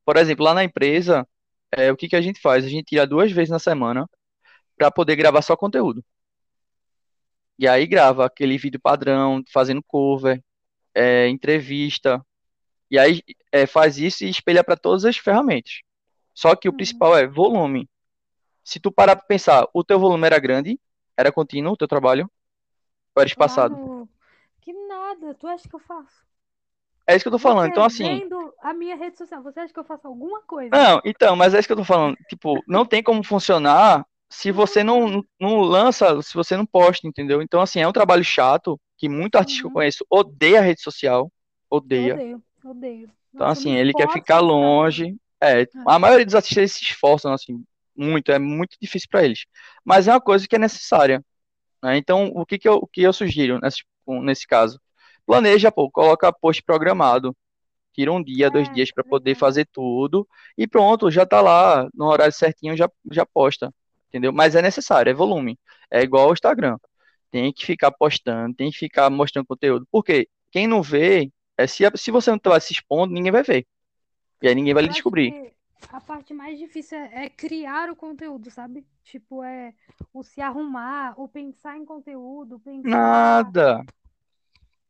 Por 0.04 0.16
exemplo, 0.16 0.44
lá 0.44 0.54
na 0.54 0.62
empresa, 0.62 1.26
é, 1.72 1.90
o 1.90 1.96
que, 1.96 2.08
que 2.08 2.16
a 2.16 2.20
gente 2.20 2.40
faz? 2.40 2.64
A 2.64 2.68
gente 2.68 2.86
tira 2.86 3.06
duas 3.06 3.32
vezes 3.32 3.50
na 3.50 3.58
semana 3.58 4.08
para 4.76 4.90
poder 4.90 5.16
gravar 5.16 5.42
só 5.42 5.56
conteúdo. 5.56 6.04
E 7.58 7.66
aí 7.68 7.86
grava 7.86 8.26
aquele 8.26 8.58
vídeo 8.58 8.80
padrão, 8.80 9.42
fazendo 9.52 9.82
cover, 9.82 10.42
é, 10.94 11.28
entrevista. 11.28 12.24
E 12.90 12.98
aí 12.98 13.22
é, 13.50 13.66
faz 13.66 13.98
isso 13.98 14.24
e 14.24 14.28
espelha 14.28 14.62
para 14.62 14.76
todas 14.76 15.04
as 15.04 15.16
ferramentas. 15.16 15.80
Só 16.34 16.54
que 16.56 16.68
o 16.68 16.72
uhum. 16.72 16.76
principal 16.76 17.16
é 17.16 17.26
volume. 17.26 17.88
Se 18.64 18.78
tu 18.78 18.92
parar 18.92 19.16
para 19.16 19.26
pensar, 19.26 19.66
o 19.72 19.82
teu 19.82 19.98
volume 19.98 20.26
era 20.26 20.38
grande, 20.38 20.78
era 21.16 21.32
contínuo 21.32 21.72
o 21.72 21.76
teu 21.76 21.88
trabalho, 21.88 22.30
ou 23.14 23.20
era 23.20 23.28
espaçado? 23.28 23.74
Claro. 23.74 24.08
Que 24.60 24.72
nada, 24.72 25.34
tu 25.34 25.46
acha 25.46 25.68
que 25.68 25.74
eu 25.74 25.80
faço? 25.80 26.24
É 27.06 27.16
isso 27.16 27.24
que 27.24 27.28
eu 27.28 27.32
tô 27.32 27.38
falando. 27.38 27.68
Então, 27.70 27.84
assim. 27.84 28.20
Vendo 28.20 28.52
a 28.62 28.72
minha 28.72 28.96
rede 28.96 29.18
social, 29.18 29.42
você 29.42 29.60
acha 29.60 29.72
que 29.72 29.78
eu 29.78 29.84
faço 29.84 30.06
alguma 30.06 30.40
coisa? 30.42 30.70
Não, 30.72 31.00
então, 31.04 31.34
mas 31.34 31.54
é 31.54 31.58
isso 31.58 31.68
que 31.68 31.72
eu 31.72 31.78
tô 31.78 31.84
falando. 31.84 32.16
Tipo, 32.28 32.62
não 32.66 32.84
tem 32.86 33.02
como 33.02 33.24
funcionar 33.24 34.06
se 34.30 34.50
você 34.50 34.82
não, 34.82 35.22
não 35.38 35.60
lança, 35.60 36.22
se 36.22 36.32
você 36.32 36.56
não 36.56 36.64
posta, 36.64 37.06
entendeu? 37.06 37.42
Então, 37.42 37.60
assim, 37.60 37.80
é 37.80 37.88
um 37.88 37.92
trabalho 37.92 38.24
chato 38.24 38.80
que 38.96 39.08
muito 39.08 39.36
artista 39.36 39.58
uhum. 39.58 39.62
que 39.62 39.66
eu 39.66 39.68
uhum. 39.68 39.74
conheço 39.74 40.06
odeia 40.08 40.58
a 40.60 40.62
rede 40.62 40.80
social. 40.80 41.30
Odeia. 41.68 42.14
Odeio, 42.14 42.42
odeio. 42.64 43.10
Então, 43.34 43.46
Nossa, 43.46 43.60
assim, 43.60 43.74
ele 43.74 43.92
quer 43.92 44.10
ficar 44.10 44.40
longe. 44.40 45.16
É, 45.42 45.66
a 45.86 45.98
maioria 45.98 46.24
dos 46.24 46.34
artistas 46.34 46.58
eles 46.58 46.72
se 46.72 46.84
esforçam, 46.84 47.32
assim, 47.32 47.62
muito. 47.96 48.30
É 48.30 48.38
muito 48.38 48.76
difícil 48.80 49.08
para 49.10 49.24
eles. 49.24 49.44
Mas 49.84 50.06
é 50.06 50.12
uma 50.12 50.20
coisa 50.20 50.46
que 50.46 50.54
é 50.54 50.58
necessária. 50.58 51.22
Né? 51.82 51.96
Então, 51.96 52.30
o 52.34 52.46
que, 52.46 52.58
que, 52.58 52.68
eu, 52.68 52.74
o 52.74 52.86
que 52.86 53.02
eu 53.02 53.12
sugiro 53.12 53.58
nesse, 53.60 53.82
nesse 54.06 54.46
caso? 54.46 54.80
Planeja, 55.26 55.70
pô, 55.70 55.90
coloca 55.90 56.32
post 56.32 56.62
programado. 56.62 57.36
Tira 57.92 58.10
um 58.10 58.22
dia, 58.22 58.50
dois 58.50 58.68
é, 58.68 58.72
dias 58.72 58.90
para 58.90 59.04
poder 59.04 59.34
fazer 59.34 59.68
tudo 59.70 60.26
e 60.56 60.66
pronto, 60.66 61.10
já 61.10 61.26
tá 61.26 61.42
lá 61.42 61.88
no 61.94 62.06
horário 62.06 62.32
certinho, 62.32 62.76
já, 62.76 62.90
já 63.10 63.26
posta. 63.26 63.72
Entendeu? 64.08 64.32
Mas 64.32 64.54
é 64.54 64.62
necessário, 64.62 65.10
é 65.10 65.14
volume. 65.14 65.58
É 65.90 66.02
igual 66.02 66.26
ao 66.26 66.32
Instagram. 66.32 66.78
Tem 67.30 67.52
que 67.52 67.64
ficar 67.64 67.90
postando, 67.90 68.54
tem 68.54 68.70
que 68.70 68.78
ficar 68.78 69.08
mostrando 69.10 69.46
conteúdo. 69.46 69.86
Porque 69.90 70.28
quem 70.50 70.66
não 70.66 70.82
vê, 70.82 71.30
é, 71.56 71.66
se, 71.66 71.84
se 71.96 72.10
você 72.10 72.30
não 72.30 72.36
estiver 72.36 72.60
se 72.60 72.72
expondo, 72.72 73.12
ninguém 73.12 73.32
vai 73.32 73.42
ver. 73.42 73.66
E 74.42 74.48
aí 74.48 74.54
ninguém 74.54 74.74
vai 74.74 74.82
lhe 74.82 74.88
descobrir. 74.88 75.52
A 75.88 76.00
parte 76.00 76.32
mais 76.32 76.58
difícil 76.58 76.96
é, 76.98 77.24
é, 77.24 77.28
criar 77.28 77.90
o 77.90 77.96
conteúdo, 77.96 78.50
sabe? 78.50 78.86
Tipo, 79.02 79.42
é 79.42 79.74
o 80.12 80.22
se 80.22 80.40
arrumar, 80.40 81.14
o 81.18 81.28
pensar 81.28 81.76
em 81.76 81.84
conteúdo, 81.84 82.60
pensar... 82.60 82.88
Nada. 82.88 83.84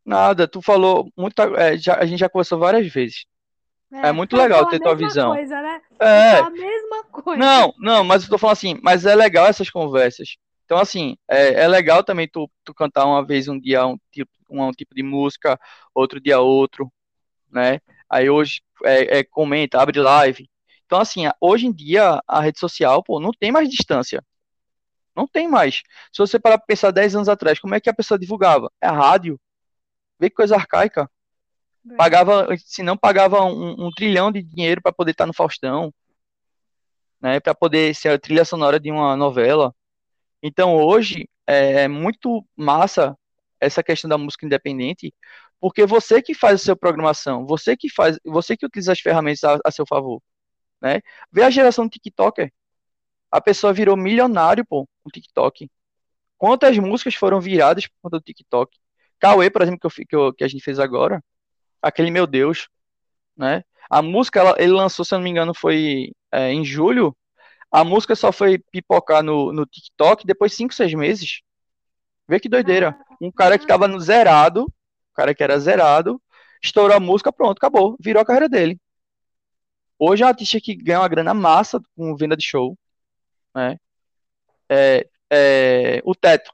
Nada, 0.05 0.49
tu 0.49 0.61
falou 0.61 1.11
muito, 1.17 1.41
é, 1.57 1.77
já, 1.77 1.97
a 1.97 2.05
gente 2.05 2.21
já 2.21 2.29
conversou 2.29 2.59
várias 2.59 2.93
vezes. 2.93 3.25
É, 3.93 4.09
é 4.09 4.13
muito 4.13 4.37
legal 4.37 4.67
ter 4.69 4.81
tua 4.81 4.97
visão. 4.97 5.35
Coisa, 5.35 5.61
né? 5.61 5.81
É. 6.01 6.39
A 6.39 6.51
mesma 6.51 7.05
coisa. 7.05 7.39
Não, 7.39 7.75
não, 7.79 8.03
mas 8.03 8.25
eu 8.25 8.31
tô 8.31 8.39
falando 8.39 8.55
assim, 8.55 8.81
mas 8.83 9.05
é 9.05 9.15
legal 9.15 9.47
essas 9.47 9.71
conversas. 9.71 10.37
Então, 10.65 10.79
assim, 10.79 11.17
é, 11.29 11.63
é 11.63 11.69
legal 11.69 12.03
também 12.03 12.27
tu, 12.27 12.51
tu 12.65 12.75
cantar 12.75 13.05
uma 13.05 13.25
vez 13.25 13.47
um 13.49 13.61
dia 13.61 13.87
um 13.87 13.99
tipo, 14.11 14.31
um, 14.49 14.63
um 14.65 14.73
tipo 14.73 14.95
de 14.95 15.03
música, 15.03 15.61
outro 15.95 16.19
dia 16.19 16.41
outro, 16.41 16.91
né? 17.51 17.81
Aí 18.09 18.31
hoje 18.31 18.63
é, 18.85 19.19
é, 19.19 19.25
comenta, 19.25 19.81
abre 19.81 20.01
live. 20.01 20.49
Então, 20.87 20.99
assim, 20.99 21.25
hoje 21.41 21.67
em 21.67 21.73
dia 21.73 22.23
a 22.27 22.41
rede 22.41 22.59
social, 22.59 23.03
pô, 23.03 23.21
não 23.21 23.31
tem 23.31 23.53
mais 23.53 23.69
distância. 23.69 24.25
Não 25.15 25.27
tem 25.27 25.47
mais. 25.47 25.83
Se 26.11 26.19
você 26.19 26.39
parar 26.39 26.57
pra 26.57 26.67
pensar 26.67 26.91
10 26.91 27.15
anos 27.17 27.29
atrás, 27.29 27.59
como 27.59 27.75
é 27.75 27.81
que 27.81 27.91
a 27.91 27.95
pessoa 27.95 28.19
divulgava? 28.19 28.71
É 28.81 28.89
rádio, 28.89 29.39
Vê 30.23 30.31
que 30.31 30.37
coisa 30.37 30.55
arcaica. 30.55 31.11
Pagava, 31.97 32.47
se 32.57 32.81
não 32.81 32.97
pagava 32.97 33.43
um, 33.43 33.87
um 33.87 33.91
trilhão 33.91 34.31
de 34.31 34.41
dinheiro 34.41 34.81
para 34.81 34.93
poder 34.93 35.11
estar 35.11 35.25
tá 35.25 35.27
no 35.27 35.35
Faustão, 35.35 35.93
né, 37.21 37.41
para 37.41 37.53
poder 37.57 37.93
ser 37.93 38.11
a 38.11 38.19
trilha 38.21 38.45
sonora 38.45 38.79
de 38.79 38.89
uma 38.89 39.17
novela. 39.17 39.75
Então 40.41 40.77
hoje 40.77 41.29
é, 41.45 41.83
é 41.83 41.89
muito 41.89 42.47
massa 42.57 43.19
essa 43.59 43.83
questão 43.83 44.09
da 44.09 44.17
música 44.17 44.47
independente, 44.47 45.13
porque 45.61 45.85
você 45.87 46.23
que 46.23 46.35
faz 46.35 46.61
a 46.61 46.65
sua 46.67 46.77
programação, 46.77 47.45
você 47.45 47.77
que 47.77 47.89
faz, 47.93 48.17
você 48.25 48.57
que 48.57 48.65
utiliza 48.65 48.93
as 48.93 49.01
ferramentas 49.01 49.43
a, 49.43 49.59
a 49.65 49.73
seu 49.73 49.85
favor, 49.85 50.23
né? 50.81 51.01
Vê 51.33 51.43
a 51.43 51.51
geração 51.51 51.87
do 51.87 51.91
TikToker. 51.91 52.53
A 53.29 53.41
pessoa 53.41 53.73
virou 53.73 53.97
milionário, 53.97 54.65
pô, 54.65 54.89
no 55.05 55.11
TikTok. 55.11 55.69
Quantas 56.39 56.79
músicas 56.79 57.17
foram 57.17 57.41
viradas 57.41 57.89
por 57.89 57.95
conta 58.03 58.19
do 58.21 58.25
TikTok? 58.25 58.82
Cauê, 59.23 59.49
por 59.49 59.63
exemplo, 59.63 59.79
que, 59.79 59.87
eu, 59.87 60.07
que, 60.09 60.17
eu, 60.17 60.35
que 60.35 60.43
a 60.43 60.49
gente 60.49 60.65
fez 60.65 60.81
agora, 60.81 61.23
aquele 61.81 62.11
Meu 62.11 62.27
Deus, 62.27 62.69
né? 63.37 63.63
A 63.89 64.03
música, 64.03 64.41
ela, 64.41 64.57
ele 64.59 64.73
lançou, 64.73 65.05
se 65.05 65.15
eu 65.15 65.19
não 65.19 65.25
me 65.25 65.31
engano, 65.31 65.55
foi 65.55 66.11
é, 66.33 66.53
em 66.53 66.65
julho. 66.65 67.17
A 67.71 67.85
música 67.85 68.17
só 68.17 68.33
foi 68.33 68.59
pipocar 68.59 69.23
no, 69.23 69.53
no 69.53 69.65
TikTok 69.65 70.27
depois 70.27 70.51
de 70.51 70.57
5, 70.59 70.75
6 70.75 70.95
meses. 70.95 71.41
Vê 72.29 72.41
que 72.41 72.49
doideira. 72.49 72.99
Um 73.21 73.31
cara 73.31 73.59
que 73.59 73.67
tava 73.67 73.87
no 73.87 74.01
zerado, 74.01 74.65
um 74.65 75.15
cara 75.15 75.35
que 75.35 75.43
era 75.45 75.59
zerado, 75.61 76.21
estourou 76.61 76.97
a 76.97 77.01
música, 77.01 77.33
pronto, 77.33 77.59
acabou. 77.59 77.97
Virou 78.01 78.23
a 78.23 78.27
carreira 78.27 78.49
dele. 78.49 78.77
hoje 79.99 80.25
é 80.25 80.27
um 80.27 80.29
artista 80.31 80.61
que 80.61 80.75
ganha 80.75 81.01
uma 81.01 81.09
grana 81.09 81.33
massa 81.33 81.81
com 81.97 82.17
venda 82.17 82.37
de 82.37 82.45
show, 82.45 82.77
né? 83.55 83.79
É, 84.69 85.07
é, 85.31 86.03
o 86.05 86.13
teto. 86.13 86.53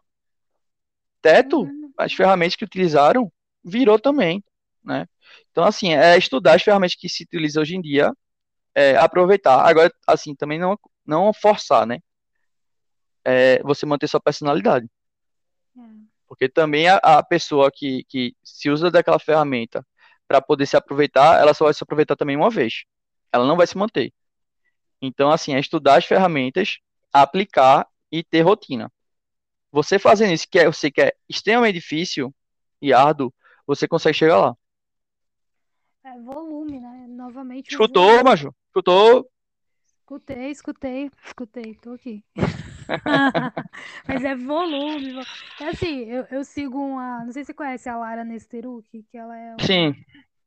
Teto, 1.23 1.63
uhum. 1.63 1.78
As 1.99 2.13
ferramentas 2.13 2.57
que 2.57 2.65
utilizaram, 2.65 3.31
virou 3.65 3.99
também, 3.99 4.43
né? 4.85 5.07
Então, 5.51 5.65
assim, 5.65 5.93
é 5.95 6.17
estudar 6.17 6.55
as 6.55 6.63
ferramentas 6.63 6.95
que 6.95 7.09
se 7.09 7.25
utilizam 7.25 7.63
hoje 7.63 7.77
em 7.77 7.81
dia, 7.81 8.13
é, 8.75 8.97
aproveitar. 8.97 9.61
Agora, 9.67 9.93
assim, 10.07 10.35
também 10.35 10.59
não, 10.59 10.79
não 11.05 11.33
forçar, 11.33 11.87
né? 11.87 11.99
É, 13.25 13.63
você 13.63 13.85
manter 13.85 14.09
sua 14.09 14.21
personalidade. 14.21 14.89
É. 15.77 15.81
Porque 16.27 16.49
também 16.49 16.89
a, 16.89 16.97
a, 16.97 17.23
pessoa 17.23 17.71
que, 17.73 18.05
que 18.09 18.35
se 18.43 18.71
usa 18.71 18.91
daquela 18.91 19.19
ferramenta 19.19 19.85
para 20.27 20.41
poder 20.41 20.67
se 20.67 20.77
aproveitar, 20.77 21.41
ela 21.41 21.55
só 21.55 21.65
vai 21.65 21.75
se 21.75 21.83
aproveitar 21.83 22.17
também 22.17 22.37
uma 22.37 22.51
vez. 22.51 22.85
Ela 23.33 23.47
não 23.47 23.57
vai 23.57 23.67
se 23.67 23.77
manter. 23.77 24.13
Então, 25.01 25.31
assim, 25.31 25.55
é 25.55 25.61
estudar 25.61 25.97
as 25.99 26.05
ferramentas, 26.05 26.79
aplicar 27.13 27.87
e 28.11 28.23
ter 28.23 28.43
rotina. 28.43 28.91
Você 29.71 29.99
fazendo 29.99 30.33
isso, 30.33 30.47
que 30.51 30.59
é, 30.59 30.67
eu 30.67 30.73
sei 30.73 30.91
que 30.91 31.01
é 31.01 31.13
extremamente 31.29 31.75
difícil 31.75 32.35
e 32.81 32.93
árduo, 32.93 33.33
você 33.67 33.87
consegue 33.87 34.17
chegar 34.17 34.39
lá. 34.39 34.57
É 36.05 36.19
volume, 36.21 36.81
né? 36.81 37.07
Novamente. 37.09 37.71
Escutou, 37.71 38.25
Maju? 38.25 38.55
Escutou? 38.69 39.31
Escutei, 40.09 40.51
escutei, 40.51 41.11
escutei, 41.23 41.75
tô 41.75 41.93
aqui. 41.93 42.25
Mas 44.09 44.25
é 44.25 44.35
volume. 44.35 45.23
É 45.61 45.69
assim, 45.69 46.05
eu, 46.05 46.25
eu 46.31 46.45
sigo 46.45 46.79
uma. 46.79 47.27
Não 47.27 47.33
sei 47.33 47.45
se 47.45 47.49
você 47.49 47.55
conhece 47.55 47.91
a 47.91 47.97
Lara 47.99 48.25
Nesteruk, 48.25 49.03
que 49.03 49.19
ela 49.19 49.37
é. 49.37 49.51
Uma... 49.51 49.67
Sim. 49.67 49.95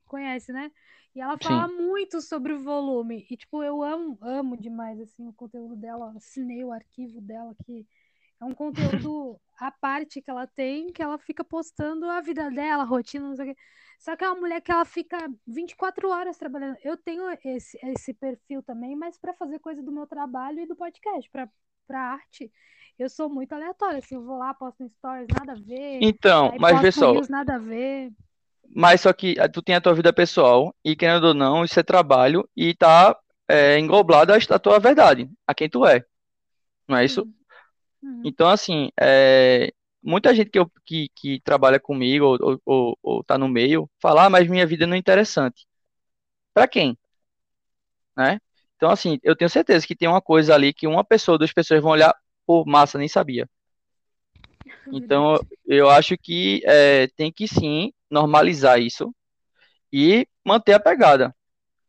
Conhece, 0.07 0.51
né? 0.51 0.71
E 1.13 1.21
ela 1.21 1.37
fala 1.37 1.67
Sim. 1.67 1.75
muito 1.75 2.21
sobre 2.21 2.53
o 2.53 2.63
volume. 2.63 3.27
E, 3.29 3.37
tipo, 3.37 3.61
eu 3.61 3.83
amo, 3.83 4.17
amo 4.21 4.57
demais, 4.57 4.99
assim, 4.99 5.27
o 5.27 5.33
conteúdo 5.33 5.75
dela. 5.75 6.11
Assinei 6.17 6.63
o 6.63 6.71
arquivo 6.71 7.21
dela, 7.21 7.53
que 7.63 7.85
é 8.41 8.45
um 8.45 8.53
conteúdo 8.53 9.39
à 9.59 9.71
parte 9.71 10.21
que 10.21 10.31
ela 10.31 10.47
tem, 10.47 10.91
que 10.91 11.01
ela 11.01 11.17
fica 11.19 11.43
postando 11.43 12.09
a 12.09 12.19
vida 12.21 12.49
dela, 12.49 12.81
a 12.81 12.85
rotina, 12.85 13.27
não 13.27 13.35
sei 13.35 13.51
o 13.51 13.55
quê. 13.55 13.61
Só 13.99 14.15
que 14.15 14.23
é 14.23 14.27
uma 14.27 14.39
mulher 14.39 14.59
que 14.61 14.71
ela 14.71 14.83
fica 14.83 15.17
24 15.45 16.09
horas 16.09 16.37
trabalhando. 16.37 16.75
Eu 16.83 16.97
tenho 16.97 17.29
esse, 17.45 17.77
esse 17.83 18.13
perfil 18.15 18.63
também, 18.63 18.95
mas 18.95 19.15
para 19.19 19.35
fazer 19.35 19.59
coisa 19.59 19.83
do 19.83 19.91
meu 19.91 20.07
trabalho 20.07 20.59
e 20.59 20.65
do 20.65 20.75
podcast, 20.75 21.29
para 21.29 22.01
arte, 22.01 22.51
eu 22.97 23.07
sou 23.07 23.29
muito 23.29 23.53
aleatória. 23.53 23.99
Assim, 23.99 24.15
eu 24.15 24.23
vou 24.23 24.39
lá, 24.39 24.55
posto 24.55 24.89
stories, 24.97 25.27
nada 25.37 25.51
a 25.51 25.63
ver. 25.63 25.99
Então, 26.01 26.55
mas 26.59 26.81
vê 26.81 26.91
só. 26.91 27.13
nada 27.29 27.55
a 27.55 27.59
ver. 27.59 28.11
Mas 28.73 29.01
só 29.01 29.13
que 29.13 29.35
tu 29.49 29.61
tem 29.61 29.75
a 29.75 29.81
tua 29.81 29.93
vida 29.93 30.11
pessoal, 30.11 30.73
e 30.83 30.95
querendo 30.95 31.25
ou 31.25 31.33
não, 31.35 31.63
isso 31.63 31.79
é 31.79 31.83
trabalho, 31.83 32.49
e 32.55 32.73
tá 32.73 33.15
é, 33.47 33.77
englobado 33.77 34.33
a, 34.33 34.59
tua 34.59 34.79
verdade, 34.79 35.29
a 35.45 35.53
quem 35.53 35.69
tu 35.69 35.85
é. 35.85 36.03
Não 36.87 36.97
é 36.97 37.05
isso? 37.05 37.27
Uhum. 38.01 38.21
Então, 38.25 38.47
assim, 38.47 38.89
é, 38.99 39.71
muita 40.01 40.33
gente 40.33 40.49
que, 40.49 40.59
eu, 40.59 40.69
que, 40.85 41.09
que 41.15 41.41
trabalha 41.41 41.79
comigo 41.79 42.25
ou, 42.25 42.61
ou, 42.65 42.97
ou 43.01 43.23
tá 43.23 43.37
no 43.37 43.47
meio 43.47 43.89
fala, 44.01 44.25
ah, 44.25 44.29
mas 44.29 44.47
minha 44.47 44.65
vida 44.65 44.87
não 44.87 44.95
é 44.95 44.97
interessante. 44.97 45.67
Para 46.53 46.67
quem? 46.67 46.97
Né? 48.15 48.39
Então, 48.75 48.89
assim, 48.89 49.19
eu 49.23 49.35
tenho 49.35 49.49
certeza 49.49 49.85
que 49.85 49.95
tem 49.95 50.07
uma 50.07 50.21
coisa 50.21 50.55
ali 50.55 50.73
que 50.73 50.87
uma 50.87 51.03
pessoa, 51.03 51.37
duas 51.37 51.53
pessoas 51.53 51.81
vão 51.81 51.91
olhar, 51.91 52.15
por 52.45 52.65
massa, 52.65 52.97
nem 52.97 53.07
sabia. 53.07 53.47
Então, 54.93 55.39
eu 55.65 55.89
acho 55.89 56.17
que 56.17 56.61
é, 56.65 57.07
tem 57.15 57.31
que 57.31 57.47
sim 57.47 57.93
normalizar 58.09 58.79
isso 58.79 59.15
e 59.91 60.27
manter 60.45 60.73
a 60.73 60.79
pegada. 60.79 61.33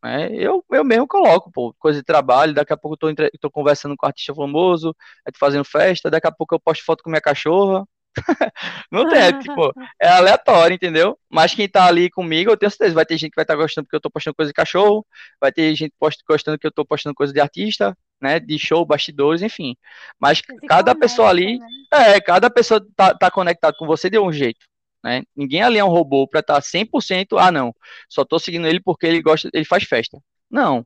Né? 0.03 0.29
Eu, 0.33 0.63
eu 0.69 0.83
mesmo 0.83 1.07
coloco, 1.07 1.49
pô, 1.49 1.73
coisa 1.79 1.99
de 1.99 2.05
trabalho, 2.05 2.53
daqui 2.53 2.73
a 2.73 2.77
pouco 2.77 2.97
eu 3.01 3.15
tô, 3.15 3.29
tô 3.39 3.49
conversando 3.49 3.95
com 3.95 4.05
um 4.05 4.09
artista 4.09 4.35
famoso, 4.35 4.93
fazendo 5.39 5.63
festa, 5.63 6.11
daqui 6.11 6.27
a 6.27 6.31
pouco 6.31 6.53
eu 6.53 6.59
posto 6.59 6.83
foto 6.83 7.01
com 7.01 7.09
minha 7.09 7.21
cachorra, 7.21 7.87
não 8.91 9.09
tem, 9.09 9.19
é, 9.19 9.39
tipo, 9.39 9.73
é 9.99 10.07
aleatório, 10.09 10.75
entendeu? 10.75 11.17
Mas 11.29 11.55
quem 11.55 11.67
tá 11.69 11.85
ali 11.85 12.09
comigo, 12.09 12.51
eu 12.51 12.57
tenho 12.57 12.69
certeza, 12.69 12.93
vai 12.93 13.05
ter 13.05 13.17
gente 13.17 13.31
que 13.31 13.35
vai 13.35 13.43
estar 13.43 13.55
tá 13.55 13.61
gostando 13.61 13.85
porque 13.85 13.95
eu 13.95 14.01
tô 14.01 14.11
postando 14.11 14.35
coisa 14.35 14.49
de 14.49 14.53
cachorro, 14.53 15.05
vai 15.39 15.51
ter 15.51 15.73
gente 15.73 15.93
gostando 16.27 16.59
que 16.59 16.67
eu 16.67 16.71
tô 16.71 16.85
postando 16.85 17.15
coisa 17.15 17.33
de 17.33 17.39
artista, 17.39 17.97
né, 18.21 18.39
de 18.39 18.59
show, 18.59 18.85
bastidores, 18.85 19.41
enfim. 19.41 19.75
Mas 20.19 20.41
cada 20.41 20.93
conecta, 20.93 20.95
pessoa 20.95 21.29
ali, 21.29 21.57
né? 21.57 21.67
é, 21.93 22.21
cada 22.21 22.49
pessoa 22.49 22.85
tá, 22.95 23.15
tá 23.15 23.31
conectado 23.31 23.75
com 23.77 23.87
você 23.87 24.09
de 24.09 24.19
um 24.19 24.31
jeito, 24.31 24.65
né? 25.03 25.23
Ninguém 25.35 25.61
ali 25.61 25.77
é 25.77 25.83
um 25.83 25.89
robô 25.89 26.27
para 26.27 26.39
estar 26.39 26.55
tá 26.55 26.61
100%, 26.61 27.37
ah 27.37 27.51
não, 27.51 27.75
só 28.09 28.23
tô 28.23 28.39
seguindo 28.39 28.67
ele 28.67 28.79
porque 28.79 29.05
ele 29.05 29.21
gosta, 29.21 29.49
ele 29.53 29.65
faz 29.65 29.83
festa. 29.83 30.19
Não. 30.49 30.85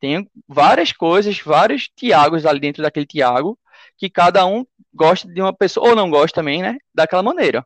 Tem 0.00 0.28
várias 0.48 0.92
coisas, 0.92 1.38
vários 1.38 1.88
Tiagos 1.94 2.44
ali 2.44 2.58
dentro 2.58 2.82
daquele 2.82 3.06
Tiago, 3.06 3.58
que 3.96 4.10
cada 4.10 4.44
um 4.46 4.66
gosta 4.92 5.28
de 5.28 5.40
uma 5.40 5.52
pessoa, 5.52 5.90
ou 5.90 5.96
não 5.96 6.10
gosta 6.10 6.34
também, 6.34 6.60
né? 6.60 6.76
Daquela 6.92 7.22
maneira. 7.22 7.64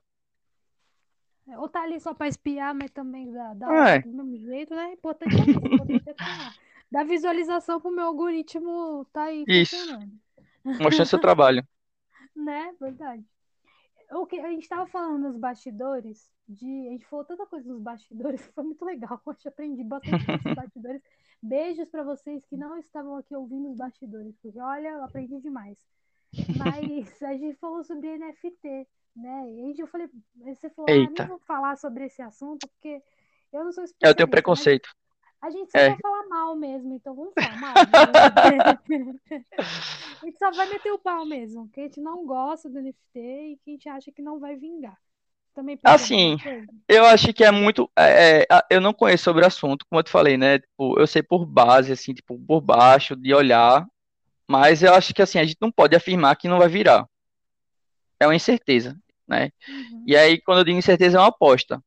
Ou 1.58 1.68
tá 1.68 1.82
ali 1.82 1.98
só 1.98 2.12
para 2.12 2.28
espiar, 2.28 2.74
mas 2.74 2.90
também 2.90 3.32
dá, 3.32 3.54
dá 3.54 3.88
é. 3.88 3.98
do 4.00 4.12
mesmo 4.12 4.36
jeito, 4.38 4.74
né? 4.74 4.92
Importante 4.92 5.34
é 5.34 5.50
isso, 5.50 5.50
importante 5.50 6.04
é 6.08 7.04
visualização 7.04 7.80
pro 7.80 7.90
meu 7.90 8.06
algoritmo 8.06 9.06
tá 9.12 9.24
aí 9.24 9.44
Isso. 9.46 9.76
Mostrando 10.64 11.06
seu 11.06 11.20
trabalho. 11.20 11.66
né? 12.34 12.74
Verdade. 12.80 13.24
O 14.12 14.26
que 14.26 14.38
a 14.38 14.48
gente 14.50 14.68
tava 14.68 14.86
falando 14.86 15.22
nos 15.22 15.36
bastidores, 15.36 16.30
de, 16.48 16.88
a 16.88 16.90
gente 16.92 17.06
falou 17.06 17.24
tanta 17.24 17.46
coisa 17.46 17.68
nos 17.68 17.82
bastidores, 17.82 18.40
foi 18.54 18.64
muito 18.64 18.84
legal. 18.84 19.20
Eu 19.26 19.50
aprendi 19.50 19.84
bastante 19.84 20.26
nos 20.44 20.54
bastidores. 20.54 21.02
Beijos 21.42 21.88
para 21.88 22.02
vocês 22.02 22.44
que 22.46 22.56
não 22.56 22.78
estavam 22.78 23.16
aqui 23.16 23.34
ouvindo 23.34 23.70
os 23.70 23.76
bastidores, 23.76 24.34
porque 24.40 24.58
olha, 24.58 24.88
eu 24.88 25.04
aprendi 25.04 25.38
demais. 25.40 25.78
Mas 26.56 27.22
a 27.22 27.34
gente 27.34 27.56
falou 27.58 27.84
sobre 27.84 28.16
NFT, 28.16 28.88
né? 29.14 29.52
E 29.52 29.64
aí 29.64 29.74
eu 29.78 29.86
falei, 29.86 30.08
você 30.34 30.70
falou, 30.70 30.90
ah, 30.90 30.94
nem 30.94 31.28
vou 31.28 31.38
falar 31.40 31.76
sobre 31.76 32.06
esse 32.06 32.22
assunto, 32.22 32.66
porque 32.68 33.02
eu 33.52 33.64
não 33.64 33.72
sou 33.72 33.84
especialista. 33.84 34.08
Eu 34.08 34.14
tenho 34.14 34.30
preconceito. 34.30 34.88
A 35.40 35.50
gente 35.50 35.70
só 35.70 35.78
é. 35.78 35.90
vai 35.90 35.98
falar 35.98 36.28
mal 36.28 36.56
mesmo, 36.56 36.94
então 36.94 37.14
vamos 37.14 37.32
falar 37.34 37.60
mal. 37.60 37.74
Né? 37.74 39.10
a 40.22 40.24
gente 40.24 40.38
só 40.38 40.50
vai 40.50 40.68
meter 40.68 40.90
o 40.92 40.98
pau 40.98 41.24
mesmo, 41.26 41.68
que 41.68 41.80
a 41.80 41.82
gente 41.84 42.00
não 42.00 42.24
gosta 42.26 42.68
do 42.68 42.80
NFT 42.80 43.18
e 43.18 43.58
que 43.62 43.70
a 43.70 43.72
gente 43.72 43.88
acha 43.88 44.12
que 44.12 44.22
não 44.22 44.40
vai 44.40 44.56
vingar. 44.56 44.96
Também 45.54 45.78
assim, 45.84 46.36
eu 46.86 47.06
acho 47.06 47.32
que 47.32 47.42
é 47.42 47.50
muito. 47.50 47.90
É, 47.96 48.42
é, 48.42 48.62
eu 48.68 48.78
não 48.78 48.92
conheço 48.92 49.24
sobre 49.24 49.42
o 49.42 49.46
assunto, 49.46 49.86
como 49.88 49.98
eu 50.00 50.02
te 50.02 50.10
falei, 50.10 50.36
né? 50.36 50.58
Tipo, 50.58 51.00
eu 51.00 51.06
sei 51.06 51.22
por 51.22 51.46
base, 51.46 51.90
assim, 51.90 52.12
tipo, 52.12 52.38
por 52.38 52.60
baixo, 52.60 53.16
de 53.16 53.32
olhar, 53.32 53.86
mas 54.46 54.82
eu 54.82 54.92
acho 54.92 55.14
que 55.14 55.22
assim, 55.22 55.38
a 55.38 55.44
gente 55.44 55.56
não 55.58 55.72
pode 55.72 55.96
afirmar 55.96 56.36
que 56.36 56.46
não 56.46 56.58
vai 56.58 56.68
virar. 56.68 57.08
É 58.20 58.26
uma 58.26 58.34
incerteza, 58.34 58.98
né? 59.26 59.50
Uhum. 59.66 60.04
E 60.06 60.14
aí, 60.14 60.38
quando 60.42 60.58
eu 60.58 60.64
digo 60.64 60.78
incerteza, 60.78 61.16
é 61.16 61.20
uma 61.20 61.28
aposta. 61.28 61.82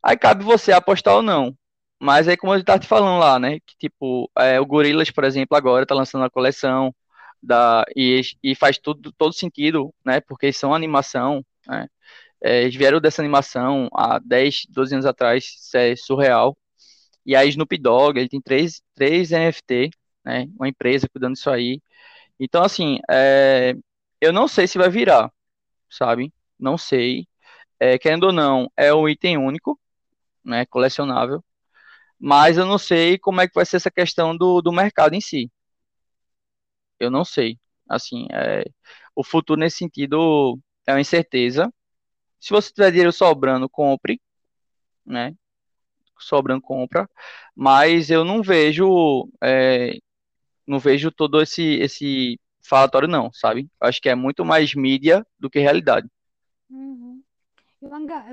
Aí 0.00 0.16
cabe 0.16 0.44
você 0.44 0.70
apostar 0.70 1.14
ou 1.14 1.22
não. 1.22 1.56
Mas 2.00 2.28
aí, 2.28 2.36
como 2.36 2.54
eu 2.54 2.58
estava 2.60 2.78
te 2.78 2.86
falando 2.86 3.18
lá, 3.20 3.38
né? 3.38 3.58
Que 3.60 3.76
tipo, 3.78 4.30
é, 4.38 4.60
o 4.60 4.66
Gorillaz, 4.66 5.10
por 5.10 5.24
exemplo, 5.24 5.56
agora 5.56 5.82
está 5.84 5.94
lançando 5.94 6.24
a 6.24 6.30
coleção 6.30 6.94
da, 7.42 7.84
e, 7.96 8.22
e 8.42 8.54
faz 8.54 8.78
tudo, 8.78 9.12
todo 9.12 9.32
sentido, 9.32 9.92
né? 10.04 10.20
Porque 10.20 10.52
são 10.52 10.74
animação, 10.74 11.44
né? 11.66 11.88
É, 12.42 12.62
eles 12.62 12.76
vieram 12.76 13.00
dessa 13.00 13.22
animação 13.22 13.88
há 13.94 14.18
10, 14.20 14.66
12 14.70 14.94
anos 14.94 15.06
atrás, 15.06 15.44
isso 15.44 15.76
é 15.76 15.96
surreal. 15.96 16.56
E 17.26 17.36
a 17.36 17.44
Snoop 17.44 17.76
Dogg, 17.78 18.18
ele 18.18 18.28
tem 18.28 18.40
três, 18.40 18.82
três 18.94 19.32
NFT, 19.32 19.90
né? 20.24 20.46
Uma 20.58 20.68
empresa 20.68 21.08
cuidando 21.08 21.34
disso 21.34 21.50
aí. 21.50 21.80
Então, 22.40 22.62
assim, 22.64 23.00
é, 23.10 23.74
eu 24.20 24.32
não 24.32 24.48
sei 24.48 24.66
se 24.68 24.78
vai 24.78 24.90
virar, 24.90 25.32
sabe? 25.90 26.32
Não 26.58 26.78
sei. 26.78 27.26
É, 27.80 27.98
querendo 27.98 28.24
ou 28.26 28.32
não, 28.32 28.70
é 28.76 28.94
um 28.94 29.08
item 29.08 29.38
único, 29.38 29.80
né? 30.44 30.66
Colecionável. 30.66 31.44
Mas 32.18 32.58
eu 32.58 32.66
não 32.66 32.78
sei 32.78 33.18
como 33.18 33.40
é 33.40 33.48
que 33.48 33.54
vai 33.54 33.64
ser 33.64 33.76
essa 33.76 33.90
questão 33.90 34.36
do, 34.36 34.60
do 34.60 34.72
mercado 34.72 35.14
em 35.14 35.20
si. 35.20 35.50
Eu 36.98 37.10
não 37.10 37.24
sei. 37.24 37.58
Assim, 37.88 38.26
é, 38.30 38.64
o 39.14 39.24
futuro 39.24 39.60
nesse 39.60 39.78
sentido 39.78 40.58
é 40.86 40.92
uma 40.92 41.00
incerteza. 41.00 41.72
Se 42.40 42.50
você 42.50 42.72
tiver 42.72 42.90
dinheiro 42.90 43.12
sobrando, 43.12 43.68
compre, 43.68 44.20
né? 45.06 45.34
Sobrando, 46.18 46.62
compra. 46.62 47.08
Mas 47.54 48.10
eu 48.10 48.24
não 48.24 48.42
vejo 48.42 49.28
é, 49.42 49.98
não 50.66 50.78
vejo 50.78 51.10
todo 51.10 51.40
esse, 51.40 51.62
esse 51.80 52.38
falatório, 52.62 53.08
não, 53.08 53.32
sabe? 53.32 53.68
Acho 53.80 54.00
que 54.00 54.08
é 54.08 54.14
muito 54.14 54.44
mais 54.44 54.74
mídia 54.74 55.26
do 55.38 55.48
que 55.48 55.58
realidade. 55.58 56.08
Uhum. 56.68 57.22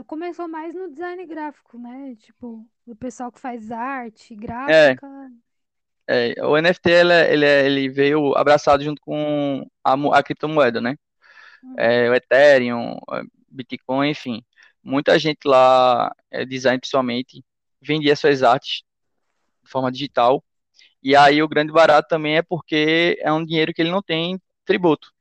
Começou 0.06 0.48
mais 0.48 0.76
no 0.76 0.90
design 0.92 1.26
gráfico, 1.26 1.78
né? 1.78 2.16
Tipo, 2.16 2.68
o 2.86 2.96
pessoal 2.96 3.32
que 3.32 3.40
faz 3.40 3.72
arte, 3.72 4.36
gráfica. 4.36 5.08
É, 6.08 6.36
é 6.38 6.46
o 6.46 6.56
NFT 6.58 6.90
ele, 6.90 7.14
é, 7.14 7.34
ele, 7.34 7.46
é, 7.46 7.66
ele, 7.66 7.90
veio 7.90 8.36
abraçado 8.36 8.84
junto 8.84 9.02
com 9.02 9.66
a, 9.84 9.94
a 10.18 10.24
criptomoeda, 10.24 10.80
né? 10.80 10.96
Uhum. 11.64 11.76
É, 11.78 12.10
o 12.10 12.14
Ethereum, 12.14 12.98
Bitcoin, 13.50 14.10
enfim. 14.10 14.44
Muita 14.84 15.18
gente 15.18 15.40
lá, 15.46 16.14
é, 16.30 16.46
design 16.46 16.80
principalmente, 16.80 17.44
vendia 17.82 18.16
suas 18.16 18.44
artes 18.44 18.84
de 19.64 19.70
forma 19.72 19.92
digital 19.92 20.44
E 21.04 21.16
aí 21.16 21.42
o 21.44 21.48
grande 21.48 21.72
barato 21.72 22.08
também 22.10 22.38
é 22.38 22.42
porque 22.44 23.18
é 23.22 23.32
um 23.34 23.46
dinheiro 23.46 23.74
que 23.74 23.82
ele 23.82 23.92
não 23.92 24.02
tem 24.02 24.40
tributo. 24.66 25.12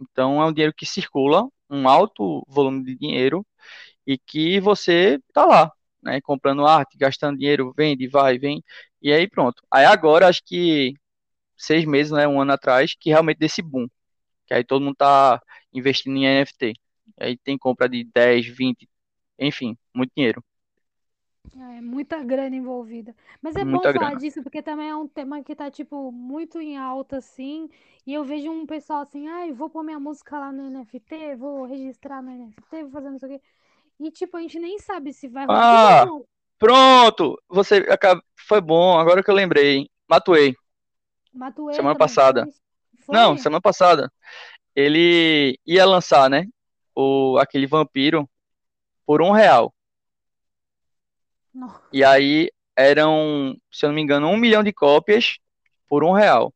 Então 0.00 0.42
é 0.42 0.46
um 0.46 0.52
dinheiro 0.52 0.74
que 0.76 0.86
circula, 0.86 1.48
um 1.70 1.88
alto 1.88 2.44
volume 2.48 2.84
de 2.84 2.96
dinheiro, 2.96 3.46
e 4.06 4.18
que 4.18 4.60
você 4.60 5.20
tá 5.32 5.44
lá, 5.46 5.72
né, 6.02 6.20
comprando 6.20 6.66
arte, 6.66 6.96
gastando 6.98 7.38
dinheiro, 7.38 7.72
vende, 7.76 8.08
vai, 8.08 8.38
vem, 8.38 8.62
e 9.02 9.12
aí 9.12 9.28
pronto. 9.28 9.62
Aí 9.70 9.84
agora, 9.84 10.28
acho 10.28 10.42
que 10.44 10.94
seis 11.56 11.84
meses, 11.86 12.12
né, 12.12 12.26
um 12.28 12.40
ano 12.40 12.52
atrás, 12.52 12.94
que 12.98 13.10
realmente 13.10 13.38
desse 13.38 13.62
boom, 13.62 13.86
que 14.46 14.54
aí 14.54 14.64
todo 14.64 14.82
mundo 14.84 14.96
tá 14.96 15.40
investindo 15.74 16.16
em 16.18 16.26
NFT. 16.26 16.74
Aí 17.20 17.38
tem 17.38 17.58
compra 17.58 17.88
de 17.88 18.04
10, 18.04 18.46
20, 18.46 18.88
enfim, 19.38 19.76
muito 19.94 20.12
dinheiro. 20.16 20.44
É 21.56 21.80
muita 21.80 22.22
grana 22.22 22.54
envolvida. 22.56 23.14
Mas 23.42 23.56
é 23.56 23.64
Muita 23.64 23.88
bom 23.88 23.90
falar 23.90 24.14
grana. 24.14 24.16
disso, 24.16 24.42
porque 24.42 24.62
também 24.62 24.88
é 24.88 24.96
um 24.96 25.08
tema 25.08 25.42
que 25.42 25.54
tá, 25.56 25.70
tipo, 25.70 26.10
muito 26.12 26.60
em 26.60 26.76
alta, 26.78 27.18
assim. 27.18 27.68
E 28.06 28.14
eu 28.14 28.24
vejo 28.24 28.50
um 28.50 28.64
pessoal 28.66 29.02
assim, 29.02 29.28
ai, 29.28 29.52
vou 29.52 29.68
pôr 29.68 29.82
minha 29.82 29.98
música 30.00 30.38
lá 30.38 30.52
no 30.52 30.62
NFT, 30.70 31.34
vou 31.36 31.64
registrar 31.64 32.22
no 32.22 32.30
NFT, 32.30 32.82
vou 32.84 32.92
fazer 32.92 33.10
não 33.10 33.18
sei 33.18 33.36
o 33.36 33.38
quê. 33.38 33.44
E, 34.02 34.10
tipo, 34.10 34.36
a 34.36 34.40
gente 34.40 34.58
nem 34.58 34.78
sabe 34.78 35.12
se 35.12 35.28
vai 35.28 35.46
rolar. 35.46 36.02
Ah, 36.02 36.06
Tudo 36.06 36.26
pronto! 36.58 37.42
Você 37.48 37.76
acaba... 37.88 38.22
foi 38.36 38.60
bom, 38.60 38.98
agora 38.98 39.22
que 39.22 39.30
eu 39.30 39.34
lembrei. 39.34 39.88
Matuei, 40.08 40.54
Matuê 41.32 41.74
semana 41.74 41.96
passada. 41.96 42.44
fez. 42.44 42.60
Não, 43.08 43.34
Foi? 43.34 43.38
semana 43.38 43.60
passada. 43.60 44.12
Ele 44.74 45.58
ia 45.66 45.84
lançar, 45.84 46.28
né? 46.28 46.46
O, 46.94 47.38
aquele 47.38 47.66
vampiro 47.66 48.28
por 49.06 49.22
um 49.22 49.30
real. 49.30 49.72
Não. 51.54 51.80
E 51.92 52.04
aí 52.04 52.50
eram, 52.76 53.56
se 53.70 53.84
eu 53.84 53.88
não 53.88 53.94
me 53.94 54.02
engano, 54.02 54.28
um 54.28 54.36
milhão 54.36 54.62
de 54.62 54.72
cópias 54.72 55.38
por 55.88 56.02
um 56.02 56.12
real. 56.12 56.52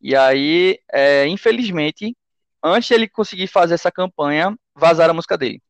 E 0.00 0.16
aí, 0.16 0.78
é, 0.92 1.26
infelizmente, 1.28 2.16
antes 2.62 2.90
ele 2.90 3.08
conseguir 3.08 3.46
fazer 3.46 3.74
essa 3.74 3.90
campanha, 3.90 4.56
vazaram 4.74 5.12
a 5.12 5.14
música 5.14 5.38
dele, 5.38 5.62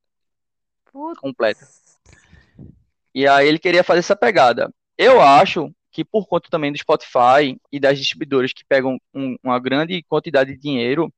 completa. 1.20 1.60
Putz. 1.60 1.98
E 3.14 3.26
aí 3.26 3.46
ele 3.46 3.58
queria 3.58 3.84
fazer 3.84 3.98
essa 4.00 4.16
pegada. 4.16 4.72
Eu 4.96 5.20
acho 5.20 5.70
que 5.90 6.04
por 6.04 6.26
conta 6.26 6.48
também 6.50 6.72
do 6.72 6.78
Spotify 6.78 7.60
e 7.70 7.78
das 7.78 7.98
distribuidoras 7.98 8.52
que 8.52 8.64
pegam 8.64 8.98
um- 9.12 9.36
uma 9.42 9.58
grande 9.58 10.02
quantidade 10.04 10.54
de 10.54 10.58
dinheiro, 10.58 11.12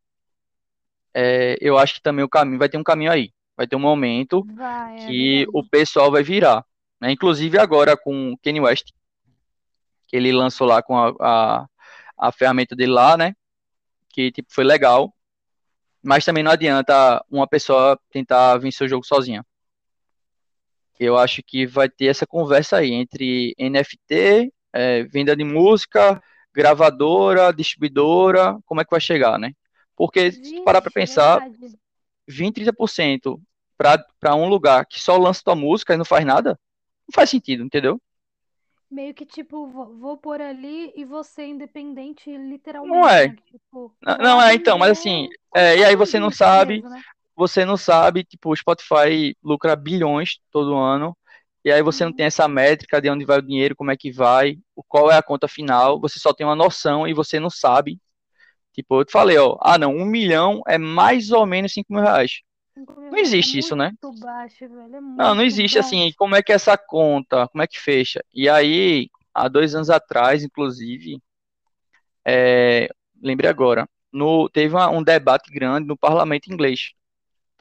é, 1.13 1.57
eu 1.61 1.79
acho 1.79 1.95
que 1.95 2.03
também 2.03 2.25
o 2.25 2.29
caminho 2.29 2.59
vai 2.59 2.69
ter 2.69 2.77
um 2.79 2.83
caminho 2.83 3.13
aí. 3.13 3.33
Vai 3.57 3.69
ter 3.69 3.77
um 3.77 3.81
momento 3.81 4.45
Vai, 4.53 4.97
é 4.97 5.07
que 5.07 5.45
o 5.49 5.53
verdade. 5.63 5.69
pessoal 5.71 6.11
vai 6.11 6.23
virar. 6.25 6.65
né? 7.01 7.13
Inclusive 7.13 7.59
agora 7.59 7.97
com 7.97 8.33
o 8.33 8.39
Kanye 8.39 8.61
West, 8.61 8.91
que 10.09 10.17
ele 10.17 10.33
lançou 10.33 10.67
lá 10.67 10.83
com 10.83 10.97
a, 10.99 11.15
a, 11.21 11.67
a 12.19 12.33
ferramenta 12.33 12.75
dele 12.75 12.93
lá, 12.93 13.17
né? 13.17 13.35
Que 14.09 14.33
tipo, 14.33 14.53
foi 14.53 14.65
legal. 14.65 15.15
Mas 16.03 16.25
também 16.25 16.43
não 16.43 16.51
adianta 16.51 17.25
uma 17.31 17.47
pessoa 17.47 17.99
tentar 18.11 18.57
vencer 18.59 18.87
o 18.87 18.89
jogo 18.89 19.05
sozinha. 19.07 19.45
Eu 20.99 21.17
acho 21.19 21.43
que 21.43 21.67
vai 21.67 21.89
ter 21.89 22.07
essa 22.07 22.27
conversa 22.27 22.79
aí 22.79 22.93
entre 22.93 23.55
NFT, 23.59 24.53
é, 24.73 25.03
venda 25.05 25.37
de 25.37 25.45
música, 25.45 26.23
gravadora, 26.55 27.53
distribuidora, 27.53 28.59
como 28.65 28.81
é 28.81 28.85
que 28.85 28.91
vai 28.91 29.01
chegar, 29.01 29.39
né? 29.39 29.53
Porque 29.97 30.33
se 30.33 30.63
parar 30.63 30.81
para 30.81 30.91
pensar, 30.91 31.41
verdade. 31.41 31.77
20, 32.29 32.65
30% 32.65 33.41
para 33.77 34.35
um 34.35 34.49
lugar 34.49 34.87
que 34.87 35.01
só 35.01 35.17
lança 35.17 35.43
tua 35.45 35.55
música 35.55 35.95
e 35.95 35.97
não 35.97 36.05
faz 36.05 36.25
nada, 36.25 36.51
não 37.09 37.13
faz 37.13 37.31
sentido, 37.31 37.65
entendeu? 37.65 38.01
Meio 38.91 39.13
que, 39.13 39.27
tipo, 39.27 39.67
vou, 39.67 39.97
vou 39.97 40.17
por 40.17 40.41
ali 40.41 40.93
e 40.95 41.07
ser 41.25 41.47
independente, 41.47 42.31
Não 42.31 42.49
literalmente, 42.49 43.09
é. 43.09 43.29
né? 43.29 43.37
Tipo, 43.51 43.93
Não, 44.01 44.19
não 44.19 44.43
é, 44.43 44.55
então, 44.55 44.79
mas 44.79 44.93
assim, 44.93 45.29
se 45.29 45.39
é, 45.55 45.79
e 45.79 45.85
aí 45.85 45.97
você 45.97 46.21
não 46.21 46.31
sabe, 46.31 46.81
né? 46.81 47.03
Você 47.37 47.65
não 47.65 47.77
sabe, 47.77 48.25
tipo, 48.25 48.51
o 48.53 48.57
Spotify 48.57 49.37
lucra 49.43 49.77
bilhões 49.77 50.39
todo 50.51 50.77
ano, 50.77 51.17
e 51.65 51.73
aí 51.73 51.83
você 51.83 52.05
não 52.05 52.13
Uhum. 52.13 52.17
tem 52.17 52.27
essa 52.27 52.47
métrica 52.49 53.01
de 53.01 53.11
onde 53.11 53.25
vai 53.25 53.39
o 53.39 53.43
dinheiro, 53.43 53.77
como 53.77 53.91
é 53.91 53.97
que 53.97 54.13
vai, 54.13 54.59
o- 54.77 54.83
qual 54.85 55.11
é 55.11 55.17
a 55.17 55.23
conta 55.23 55.49
final, 55.49 56.01
você 56.01 56.19
só 56.19 56.33
tem 56.33 56.47
uma 56.47 56.57
noção 56.57 57.07
e 57.09 57.15
você 57.15 57.41
não 57.41 57.51
sabe. 57.51 57.99
Tipo, 58.75 59.01
eu 59.01 59.05
te 59.05 59.13
falei, 59.13 59.39
ó, 59.39 59.59
ah 59.63 59.79
não, 59.79 59.95
um 59.97 60.05
milhão 60.07 60.63
é 60.69 60.79
mais 60.79 61.31
ou 61.33 61.47
menos 61.47 61.73
cinco 61.73 61.93
mil 61.93 62.03
reais. 62.03 62.41
Não 63.11 63.19
é 63.19 63.21
existe 63.21 63.59
isso, 63.59 63.77
né? 63.77 63.93
baixo, 64.21 64.69
velho. 64.69 64.97
É 64.97 65.01
Não, 65.17 65.35
não 65.35 65.43
existe 65.45 65.79
assim, 65.79 66.13
baixo. 66.13 66.17
como 66.17 66.35
é 66.37 66.43
que 66.43 66.53
é 66.53 66.55
essa 66.57 66.77
conta, 66.77 67.49
como 67.49 67.63
é 67.63 67.67
que 67.67 67.79
fecha? 67.81 68.25
E 68.33 68.49
aí, 68.49 69.09
há 69.33 69.49
dois 69.49 69.75
anos 69.75 69.91
atrás, 69.91 70.43
inclusive, 70.45 71.21
é, 72.27 72.89
lembrei 73.23 73.51
agora, 73.51 73.89
no, 74.13 74.49
teve 74.49 74.75
uma- 74.75 74.91
um 74.91 75.03
debate 75.03 75.51
grande 75.53 75.87
no 75.87 75.97
parlamento 75.97 76.53
inglês 76.53 76.93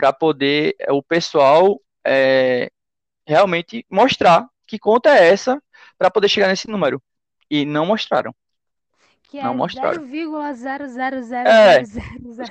para 0.03 0.11
poder 0.11 0.75
é, 0.79 0.91
o 0.91 1.01
pessoal 1.01 1.79
é, 2.05 2.69
realmente 3.25 3.85
mostrar 3.89 4.45
que 4.67 4.77
conta 4.77 5.17
é 5.17 5.29
essa 5.29 5.63
para 5.97 6.11
poder 6.11 6.27
chegar 6.27 6.49
nesse 6.49 6.67
número. 6.69 7.01
E 7.49 7.63
não 7.65 7.85
mostraram, 7.85 8.35
Que 9.23 9.41
não 9.41 9.53
é 9.53 9.55
mostraram. 9.55 10.05
0,0000000. 10.05 11.47
É, 11.47 11.83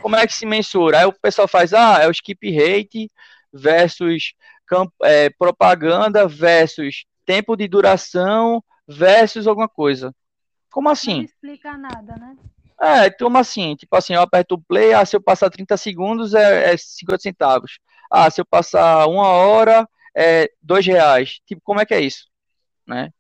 como 0.01 0.17
é 0.17 0.27
que 0.27 0.33
se 0.33 0.47
mensura? 0.47 1.01
Aí 1.01 1.05
o 1.05 1.13
pessoal 1.13 1.47
faz, 1.47 1.75
ah, 1.75 1.99
é 2.01 2.09
o 2.09 2.11
skip 2.11 2.51
rate 2.51 3.11
versus 3.53 4.33
é, 5.03 5.29
propaganda 5.29 6.27
versus 6.27 7.05
tempo 7.27 7.55
de 7.55 7.69
duração 7.69 8.65
versus 8.89 9.47
alguma 9.47 9.69
coisa. 9.69 10.15
Como 10.71 10.87
Não 10.89 10.93
assim? 10.93 11.21
explica 11.21 11.77
nada, 11.77 12.17
né? 12.17 12.35
É, 12.83 13.09
como 13.11 13.39
assim? 13.39 13.77
Tipo 13.77 13.95
assim, 13.95 14.15
eu 14.15 14.23
aperto 14.23 14.57
o 14.57 14.61
play, 14.61 14.93
ah, 14.93 15.07
se 15.07 15.15
eu 15.15 15.23
passar 15.23 15.49
30 15.49 15.77
segundos 15.77 16.35
é, 16.35 16.73
é 16.73 16.77
50 16.77 17.23
centavos. 17.23 17.79
Ah, 18.11 18.29
se 18.29 18.41
eu 18.41 18.45
passar 18.45 19.07
uma 19.07 19.29
hora 19.29 19.89
é 20.17 20.51
dois 20.61 20.85
reais. 20.85 21.41
Tipo, 21.47 21.63
como 21.63 21.81
é 21.81 21.87
que 21.87 21.95
é 21.95 22.01
isso? 22.01 22.27
Né? 22.87 23.11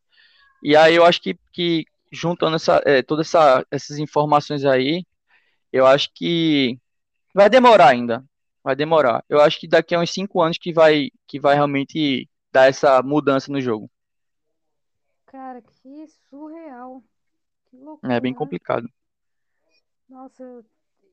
E 0.63 0.77
aí 0.77 0.97
eu 0.97 1.05
acho 1.05 1.23
que, 1.23 1.39
que 1.53 1.85
juntando 2.11 2.57
essa, 2.57 2.83
é, 2.85 3.03
todas 3.03 3.29
essa, 3.29 3.65
essas 3.71 3.99
informações 3.99 4.65
aí, 4.65 5.05
eu 5.73 5.87
acho 5.87 6.11
que 6.13 6.77
vai 7.33 7.49
demorar 7.49 7.91
ainda. 7.91 8.25
Vai 8.65 8.75
demorar. 8.75 9.25
Eu 9.29 9.41
acho 9.41 9.61
que 9.61 9.69
daqui 9.69 9.95
a 9.95 10.01
uns 10.01 10.11
cinco 10.11 10.43
anos 10.43 10.59
que 10.59 10.73
vai, 10.73 11.09
que 11.27 11.39
vai 11.39 11.55
realmente 11.55 12.29
dar 12.53 12.69
essa 12.69 13.01
mudança 13.03 13.51
no 13.51 13.61
jogo. 13.61 13.89
Cara, 15.27 15.63
que 15.63 16.07
surreal. 16.29 17.03
Que 17.71 17.77
É 18.05 18.21
bem 18.21 18.35
loucura, 18.35 18.83
né? 18.83 18.89
Nossa, 20.13 20.63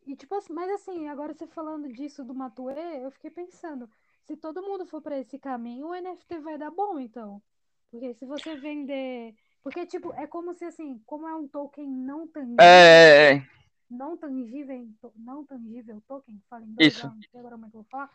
e 0.05 0.13
tipo 0.13 0.35
assim, 0.35 0.51
mas 0.51 0.69
assim, 0.71 1.07
agora 1.07 1.33
você 1.33 1.47
falando 1.47 1.87
disso 1.87 2.21
do 2.21 2.35
Matuê, 2.35 3.05
eu 3.05 3.09
fiquei 3.11 3.31
pensando, 3.31 3.89
se 4.25 4.35
todo 4.35 4.61
mundo 4.61 4.85
for 4.85 5.01
pra 5.01 5.17
esse 5.17 5.39
caminho, 5.39 5.87
o 5.87 5.95
NFT 5.95 6.39
vai 6.39 6.57
dar 6.57 6.69
bom, 6.69 6.99
então. 6.99 7.41
Porque 7.89 8.13
se 8.13 8.25
você 8.25 8.55
vender, 8.57 9.33
porque 9.63 9.85
tipo, 9.85 10.13
é 10.15 10.27
como 10.27 10.53
se 10.53 10.65
assim, 10.65 11.01
como 11.05 11.27
é 11.27 11.33
um 11.33 11.47
token 11.47 11.87
não 11.87 12.27
tangível, 12.27 12.59
É, 12.59 13.31
é, 13.31 13.35
é, 13.37 13.47
não 13.89 14.17
tangível, 14.17 14.87
não 15.15 15.45
tangível 15.45 16.03
token, 16.05 16.37
fala 16.49 16.65
em 16.65 16.75
isso. 16.85 17.07
ah, 17.07 17.09
não 17.15 17.21
sei 17.31 17.39
agora 17.39 17.55
como 17.55 17.65
é 17.65 17.69
que 17.69 17.75
eu 17.77 17.81
vou 17.81 17.89
falar, 17.89 18.11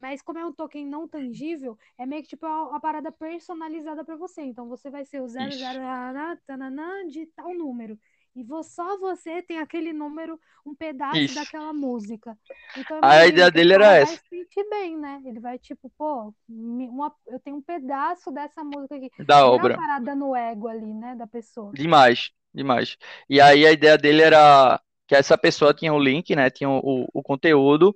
mas 0.00 0.22
como 0.22 0.38
é 0.38 0.46
um 0.46 0.52
token 0.52 0.86
não 0.86 1.08
tangível, 1.08 1.76
é 1.98 2.06
meio 2.06 2.22
que 2.22 2.28
tipo 2.28 2.46
uma, 2.46 2.68
uma 2.68 2.80
parada 2.80 3.10
personalizada 3.10 4.04
para 4.04 4.16
você. 4.16 4.42
Então 4.42 4.68
você 4.68 4.88
vai 4.88 5.04
ser 5.04 5.20
o 5.20 5.26
00 5.28 5.48
Isso. 5.48 6.40
tananã, 6.46 7.06
de 7.08 7.26
tal 7.26 7.52
número. 7.52 7.98
E 8.42 8.64
só 8.64 8.98
você 8.98 9.42
tem 9.42 9.58
aquele 9.58 9.92
número, 9.92 10.40
um 10.66 10.74
pedaço 10.74 11.32
Isso. 11.32 11.32
daquela 11.32 11.72
música. 11.72 12.38
Então 12.74 13.02
A 13.02 13.26
ideia 13.26 13.50
dele 13.50 13.74
era 13.74 13.96
vai 13.96 13.96
essa, 13.96 14.18
se 14.18 14.24
sentir 14.28 14.68
bem, 14.70 14.96
né? 14.98 15.22
Ele 15.24 15.40
vai 15.40 15.58
tipo, 15.58 15.90
pô, 15.98 16.34
uma- 16.48 17.14
eu 17.26 17.40
tenho 17.40 17.56
um 17.56 17.62
pedaço 17.62 18.30
dessa 18.32 18.62
música 18.64 18.96
aqui. 18.96 19.10
da 19.18 19.46
Vira 19.46 19.62
uma 19.64 19.68
obra. 19.68 19.74
parada 19.74 20.14
no 20.14 20.34
ego 20.36 20.68
ali, 20.68 20.92
né, 20.94 21.14
da 21.16 21.26
pessoa. 21.26 21.76
Demais, 21.76 22.30
demais. 22.54 22.96
E 23.28 23.40
aí 23.40 23.66
a 23.66 23.72
ideia 23.72 23.98
dele 23.98 24.22
era 24.22 24.80
que 25.06 25.14
essa 25.14 25.36
pessoa 25.36 25.74
tinha 25.74 25.92
o 25.92 25.98
link, 25.98 26.34
né? 26.34 26.50
Tinha 26.50 26.68
o, 26.68 27.04
o, 27.04 27.08
o 27.14 27.22
conteúdo, 27.22 27.94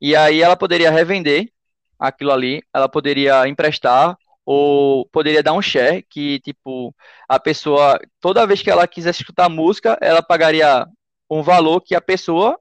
e 0.00 0.16
aí 0.16 0.42
ela 0.42 0.56
poderia 0.56 0.90
revender 0.90 1.52
aquilo 1.98 2.32
ali, 2.32 2.62
ela 2.74 2.88
poderia 2.88 3.46
emprestar, 3.48 4.18
ou 4.52 5.06
poderia 5.12 5.44
dar 5.44 5.52
um 5.52 5.62
share, 5.62 6.02
que 6.10 6.40
tipo, 6.40 6.92
a 7.28 7.38
pessoa, 7.38 8.00
toda 8.20 8.44
vez 8.48 8.60
que 8.60 8.68
ela 8.68 8.88
quisesse 8.88 9.20
escutar 9.22 9.48
música, 9.48 9.96
ela 10.00 10.20
pagaria 10.20 10.88
um 11.30 11.40
valor 11.40 11.80
que 11.80 11.94
a 11.94 12.00
pessoa 12.00 12.58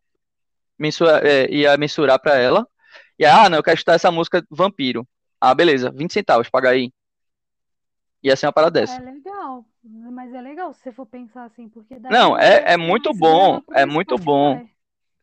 mensura, 0.77 1.27
é, 1.27 1.51
ia 1.51 1.75
mensurar 1.77 2.19
para 2.21 2.37
ela. 2.37 2.67
E 3.17 3.25
aí, 3.25 3.31
ah, 3.31 3.49
não, 3.49 3.57
eu 3.57 3.63
quero 3.63 3.75
escutar 3.75 3.95
essa 3.95 4.11
música 4.11 4.45
Vampiro. 4.51 5.03
Ah, 5.41 5.55
beleza, 5.55 5.91
20 5.91 6.13
centavos, 6.13 6.47
paga 6.47 6.69
aí. 6.69 6.91
Ia 8.21 8.35
ser 8.35 8.45
uma 8.45 8.53
parada 8.53 8.77
É 8.77 8.81
dessa. 8.83 9.01
legal, 9.01 9.65
mas 9.83 10.31
é 10.31 10.41
legal 10.41 10.71
se 10.71 10.83
você 10.83 10.91
for 10.91 11.07
pensar 11.07 11.45
assim, 11.45 11.69
porque 11.69 11.97
Não, 12.01 12.37
é, 12.37 12.73
é 12.73 12.77
muito 12.77 13.11
bom, 13.15 13.63
é 13.73 13.83
muito 13.83 14.15
bom. 14.15 14.63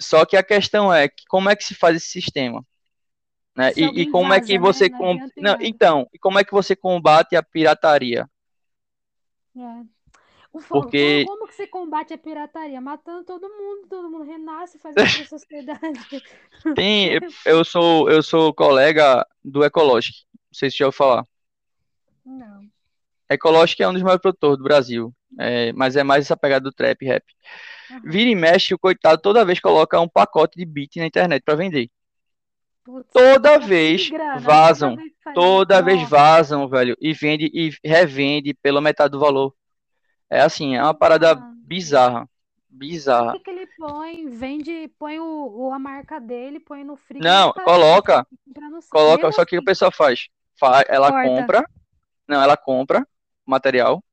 Só 0.01 0.27
que 0.27 0.37
a 0.37 0.43
questão 0.43 0.93
é 0.93 1.09
que 1.09 1.25
como 1.29 1.49
é 1.49 1.55
que 1.55 1.63
se 1.63 1.77
faz 1.77 1.97
esse 1.97 2.09
sistema, 2.09 2.65
né? 3.57 3.73
E, 3.77 4.03
e 4.03 4.11
como 4.11 4.33
é 4.33 4.41
que 4.41 4.55
né? 4.55 4.59
você 4.59 4.89
Não 4.89 4.99
com... 4.99 5.19
Não, 5.37 5.57
então, 5.61 6.07
e 6.13 6.19
como 6.19 6.39
é 6.39 6.45
que 6.45 6.53
você 6.53 6.77
combate 6.77 7.35
a 7.35 7.43
pirataria? 7.43 8.29
É. 9.57 9.97
Porque 10.69 11.25
como 11.27 11.47
que 11.47 11.55
você 11.55 11.67
combate 11.67 12.15
a 12.15 12.19
pirataria? 12.19 12.81
Matando 12.81 13.25
todo 13.25 13.49
mundo, 13.49 13.89
todo 13.89 14.11
mundo 14.11 14.25
renasce, 14.25 14.79
faz 14.79 14.95
outra 14.97 15.25
sociedade. 15.27 16.23
tem, 16.75 17.19
eu 17.45 17.65
sou 17.65 18.11
eu 18.11 18.23
sou 18.23 18.55
colega 18.55 19.27
do 19.45 19.65
Ecologic. 19.65 20.25
Não 20.33 20.41
sei 20.53 20.71
se 20.71 20.79
já 20.79 20.87
ouviu 20.87 20.97
falar. 20.97 21.27
Não. 22.25 22.67
Ecologic 23.29 23.83
é 23.83 23.89
um 23.89 23.93
dos 23.93 24.03
maiores 24.03 24.23
produtores 24.23 24.57
do 24.59 24.65
Brasil, 24.65 25.15
é, 25.39 25.73
mas 25.73 25.97
é 25.97 26.03
mais 26.03 26.25
essa 26.25 26.37
pegada 26.37 26.63
do 26.63 26.73
trap 26.73 27.05
rap. 27.05 27.25
Vira 28.05 28.31
e 28.31 28.35
mexe, 28.35 28.75
o 28.75 28.79
coitado 28.79 29.21
toda 29.21 29.45
vez 29.45 29.61
coloca 29.61 30.01
um 30.01 30.09
pacote 30.09 30.57
de 30.57 30.65
beat 30.65 30.97
na 30.97 31.07
internet 31.07 31.43
pra 31.43 31.55
vender. 31.55 31.91
Putz, 32.87 33.13
Toda 33.13 33.59
vez 33.59 34.13
grana, 34.13 34.33
vazam, 34.33 34.99
vez 34.99 35.13
faz 35.23 35.43
toda 35.43 35.83
vez 35.83 36.03
vazam, 36.09 36.69
velho, 36.69 36.97
e 37.01 37.13
vende 37.13 37.51
e 37.55 37.71
revende 37.85 38.55
pela 38.55 38.81
metade 38.81 39.13
do 39.13 39.21
valor. 39.21 39.55
É 40.31 40.41
assim, 40.43 40.77
é 40.77 40.83
uma 40.83 40.95
parada 40.95 41.39
mano. 41.39 41.63
bizarra, 41.63 42.29
O 43.19 43.25
bizarra. 43.25 43.37
que 43.37 43.41
que 43.41 43.51
ele 43.51 43.67
põe? 43.67 44.29
Vende, 44.31 44.89
põe 44.99 45.19
o, 45.21 45.25
o- 45.69 45.73
a 45.73 45.79
marca 45.79 46.19
dele, 46.21 46.61
põe 46.61 46.85
no 46.85 46.97
free 46.97 47.23
Não, 47.23 47.53
coloca, 47.65 48.27
coloca, 48.89 49.33
só 49.33 49.45
que 49.45 49.57
o 49.57 49.61
que 49.61 49.61
a 49.61 49.63
assim, 49.63 49.73
pessoa 49.73 49.93
faz? 49.93 50.29
Fa- 50.59 50.85
Ela 50.89 51.13
corta. 51.13 51.53
compra, 51.53 51.65
não, 52.29 52.43
ela 52.43 52.57
compra 52.57 53.01
o 53.47 53.51
material 53.53 54.05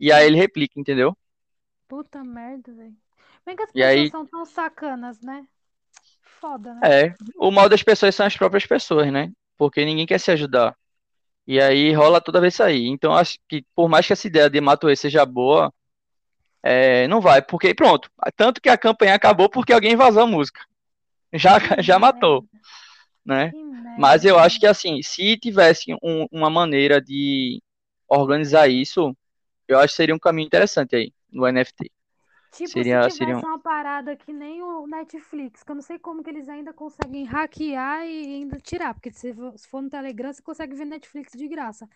e 0.00 0.12
aí 0.12 0.26
ele 0.26 0.36
replica, 0.38 0.80
entendeu? 0.80 1.16
Puta 1.88 2.24
merda, 2.24 2.72
velho. 2.74 2.96
Bem 3.44 3.54
que 3.56 3.62
as 3.62 3.72
E 3.74 3.82
pessoas 3.82 4.08
aí, 4.08 4.10
são 4.10 4.26
tão 4.26 4.44
sacanas, 4.44 5.20
né? 5.20 5.46
Foda, 6.42 6.74
né? 6.74 6.80
é, 7.04 7.14
o 7.36 7.52
mal 7.52 7.68
das 7.68 7.84
pessoas 7.84 8.16
são 8.16 8.26
as 8.26 8.36
próprias 8.36 8.66
pessoas, 8.66 9.12
né? 9.12 9.30
Porque 9.56 9.84
ninguém 9.84 10.04
quer 10.06 10.18
se 10.18 10.32
ajudar. 10.32 10.76
E 11.46 11.60
aí 11.60 11.92
rola 11.92 12.20
toda 12.20 12.40
vez 12.40 12.54
isso 12.54 12.64
aí. 12.64 12.88
Então 12.88 13.14
acho 13.14 13.38
que 13.48 13.64
por 13.76 13.88
mais 13.88 14.04
que 14.04 14.12
essa 14.12 14.26
ideia 14.26 14.50
de 14.50 14.60
Matuê 14.60 14.96
seja 14.96 15.24
boa, 15.24 15.72
é, 16.64 17.06
não 17.06 17.20
vai, 17.20 17.40
porque 17.40 17.72
pronto. 17.74 18.10
Tanto 18.36 18.60
que 18.60 18.68
a 18.68 18.76
campanha 18.76 19.14
acabou 19.14 19.48
porque 19.48 19.72
alguém 19.72 19.94
vazou 19.94 20.22
a 20.24 20.26
música. 20.26 20.60
Já, 21.32 21.58
já 21.80 21.96
matou, 21.96 22.44
né? 23.24 23.52
Mas 23.98 24.24
eu 24.24 24.36
acho 24.36 24.58
que 24.58 24.66
assim, 24.66 25.00
se 25.00 25.36
tivesse 25.36 25.94
um- 26.02 26.26
uma 26.32 26.50
maneira 26.50 27.00
de 27.00 27.62
organizar 28.08 28.68
isso, 28.68 29.16
eu 29.68 29.78
acho 29.78 29.92
que 29.92 29.96
seria 29.96 30.14
um 30.14 30.18
caminho 30.18 30.46
interessante 30.46 30.96
aí 30.96 31.12
no 31.30 31.46
NFT. 31.46 31.88
Tipo, 32.52 32.84
se 32.84 32.84
Seria, 32.84 33.08
seria 33.08 33.36
um... 33.36 33.40
tivesse 33.40 33.46
uma 33.46 33.58
parada 33.58 34.14
que 34.14 34.30
nem 34.30 34.62
o 34.62 34.86
Netflix, 34.86 35.62
que 35.62 35.70
eu 35.70 35.74
não 35.74 35.80
sei 35.82 35.98
como 35.98 36.22
que 36.22 36.28
eles 36.28 36.48
ainda 36.50 36.70
conseguem 36.72 37.24
hackear 37.24 38.04
e 38.06 38.26
ainda 38.36 38.58
tirar, 38.60 38.92
porque 38.92 39.10
se 39.10 39.32
for 39.32 39.56
se 39.58 39.68
no 39.72 39.88
Telegram, 39.88 40.30
você 40.30 40.42
consegue 40.42 40.74
ver 40.74 40.84
Netflix 40.84 41.32
de 41.32 41.48
graça. 41.48 41.88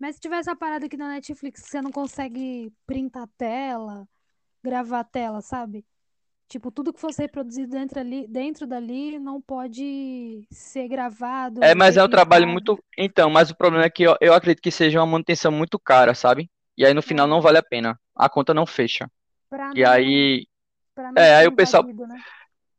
Mas 0.00 0.16
se 0.16 0.20
tivesse 0.20 0.50
uma 0.50 0.56
parada 0.56 0.86
aqui 0.86 0.96
na 0.96 1.08
Netflix 1.10 1.62
você 1.62 1.80
não 1.80 1.92
consegue 1.92 2.72
printar 2.86 3.22
a 3.22 3.28
tela, 3.38 4.08
gravar 4.64 5.00
a 5.00 5.04
tela, 5.04 5.40
sabe? 5.42 5.86
Tipo, 6.48 6.72
tudo 6.72 6.92
que 6.92 7.00
fosse 7.00 7.22
reproduzido 7.22 7.70
dentro 7.70 8.00
ali, 8.00 8.26
dentro 8.26 8.66
dali 8.66 9.20
não 9.20 9.40
pode 9.40 10.44
ser 10.50 10.88
gravado, 10.88 11.60
É, 11.62 11.74
mas 11.74 11.96
é 11.96 12.02
um 12.02 12.08
trabalho 12.08 12.48
muito. 12.48 12.78
Então, 12.98 13.30
mas 13.30 13.50
o 13.50 13.56
problema 13.56 13.84
é 13.84 13.90
que 13.90 14.02
eu, 14.02 14.16
eu 14.20 14.34
acredito 14.34 14.62
que 14.62 14.70
seja 14.70 14.98
uma 14.98 15.06
manutenção 15.06 15.52
muito 15.52 15.78
cara, 15.78 16.14
sabe? 16.14 16.50
E 16.76 16.84
aí 16.84 16.94
no 16.94 17.02
final 17.02 17.26
não 17.28 17.38
Ah, 17.38 17.42
vale 17.42 17.58
a 17.58 17.62
pena. 17.62 17.98
A 18.16 18.28
conta 18.28 18.52
não 18.54 18.66
fecha. 18.66 19.08
Pra 19.50 19.74
E 19.74 19.84
não, 19.84 19.90
aí, 19.90 20.46
pra 20.94 21.12
não 21.12 21.22
é, 21.22 21.36
aí 21.36 21.46
o 21.48 21.52
pessoal, 21.52 21.84
invadido, 21.84 22.06
né? 22.06 22.24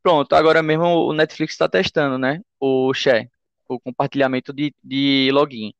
pronto, 0.02 0.34
agora 0.34 0.62
mesmo 0.62 0.84
o 0.86 1.12
Netflix 1.14 1.54
está 1.54 1.68
testando, 1.68 2.18
né? 2.18 2.40
O 2.60 2.92
share, 2.94 3.30
o 3.68 3.80
compartilhamento 3.80 4.52
de, 4.52 4.74
de 4.82 5.30
login. 5.32 5.72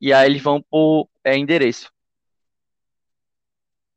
E 0.00 0.12
aí 0.12 0.28
eles 0.30 0.42
Uhum. 0.42 0.44
vão 0.44 0.62
por 0.70 1.08
é, 1.24 1.36
endereço. 1.36 1.90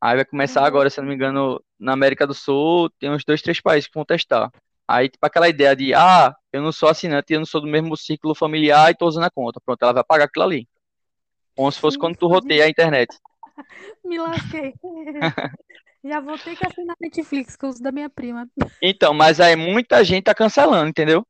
Aí 0.01 0.15
vai 0.17 0.25
começar 0.25 0.65
vou. 0.65 0.65
agora, 0.65 0.89
se 0.89 0.99
não 0.99 1.07
me 1.07 1.15
engano, 1.15 1.63
na 1.79 1.93
América 1.93 2.27
do 2.27 2.33
Sul, 2.33 2.89
tem 2.99 3.09
uns 3.09 3.23
dois, 3.23 3.41
três 3.41 3.61
países 3.61 3.87
que 3.87 3.93
vão 3.95 4.05
testar. 4.05 4.51
Aí, 4.87 5.07
tipo, 5.09 5.25
aquela 5.25 5.47
ideia 5.47 5.75
de, 5.75 5.93
ah, 5.93 6.33
eu 6.51 6.61
não 6.61 6.71
sou 6.73 6.89
assinante, 6.89 7.31
eu 7.33 7.39
não 7.39 7.45
sou 7.45 7.61
do 7.61 7.67
mesmo 7.67 7.95
círculo 7.95 8.35
familiar 8.35 8.91
e 8.91 8.95
tô 8.97 9.07
usando 9.07 9.23
a 9.25 9.31
conta. 9.31 9.61
Pronto, 9.65 9.81
ela 9.81 9.93
vai 9.93 10.03
pagar 10.03 10.25
aquilo 10.25 10.43
ali. 10.45 10.67
Como 11.55 11.71
se 11.71 11.79
fosse 11.79 11.97
quando 11.97 12.17
tu 12.17 12.27
roteia 12.27 12.65
a 12.65 12.69
internet. 12.69 13.09
me 14.03 14.17
lasquei. 14.19 14.73
Já 16.03 16.19
vou 16.19 16.37
ter 16.37 16.55
que 16.57 16.65
assinar 16.65 16.95
Netflix, 16.99 17.55
que 17.55 17.65
eu 17.65 17.69
uso 17.69 17.81
da 17.81 17.91
minha 17.91 18.09
prima. 18.09 18.49
Então, 18.81 19.13
mas 19.13 19.39
aí 19.39 19.55
muita 19.55 20.03
gente 20.03 20.25
tá 20.25 20.35
cancelando, 20.35 20.89
entendeu? 20.89 21.25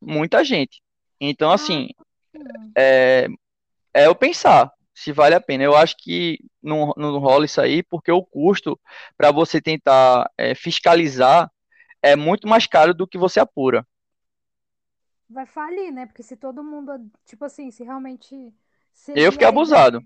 Muita 0.00 0.44
gente. 0.44 0.82
Então, 1.20 1.52
Ah, 1.52 1.52
assim, 1.52 1.88
é, 2.76 3.26
é 3.94 4.06
eu 4.06 4.14
pensar 4.14 4.72
se 4.94 5.12
vale 5.12 5.34
a 5.36 5.40
pena. 5.40 5.64
Eu 5.64 5.76
acho 5.76 5.96
que 5.98 6.38
não, 6.62 6.92
não 6.96 7.18
rola 7.18 7.44
isso 7.46 7.60
aí, 7.60 7.82
porque 7.84 8.12
o 8.12 8.24
custo 8.24 8.80
para 9.16 9.32
você 9.32 9.60
tentar 9.62 10.30
é, 10.38 10.54
fiscalizar 10.54 11.50
é 12.02 12.16
muito 12.16 12.48
mais 12.48 12.66
caro 12.66 12.94
do 12.94 13.06
que 13.08 13.18
você 13.18 13.40
apura. 13.40 13.86
Vai 15.28 15.46
falir, 15.46 15.90
né? 15.92 16.06
Porque 16.06 16.22
se 16.22 16.36
todo 16.36 16.62
mundo, 16.62 17.10
tipo 17.24 17.44
assim, 17.44 17.70
se 17.70 17.82
realmente 17.84 18.54
Eu 19.14 19.32
seguir 19.32 19.32
fiquei 19.32 19.46
abusado. 19.46 20.00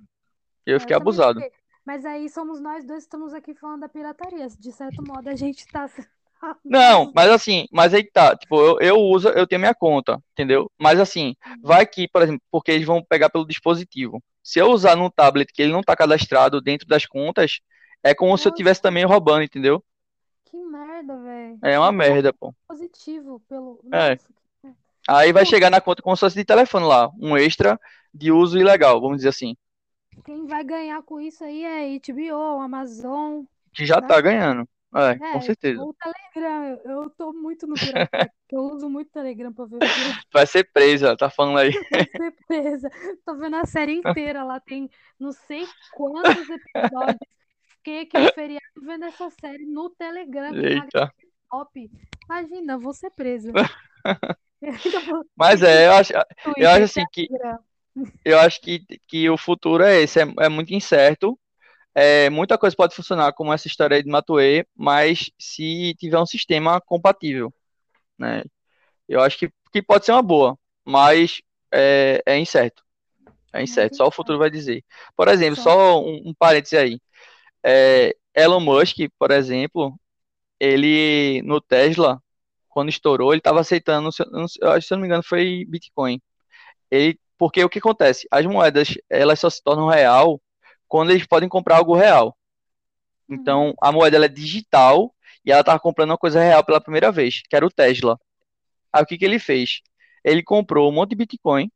Eu 0.66 0.78
É, 0.78 0.80
fiquei 0.80 0.96
eu 0.96 0.96
abusado. 0.96 1.46
fiquei. 1.46 1.50
Mas 1.86 2.04
aí 2.04 2.28
somos 2.28 2.60
nós 2.60 2.84
dois 2.84 3.04
que 3.04 3.04
estamos 3.04 3.32
aqui 3.32 3.54
falando 3.54 3.80
da 3.80 3.88
pirataria. 3.88 4.48
De 4.48 4.72
certo 4.72 5.02
modo, 5.06 5.28
a 5.28 5.36
gente 5.36 5.64
tá. 5.68 5.88
Não, 6.64 7.12
mas 7.14 7.30
assim, 7.30 7.66
mas 7.72 7.94
aí 7.94 8.04
tá, 8.04 8.36
tipo, 8.36 8.60
eu, 8.60 8.78
eu 8.80 8.96
uso, 8.96 9.28
eu 9.28 9.46
tenho 9.46 9.60
minha 9.60 9.74
conta, 9.74 10.20
entendeu? 10.32 10.70
Mas 10.78 11.00
assim, 11.00 11.34
vai 11.62 11.86
que, 11.86 12.08
por 12.08 12.22
exemplo, 12.22 12.42
porque 12.50 12.72
eles 12.72 12.86
vão 12.86 13.02
pegar 13.02 13.30
pelo 13.30 13.46
dispositivo. 13.46 14.22
Se 14.42 14.58
eu 14.58 14.66
usar 14.70 14.96
num 14.96 15.08
tablet 15.08 15.50
que 15.52 15.62
ele 15.62 15.72
não 15.72 15.82
tá 15.82 15.96
cadastrado 15.96 16.60
dentro 16.60 16.86
das 16.86 17.06
contas, 17.06 17.60
é 18.02 18.14
como 18.14 18.36
se 18.36 18.48
eu 18.48 18.50
Nossa, 18.50 18.56
tivesse 18.56 18.82
também 18.82 19.04
roubando, 19.04 19.44
entendeu? 19.44 19.82
que 20.44 20.56
merda, 20.56 21.16
velho. 21.22 21.58
É 21.62 21.78
uma 21.78 21.92
pegar 21.92 21.92
merda, 21.92 22.32
pô. 22.32 22.54
positivo 22.68 23.40
pelo. 23.48 23.80
É. 23.92 24.10
Nossa. 24.10 24.28
Aí 25.08 25.32
vai 25.32 25.46
chegar 25.46 25.70
na 25.70 25.80
conta 25.80 26.02
como 26.02 26.16
se 26.16 26.20
fosse 26.20 26.36
de 26.36 26.44
telefone 26.44 26.86
lá, 26.86 27.10
um 27.20 27.36
extra 27.36 27.78
de 28.12 28.32
uso 28.32 28.58
ilegal, 28.58 29.00
vamos 29.00 29.18
dizer 29.18 29.28
assim, 29.30 29.56
quem 30.24 30.46
vai 30.46 30.64
ganhar 30.64 31.02
com 31.02 31.20
isso 31.20 31.44
aí 31.44 31.64
é 31.64 31.98
HBO, 31.98 32.60
Amazon, 32.60 33.44
que 33.74 33.84
já 33.86 34.00
tá? 34.00 34.08
tá 34.08 34.20
ganhando. 34.20 34.68
É, 34.94 35.18
com 35.18 35.24
É, 35.24 35.40
certeza. 35.40 35.82
ou 35.82 35.90
o 35.90 35.94
Telegram. 35.94 36.80
Eu, 36.84 37.10
tô 37.10 37.32
muito 37.32 37.66
no 37.66 37.74
porque 37.74 38.56
eu 38.56 38.60
uso 38.60 38.88
muito 38.88 39.10
Telegram 39.10 39.52
pra 39.52 39.66
ver 39.66 39.76
o. 39.76 39.78
Vai 40.32 40.46
ser 40.46 40.70
presa, 40.72 41.16
tá 41.16 41.28
falando 41.28 41.58
aí. 41.58 41.70
Vai 41.90 42.06
ser 42.06 42.34
presa. 42.46 42.90
Tô 43.24 43.34
vendo 43.36 43.56
a 43.56 43.66
série 43.66 43.94
inteira 43.94 44.42
lá, 44.44 44.58
tem 44.60 44.88
não 45.18 45.32
sei 45.32 45.66
quantos 45.94 46.48
episódios. 46.48 47.18
Fiquei 47.78 48.00
aqui 48.02 48.18
no 48.18 48.32
feriado 48.32 48.64
vendo 48.82 49.04
essa 49.04 49.30
série 49.30 49.66
no 49.66 49.90
Telegram 49.90 50.50
com 50.50 50.56
Eita. 50.66 51.12
top. 51.50 51.90
Imagina, 52.24 52.72
eu 52.74 52.80
vou 52.80 52.94
ser 52.94 53.10
presa. 53.10 53.52
Mas 55.36 55.62
é, 55.62 55.86
eu 55.88 55.92
acho, 55.92 56.12
eu 56.14 56.20
acho 56.20 56.34
Twitter, 56.42 56.82
assim 56.82 57.04
que. 57.12 57.28
Eu 58.24 58.38
acho 58.40 58.60
que, 58.60 58.84
que 59.08 59.28
o 59.30 59.38
futuro 59.38 59.82
é 59.84 60.02
esse, 60.02 60.20
é, 60.20 60.26
é 60.40 60.48
muito 60.48 60.72
incerto. 60.74 61.38
É, 61.94 62.28
muita 62.30 62.58
coisa 62.58 62.76
pode 62.76 62.94
funcionar, 62.94 63.32
como 63.32 63.52
essa 63.52 63.68
história 63.68 63.96
aí 63.96 64.02
de 64.02 64.10
Matuê, 64.10 64.66
mas 64.76 65.30
se 65.38 65.94
tiver 65.98 66.18
um 66.18 66.26
sistema 66.26 66.80
compatível, 66.80 67.52
né? 68.18 68.44
Eu 69.08 69.22
acho 69.22 69.38
que, 69.38 69.50
que 69.72 69.82
pode 69.82 70.04
ser 70.04 70.12
uma 70.12 70.22
boa, 70.22 70.58
mas 70.84 71.40
é, 71.72 72.22
é 72.26 72.38
incerto. 72.38 72.82
É 73.52 73.62
incerto, 73.62 73.96
só 73.96 74.06
o 74.06 74.10
futuro 74.10 74.38
vai 74.38 74.50
dizer. 74.50 74.84
Por 75.16 75.28
exemplo, 75.28 75.62
Só. 75.62 76.02
um, 76.02 76.30
um 76.30 76.34
parênteses 76.34 76.78
aí. 76.78 77.00
É, 77.64 78.14
Elon 78.34 78.60
Musk, 78.60 78.98
por 79.18 79.30
exemplo, 79.30 79.98
ele 80.60 81.42
no 81.42 81.60
Tesla, 81.60 82.22
quando 82.68 82.90
estourou, 82.90 83.32
ele 83.32 83.40
estava 83.40 83.60
aceitando, 83.60 84.12
se 84.12 84.22
eu 84.22 84.28
não 84.92 84.98
me 85.00 85.06
engano, 85.06 85.22
foi 85.22 85.64
Bitcoin. 85.66 86.20
Ele, 86.90 87.18
porque 87.38 87.62
o 87.64 87.68
que 87.68 87.78
acontece? 87.78 88.26
As 88.30 88.44
moedas, 88.46 88.94
elas 89.10 89.40
só 89.40 89.50
se 89.50 89.62
tornam 89.62 89.88
real 89.88 90.40
quando 90.88 91.10
eles 91.10 91.26
podem 91.26 91.48
comprar 91.48 91.76
algo 91.76 91.94
real. 91.94 92.36
Então, 93.28 93.74
a 93.80 93.90
moeda 93.90 94.24
é 94.24 94.28
digital 94.28 95.14
e 95.44 95.50
ela 95.50 95.60
estava 95.60 95.80
comprando 95.80 96.10
uma 96.10 96.18
coisa 96.18 96.40
real 96.40 96.64
pela 96.64 96.80
primeira 96.80 97.10
vez, 97.10 97.42
que 97.48 97.56
era 97.56 97.66
o 97.66 97.70
Tesla. 97.70 98.18
Aí 98.92 99.02
o 99.02 99.06
que 99.06 99.18
que 99.18 99.24
ele 99.24 99.38
fez? 99.38 99.80
Ele 100.24 100.42
comprou 100.42 100.90
um 100.90 100.94
monte 100.94 101.10
de 101.10 101.16
Bitcoin. 101.16 101.70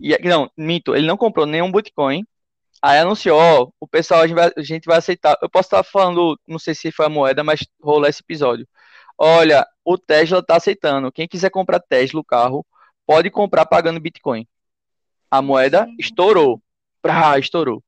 E, 0.00 0.16
não, 0.28 0.50
minto, 0.56 0.94
ele 0.94 1.06
não 1.06 1.16
comprou 1.16 1.46
nenhum 1.46 1.72
Bitcoin. 1.72 2.24
Aí 2.82 2.98
anunciou, 2.98 3.38
ó, 3.38 3.68
o 3.80 3.88
pessoal, 3.88 4.20
a 4.20 4.26
gente 4.26 4.36
vai, 4.36 4.50
a 4.56 4.62
gente 4.62 4.84
vai 4.84 4.98
aceitar. 4.98 5.36
Eu 5.42 5.48
posso 5.48 5.66
estar 5.66 5.82
falando, 5.82 6.38
não 6.46 6.58
sei 6.58 6.74
se 6.74 6.92
foi 6.92 7.06
a 7.06 7.08
moeda, 7.08 7.42
mas 7.42 7.66
rolou 7.80 8.08
esse 8.08 8.22
episódio. 8.22 8.68
Olha, 9.18 9.66
o 9.84 9.96
Tesla 9.96 10.40
está 10.40 10.56
aceitando. 10.56 11.10
Quem 11.10 11.26
quiser 11.26 11.50
comprar 11.50 11.80
Tesla, 11.80 12.20
o 12.20 12.24
carro, 12.24 12.66
pode 13.06 13.30
comprar 13.30 13.66
pagando 13.66 14.00
Bitcoin. 14.00 14.46
A 15.30 15.40
moeda 15.42 15.86
estourou. 15.98 16.62
Prá, 17.02 17.38
estourou. 17.38 17.82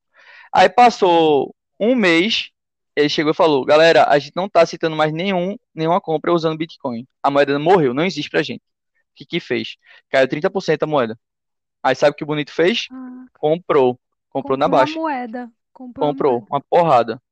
Aí 0.52 0.68
passou 0.68 1.54
um 1.78 1.94
mês, 1.94 2.50
ele 2.96 3.08
chegou 3.08 3.32
e 3.32 3.34
falou: 3.34 3.64
Galera, 3.64 4.06
a 4.08 4.18
gente 4.18 4.34
não 4.36 4.46
está 4.46 4.62
aceitando 4.62 4.96
mais 4.96 5.12
nenhum, 5.12 5.56
nenhuma 5.74 6.00
compra 6.00 6.32
usando 6.32 6.56
Bitcoin. 6.58 7.06
A 7.22 7.30
moeda 7.30 7.58
morreu, 7.58 7.92
não 7.94 8.04
existe 8.04 8.30
pra 8.30 8.42
gente. 8.42 8.60
O 8.60 9.14
que 9.14 9.26
que 9.26 9.40
fez? 9.40 9.76
Caiu 10.10 10.28
30% 10.28 10.82
a 10.82 10.86
moeda. 10.86 11.18
Aí 11.82 11.94
sabe 11.94 12.12
o 12.12 12.14
que 12.14 12.24
o 12.24 12.26
bonito 12.26 12.52
fez? 12.52 12.86
Ah, 12.90 13.26
Comprou. 13.38 13.98
Comprou 14.30 14.56
na 14.56 14.66
comprou 14.66 14.80
a 14.80 14.84
baixa. 14.84 14.98
moeda. 14.98 15.50
Comprou, 15.72 16.08
comprou 16.08 16.32
moeda. 16.32 16.46
uma 16.50 16.60
porrada. 16.60 17.22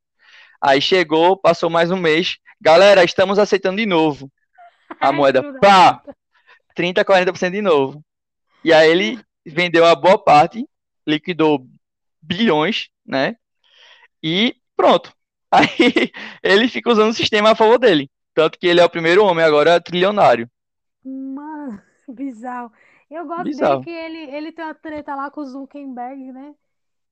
Aí 0.61 0.81
chegou, 0.81 1.37
passou 1.37 1.69
mais 1.69 1.91
um 1.91 1.97
mês. 1.97 2.39
Galera, 2.61 3.05
estamos 3.05 3.39
aceitando 3.39 3.77
de 3.77 3.87
novo. 3.87 4.31
A 5.01 5.11
moeda, 5.13 5.43
pá. 5.61 6.03
30, 6.77 7.05
40% 7.05 7.53
de 7.53 7.63
novo. 7.63 8.05
E 8.63 8.73
aí 8.73 8.91
ele 8.91 9.21
vendeu 9.45 9.85
a 9.85 9.95
boa 9.97 10.23
parte, 10.23 10.69
liquidou 11.07 11.67
bilhões, 12.23 12.89
né? 13.05 13.37
E 14.23 14.55
pronto. 14.77 15.13
Aí 15.51 15.69
ele 16.43 16.69
fica 16.69 16.91
usando 16.91 17.11
o 17.11 17.15
sistema 17.15 17.51
a 17.53 17.55
favor 17.55 17.79
dele. 17.79 18.11
Tanto 18.35 18.59
que 18.59 18.67
ele 18.67 18.81
é 18.81 18.85
o 18.85 18.91
primeiro 18.91 19.25
homem 19.25 19.45
agora 19.45 19.81
trilionário. 19.81 20.51
Mano, 21.05 21.81
bizarro. 22.09 22.73
Eu 23.09 23.25
gosto 23.27 23.45
Bizarro. 23.45 23.81
dele 23.81 23.85
que 23.85 23.91
ele, 23.91 24.37
ele 24.37 24.53
tem 24.53 24.65
uma 24.65 24.75
treta 24.75 25.15
lá 25.15 25.31
com 25.31 25.41
o 25.41 25.45
Zuckerberg, 25.47 26.33
né? 26.33 26.55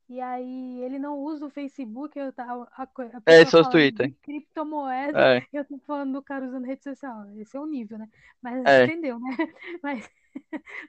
E 0.08 0.20
aí 0.20 0.80
ele 0.82 0.98
não 0.98 1.18
usa 1.18 1.46
o 1.46 1.50
Facebook, 1.50 2.18
eu 2.18 2.32
tava, 2.32 2.68
a, 2.72 2.82
a 2.84 3.22
É, 3.26 3.44
só 3.44 3.60
o 3.60 3.64
falando 3.64 3.68
Twitter. 3.68 4.14
criptomoeda, 4.22 5.16
É, 5.16 5.46
eu 5.52 5.64
tô 5.64 5.78
falando 5.80 6.12
do 6.14 6.22
cara 6.22 6.46
usando 6.46 6.66
rede 6.66 6.84
social. 6.84 7.26
Esse 7.38 7.56
é 7.56 7.60
o 7.60 7.66
nível, 7.66 7.98
né? 7.98 8.08
Mas 8.42 8.62
é. 8.64 8.80
entendeu, 8.80 9.18
né? 9.20 9.36
Mas, 9.82 10.10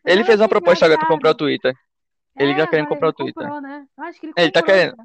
Ele 0.05 0.23
fez 0.23 0.39
uma 0.39 0.49
proposta 0.49 0.85
agora 0.85 0.97
pra 0.99 1.07
comprar 1.07 1.31
o. 1.31 1.35
Twitter. 1.35 1.73
Ele 2.39 2.55
É, 2.55 2.55
tá 2.55 2.67
querendo 2.67 2.87
comprar 2.87 3.09
o 3.09 3.13
Twitter. 3.13 3.53
comprou, 3.53 3.61
né? 3.61 3.87
Acho 3.97 4.19
que 4.19 4.27
ele 4.27 4.33
Ele 4.37 4.51
tá 4.51 4.63
comprou 4.63 4.63
querendo. 4.63 4.95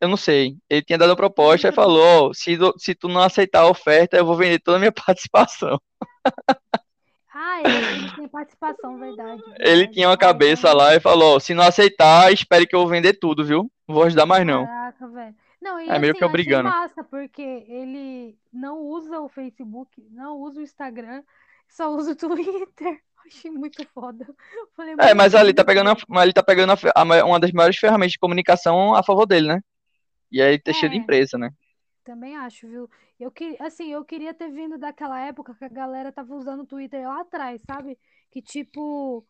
Eu 0.00 0.08
não 0.08 0.16
sei. 0.16 0.56
Ele 0.70 0.82
tinha 0.84 0.98
dado 0.98 1.12
a 1.12 1.16
proposta 1.16 1.68
e 1.68 1.72
Comprou. 1.72 1.72
falou: 1.72 2.34
se, 2.34 2.58
se 2.78 2.94
tu 2.94 3.08
não 3.08 3.22
aceitar 3.22 3.62
a 3.62 3.70
oferta, 3.70 4.16
eu 4.18 4.26
vou 4.26 4.36
vender 4.36 4.60
toda 4.60 4.78
a 4.78 4.80
minha 4.80 4.92
participação. 4.92 5.80
Ah, 7.36 7.62
ele, 7.62 7.76
ele 7.92 8.10
tem 8.10 8.28
participação, 8.28 8.98
verdade, 8.98 9.44
Ele 9.60 9.86
verdade. 9.86 9.88
tinha 9.88 10.08
uma 10.08 10.16
cabeça 10.16 10.72
lá 10.72 10.94
e 10.94 11.00
falou: 11.00 11.38
se 11.40 11.54
não 11.54 11.64
aceitar, 11.64 12.32
espere 12.32 12.66
que 12.66 12.74
eu 12.74 12.80
vou 12.80 12.88
vender 12.88 13.14
tudo, 13.14 13.44
viu? 13.44 13.70
Não 13.88 13.94
vou 13.94 14.04
ajudar 14.04 14.26
mais 14.26 14.46
não. 14.46 14.68
Caraca, 14.68 15.08
velho. 15.08 15.34
Não, 15.60 15.80
e 15.80 15.92
É 15.94 15.98
meio 15.98 16.14
assim, 16.14 16.22
que 16.22 16.24
obrigando. 16.24 16.54
massa, 16.54 17.02
porque 17.04 17.42
ele 17.42 18.38
não 18.52 18.80
usa 18.80 19.20
o 19.20 19.28
Facebook, 19.28 20.00
não 20.10 20.38
usa 20.40 20.60
o 20.60 20.62
Instagram, 20.62 21.22
só 21.68 21.90
usa 21.94 22.12
o 22.12 22.16
Twitter. 22.16 23.02
Achei 23.26 23.50
muito 23.50 23.84
foda. 23.86 24.26
Falei, 24.76 24.94
É, 24.98 25.12
mas 25.14 25.34
ali 25.34 25.52
tá 25.52 25.64
pegando, 25.64 25.90
a- 25.90 26.32
tá 26.32 26.42
pegando 26.42 26.72
a 26.72 26.76
a 26.94 27.04
ma- 27.04 27.24
uma 27.24 27.40
das 27.40 27.52
maiores 27.52 27.76
ferramentas 27.78 28.12
de 28.12 28.18
comunicação 28.18 28.94
a 28.94 29.02
favor 29.02 29.26
dele, 29.26 29.48
né? 29.48 29.60
E 30.32 30.42
aí 30.42 30.58
tá 30.60 30.72
cheio 30.72 30.90
de 30.92 30.98
É, 30.98 30.98
empresa, 30.98 31.38
né? 31.38 31.50
também 32.04 32.36
acho, 32.36 32.68
viu? 32.68 32.90
Eu 33.18 33.30
que, 33.30 33.56
assim, 33.60 33.92
eu 33.92 34.04
queria 34.04 34.34
ter 34.34 34.50
vindo 34.50 34.76
daquela 34.76 35.18
época 35.20 35.54
que 35.54 35.64
a 35.64 35.68
galera 35.68 36.12
tava 36.12 36.34
usando 36.34 36.62
o 36.62 36.66
Twitter 36.66 37.08
lá 37.08 37.20
atrás, 37.22 37.60
sabe? 37.66 37.98
Que 38.30 38.42
tipo, 38.42 39.26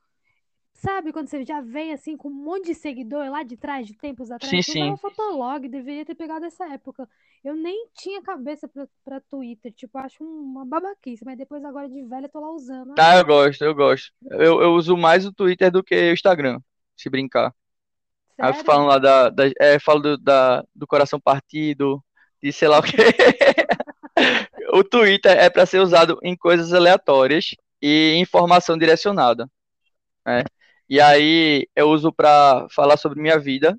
sabe 0.72 1.12
quando 1.12 1.28
você 1.28 1.44
já 1.44 1.60
veio 1.60 1.94
assim 1.94 2.16
com 2.16 2.28
um 2.28 2.32
monte 2.32 2.66
de 2.66 2.74
seguidor 2.74 3.30
lá 3.30 3.42
de 3.42 3.56
trás, 3.56 3.86
de 3.86 3.96
tempos 3.96 4.30
atrás, 4.30 4.66
Sim, 4.66 4.72
sim. 4.72 4.96
Fotolog, 4.96 5.68
deveria 5.68 6.04
ter 6.04 6.14
pegado 6.14 6.44
essa 6.44 6.66
época. 6.72 7.08
Eu 7.44 7.54
nem 7.54 7.88
tinha 7.94 8.20
cabeça 8.22 8.66
pra, 8.66 8.88
pra 9.04 9.20
Twitter, 9.20 9.72
tipo, 9.72 9.96
acho 9.98 10.24
uma 10.24 10.64
babaquice, 10.64 11.24
mas 11.24 11.38
depois 11.38 11.64
agora 11.64 11.88
de 11.88 12.02
velha 12.02 12.26
eu 12.26 12.30
tô 12.30 12.40
lá 12.40 12.50
usando. 12.50 12.92
Ah, 12.98 13.16
eu 13.18 13.24
gosto, 13.24 13.62
eu 13.62 13.74
gosto. 13.74 14.12
Eu, 14.30 14.60
eu 14.62 14.72
uso 14.74 14.96
mais 14.96 15.24
o 15.24 15.32
Twitter 15.32 15.70
do 15.70 15.82
que 15.82 15.94
o 15.94 16.12
Instagram, 16.12 16.58
se 16.96 17.08
brincar. 17.08 17.54
Aí 18.38 18.50
eu 18.50 18.54
sério? 18.54 18.66
falando 18.66 18.88
lá 18.88 18.98
da, 18.98 19.30
da 19.30 19.44
é, 19.60 19.78
falo 19.78 20.00
do, 20.00 20.18
da, 20.18 20.64
do 20.74 20.86
coração 20.86 21.20
partido, 21.20 22.02
de 22.42 22.52
sei 22.52 22.68
lá 22.68 22.80
o 22.80 22.82
quê. 22.82 22.90
O 24.76 24.84
Twitter 24.84 25.32
é 25.38 25.48
para 25.48 25.64
ser 25.64 25.80
usado 25.80 26.18
em 26.22 26.36
coisas 26.36 26.74
aleatórias 26.74 27.54
e 27.80 28.14
informação 28.16 28.76
direcionada, 28.76 29.50
né? 30.22 30.44
E 30.86 31.00
aí 31.00 31.66
eu 31.74 31.88
uso 31.88 32.12
para 32.12 32.66
falar 32.68 32.98
sobre 32.98 33.18
minha 33.18 33.38
vida 33.38 33.74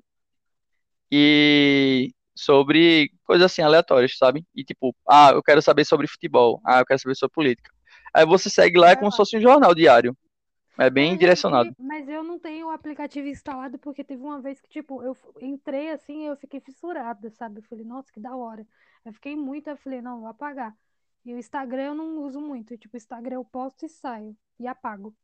e 1.08 2.12
sobre 2.34 3.12
coisas 3.24 3.46
assim 3.46 3.62
aleatórias, 3.62 4.18
sabe? 4.18 4.44
E 4.52 4.64
tipo, 4.64 4.92
ah, 5.08 5.30
eu 5.32 5.40
quero 5.40 5.62
saber 5.62 5.84
sobre 5.84 6.08
futebol, 6.08 6.60
ah, 6.64 6.80
eu 6.80 6.84
quero 6.84 6.98
saber 6.98 7.14
sobre 7.14 7.32
política. 7.32 7.70
Aí 8.12 8.26
você 8.26 8.50
segue 8.50 8.76
lá, 8.76 8.90
é 8.90 8.96
como 8.96 9.12
se 9.12 9.18
fosse 9.18 9.36
um 9.36 9.40
jornal 9.40 9.76
diário. 9.76 10.16
É 10.76 10.90
bem 10.90 11.10
eu 11.10 11.12
já 11.12 11.18
direcionado. 11.20 11.68
fiquei, 11.68 11.86
mas 11.86 12.08
eu 12.08 12.24
não 12.24 12.40
tenho 12.40 12.66
o 12.66 12.70
aplicativo 12.70 13.28
instalado 13.28 13.78
porque 13.78 14.02
teve 14.02 14.20
uma 14.20 14.40
vez 14.40 14.60
que, 14.60 14.68
tipo, 14.68 15.00
eu 15.04 15.16
entrei 15.40 15.90
assim 15.90 16.24
e 16.24 16.26
eu 16.26 16.36
fiquei 16.36 16.58
fissurada, 16.58 17.30
sabe? 17.30 17.60
Eu 17.60 17.62
falei, 17.62 17.84
nossa, 17.84 18.12
que 18.12 18.18
da 18.18 18.34
hora. 18.34 18.66
Eu 19.04 19.12
fiquei 19.12 19.36
muito, 19.36 19.70
eu 19.70 19.76
falei, 19.76 20.02
não, 20.02 20.18
vou 20.18 20.28
apagar. 20.28 20.74
E 21.24 21.34
o 21.34 21.38
Instagram 21.38 21.82
eu 21.82 21.94
não 21.94 22.22
uso 22.24 22.40
muito. 22.40 22.76
Tipo, 22.76 22.96
o 22.96 22.98
Instagram 22.98 23.36
eu 23.36 23.44
posto 23.44 23.84
e 23.86 23.88
saio. 23.88 24.36
E 24.58 24.66
apago. 24.66 25.16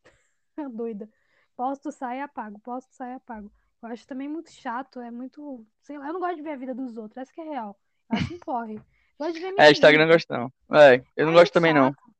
Doida. 0.72 1.08
Posto, 1.56 1.92
saio 1.92 2.18
e 2.18 2.22
apago. 2.22 2.58
Posto, 2.60 2.94
saio 2.94 3.12
e 3.12 3.16
apago. 3.16 3.52
Eu 3.82 3.88
acho 3.88 4.06
também 4.06 4.28
muito 4.28 4.50
chato, 4.50 5.00
é 5.00 5.10
muito, 5.10 5.66
sei 5.82 5.98
lá, 5.98 6.06
eu 6.08 6.14
não 6.14 6.20
gosto 6.20 6.36
de 6.36 6.42
ver 6.42 6.52
a 6.52 6.56
vida 6.56 6.74
dos 6.74 6.96
outros, 6.96 7.18
essa 7.18 7.32
que 7.32 7.40
é 7.40 7.44
real. 7.44 7.78
Eu 8.10 8.16
acho 8.16 8.34
um 8.34 8.38
porre. 8.38 8.82
Gosto 9.18 9.34
de 9.34 9.40
ver 9.40 9.52
minha 9.52 9.64
É, 9.68 9.70
Instagram 9.70 10.06
não 10.06 10.12
gosto 10.12 10.32
não. 10.32 10.52
É, 10.78 11.02
eu 11.16 11.26
não 11.26 11.32
Ai, 11.32 11.34
gosto 11.34 11.52
também 11.52 11.72
não. 11.74 11.94
chato. 11.94 12.14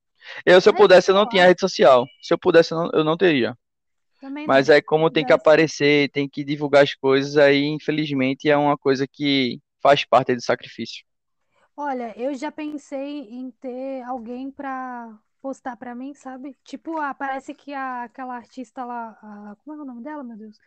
Eu, 0.47 0.61
se 0.61 0.69
eu 0.69 0.75
Aí, 0.75 0.75
pudesse, 0.75 1.11
eu 1.11 1.15
não 1.15 1.29
tinha 1.29 1.47
rede 1.47 1.61
social. 1.61 2.07
Se 2.23 2.35
eu 2.35 2.39
pudesse, 2.39 2.73
eu 2.73 2.79
não, 2.79 2.91
eu 2.95 3.05
não 3.05 3.17
teria. 3.17 3.57
também 4.21 4.47
Mas 4.47 4.69
não. 4.69 4.71
é 4.71 4.83
como 4.83 5.11
tem 5.11 5.25
que 5.25 5.33
aparecer, 5.33 6.11
tem 6.11 6.29
que 6.29 6.45
divulgar 6.45 6.83
as 6.85 6.95
coisas, 6.95 7.37
aí 7.37 7.65
infelizmente 7.67 8.49
é 8.51 8.57
uma 8.57 8.77
coisa 8.79 9.07
que 9.09 9.61
faz 9.83 10.05
parte 10.05 10.35
do 10.35 10.43
sacrifício. 10.43 11.05
Olha, 11.77 12.15
eu 12.19 12.35
já 12.35 12.53
pensei 12.53 13.21
em 13.31 13.51
ter 13.51 14.03
alguém 14.03 14.51
pra 14.51 15.19
postar 15.41 15.77
pra 15.77 15.95
mim, 15.95 16.15
sabe? 16.15 16.57
Tipo, 16.65 16.99
ah, 16.99 17.13
parece 17.15 17.53
que 17.55 17.73
a, 17.75 18.05
aquela 18.05 18.35
artista 18.37 18.85
lá, 18.85 19.19
a- 19.23 19.57
como 19.65 19.81
é 19.81 19.83
o 19.83 19.85
nome 19.85 20.03
dela, 20.03 20.23
meu 20.23 20.37
Deus? 20.37 20.59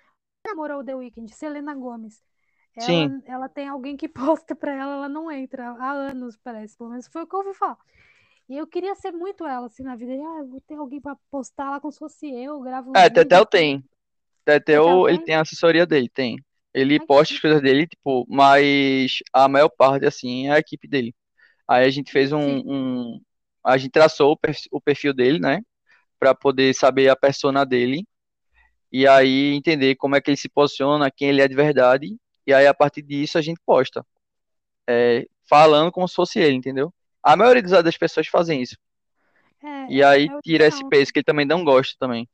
Namorou 0.46 0.82
o 0.82 0.86
The 0.86 0.96
Weeknd, 0.96 1.34
Selena 1.34 1.76
Gomez. 1.76 2.24
Ela, 2.76 3.08
Sim, 3.08 3.22
ela 3.26 3.50
tem 3.50 3.68
alguém 3.70 3.98
que 3.98 4.08
posta 4.42 4.56
pra 4.56 4.74
ela, 4.74 4.94
ela 4.96 5.10
não 5.10 5.32
entra 5.32 5.72
há 5.72 5.92
anos, 5.92 6.38
parece. 6.38 6.78
Pelo 6.78 6.90
menos 6.92 7.08
foi 7.08 7.24
o 7.24 7.28
que 7.28 7.36
eu 7.36 7.40
ouvi 7.42 7.54
falar. 7.56 7.78
E 8.50 8.58
eu 8.58 8.68
queria 8.68 8.96
ser 8.96 9.12
muito 9.14 9.46
ela, 9.46 9.68
assim, 9.68 9.84
na 9.84 9.96
vida. 9.96 10.14
Ah, 10.14 10.40
eu 10.42 10.48
vou 10.50 10.62
ter 10.62 10.76
alguém 10.76 11.02
pra 11.02 11.16
postar 11.32 11.72
lá 11.72 11.80
como 11.82 11.92
se 11.94 12.00
fosse 12.00 12.28
eu, 12.32 12.62
gravo 12.62 12.92
uns 12.94 13.04
é, 13.04 13.10
vídeos. 13.10 13.26
Tetel 13.26 13.46
tem. 13.46 13.84
Tetel 14.46 15.10
ele 15.10 15.20
tem? 15.20 15.26
tem 15.26 15.36
a 15.36 15.42
assessoria 15.42 15.86
dele, 15.88 16.10
tem. 16.10 16.38
Ele 16.74 17.00
posta 17.00 17.34
as 17.34 17.40
coisas 17.40 17.62
dele, 17.62 17.88
tipo, 17.88 18.26
mas 18.30 19.20
a 19.34 19.48
maior 19.50 19.70
parte, 19.70 20.06
assim, 20.06 20.48
é 20.48 20.52
a 20.54 20.60
equipe 20.60 20.88
dele. 20.88 21.16
Aí 21.68 21.86
a 21.86 21.90
gente 21.92 22.12
fez 22.12 22.32
um, 22.34 22.40
um- 22.66 23.22
a 23.64 23.78
gente 23.78 23.92
traçou 23.92 24.34
o 24.72 24.82
perfil, 24.82 25.14
dele, 25.14 25.40
né, 25.40 25.62
Pra 26.20 26.36
poder 26.36 26.74
saber 26.76 27.10
a 27.10 27.16
persona 27.18 27.66
dele 27.66 28.06
e 28.92 29.08
aí 29.08 29.54
entender 29.56 29.96
como 29.96 30.16
é 30.16 30.22
que 30.22 30.30
ele 30.32 30.38
se 30.38 30.50
posiciona, 30.50 31.12
quem 31.12 31.30
ele 31.30 31.42
é 31.42 31.48
de 31.48 31.56
verdade, 31.56 32.18
e 32.48 32.54
aí 32.54 32.68
a 32.68 32.74
partir 32.74 33.02
disso 33.04 33.38
a 33.38 33.42
gente 33.42 33.60
posta, 33.66 34.06
é, 34.90 35.26
falando 35.50 35.92
como 35.92 36.08
se 36.08 36.16
fosse 36.16 36.40
ele, 36.40 36.56
entendeu? 36.56 36.94
A 37.24 37.36
maioria 37.38 37.62
das 37.84 37.98
pessoas 37.98 38.28
fazem 38.28 38.62
isso. 38.62 38.78
É, 39.62 39.68
E 39.88 40.04
aí 40.04 40.30
é 40.34 40.40
tira 40.44 40.66
esse 40.68 40.84
ideal. 40.84 40.86
peso 40.86 41.12
que 41.12 41.20
ele 41.20 41.24
também 41.26 41.46
não 41.46 41.64
gosta 41.64 41.96
também. 42.00 42.28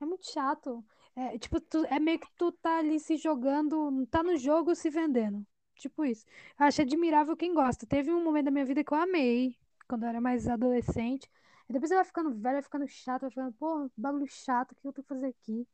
É 0.00 0.04
muito 0.06 0.30
chato. 0.30 0.84
É, 1.16 1.38
tipo, 1.38 1.60
tu, 1.60 1.84
é 1.86 2.00
meio 2.00 2.18
que 2.18 2.28
tu 2.36 2.50
tá 2.52 2.78
ali 2.78 2.98
se 2.98 3.16
jogando, 3.16 4.06
tá 4.06 4.22
no 4.22 4.36
jogo 4.36 4.74
se 4.74 4.90
vendendo. 4.90 5.46
Tipo 5.76 6.04
isso. 6.04 6.24
Eu 6.58 6.66
acho 6.66 6.82
admirável 6.82 7.36
quem 7.36 7.54
gosta. 7.54 7.86
Teve 7.86 8.12
um 8.12 8.22
momento 8.22 8.46
da 8.46 8.50
minha 8.50 8.64
vida 8.64 8.82
que 8.84 8.92
eu 8.92 8.98
amei, 8.98 9.56
quando 9.88 10.04
eu 10.04 10.08
era 10.08 10.20
mais 10.20 10.48
adolescente. 10.48 11.28
E 11.68 11.72
depois 11.72 11.88
você 11.88 11.94
vai 11.96 12.04
ficando 12.04 12.30
velho, 12.30 12.54
vai 12.54 12.62
ficando 12.62 12.86
chato, 12.88 13.22
vai 13.22 13.30
ficando, 13.30 13.52
pô, 13.54 13.90
bagulho 13.96 14.26
chato, 14.28 14.72
o 14.72 14.76
que 14.76 14.86
eu 14.88 14.92
que 14.92 15.02
fazer 15.02 15.26
aqui? 15.26 15.66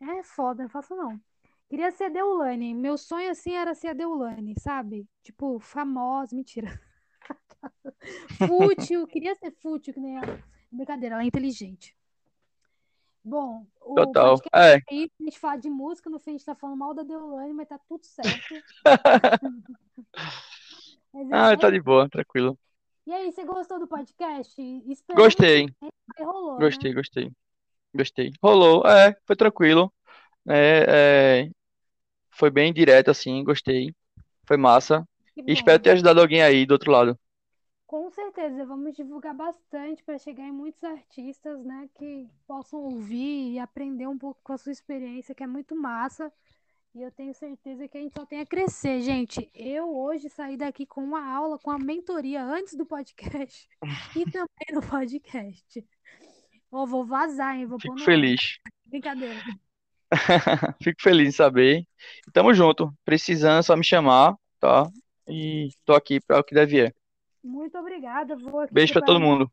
É 0.00 0.22
foda, 0.22 0.62
não 0.62 0.70
faço 0.70 0.94
não. 0.96 1.20
Queria 1.68 1.90
ser 1.92 2.04
a 2.04 2.08
Deulane. 2.08 2.74
Meu 2.74 2.98
sonho, 2.98 3.30
assim, 3.30 3.52
era 3.52 3.74
ser 3.74 3.88
a 3.88 3.92
Deulane, 3.92 4.54
sabe? 4.60 5.06
Tipo, 5.22 5.58
famosa, 5.60 6.34
mentira. 6.34 6.68
Fútil, 8.46 9.06
queria 9.06 9.34
ser 9.34 9.52
fútil, 9.52 9.94
que 9.94 10.00
nem 10.00 10.16
ela. 10.16 10.42
Brincadeira, 10.70 11.14
ela 11.16 11.22
é 11.24 11.26
inteligente. 11.26 11.96
Bom, 13.22 13.66
o 13.80 13.94
Total. 13.94 14.38
podcast 14.38 14.84
É. 14.90 14.94
isso, 14.94 15.12
a 15.20 15.24
gente 15.24 15.38
fala 15.38 15.56
de 15.56 15.68
música, 15.70 16.08
no 16.08 16.18
fim 16.18 16.30
a 16.30 16.32
gente 16.34 16.44
tá 16.46 16.54
falando 16.54 16.78
mal 16.78 16.94
da 16.94 17.02
Deolane, 17.02 17.52
mas 17.52 17.68
tá 17.68 17.78
tudo 17.88 18.04
certo. 18.04 18.54
É, 21.12 21.18
Ah, 21.32 21.50
é 21.50 21.56
tá 21.56 21.68
de 21.68 21.80
boa, 21.80 22.08
tranquilo. 22.08 22.56
E 23.04 23.12
aí, 23.12 23.32
você 23.32 23.44
gostou 23.44 23.80
do 23.80 23.88
podcast? 23.88 24.54
Gostei, 25.16 25.66
que 25.66 25.74
aí 26.16 26.24
rolou, 26.24 26.56
né? 26.56 26.64
gostei, 26.64 26.94
gostei, 26.94 27.32
gostei. 27.92 28.32
Rolou, 28.40 28.86
é, 28.86 29.16
foi 29.26 29.34
tranquilo, 29.34 29.92
é, 30.48 30.86
é, 30.88 31.50
foi 32.30 32.48
bem 32.48 32.72
direto 32.72 33.10
assim, 33.10 33.42
gostei, 33.42 33.92
foi 34.46 34.56
massa. 34.56 35.04
E 35.36 35.52
espero 35.52 35.82
ter 35.82 35.90
ajudado 35.90 36.20
alguém 36.20 36.42
aí 36.42 36.64
do 36.64 36.72
outro 36.72 36.92
lado. 36.92 37.18
Com 37.90 38.08
certeza, 38.08 38.64
vamos 38.64 38.94
divulgar 38.94 39.34
bastante 39.34 40.00
para 40.04 40.16
chegar 40.16 40.44
em 40.44 40.52
muitos 40.52 40.84
artistas, 40.84 41.64
né, 41.64 41.90
que 41.98 42.30
possam 42.46 42.84
ouvir 42.84 43.50
e 43.50 43.58
aprender 43.58 44.06
um 44.06 44.16
pouco 44.16 44.40
com 44.44 44.52
a 44.52 44.56
sua 44.58 44.70
experiência, 44.70 45.34
que 45.34 45.42
é 45.42 45.46
muito 45.48 45.74
massa. 45.74 46.32
E 46.94 47.02
eu 47.02 47.10
tenho 47.10 47.34
certeza 47.34 47.88
que 47.88 47.98
a 47.98 48.00
gente 48.00 48.12
só 48.16 48.24
tem 48.24 48.38
a 48.38 48.46
crescer, 48.46 49.00
gente. 49.00 49.50
Eu 49.52 49.92
hoje 49.92 50.28
saí 50.28 50.56
daqui 50.56 50.86
com 50.86 51.02
uma 51.02 51.34
aula, 51.34 51.58
com 51.58 51.68
a 51.72 51.80
mentoria 51.80 52.44
antes 52.44 52.76
do 52.76 52.86
podcast 52.86 53.68
e 54.16 54.24
também 54.30 54.68
no 54.72 54.82
podcast. 54.82 55.84
Ó, 56.70 56.86
vou 56.86 57.04
vazar, 57.04 57.56
hein? 57.56 57.66
Vou 57.66 57.80
Fico 57.80 57.96
no 57.96 58.04
feliz. 58.04 58.60
Brincadeira. 58.86 59.42
Fico 60.80 61.02
feliz 61.02 61.26
em 61.26 61.32
saber. 61.32 61.84
Tamo 62.32 62.54
junto. 62.54 62.94
Precisando, 63.04 63.58
é 63.58 63.62
só 63.62 63.74
me 63.74 63.84
chamar, 63.84 64.36
tá? 64.60 64.88
E 65.26 65.70
tô 65.84 65.92
aqui 65.92 66.20
para 66.20 66.38
o 66.38 66.44
que 66.44 66.56
é. 66.56 66.94
Muito 67.42 67.78
obrigada. 67.78 68.36
Vou 68.36 68.60
aqui 68.60 68.72
Beijo 68.72 68.92
para 68.92 69.02
todo 69.04 69.20
mundo. 69.20 69.50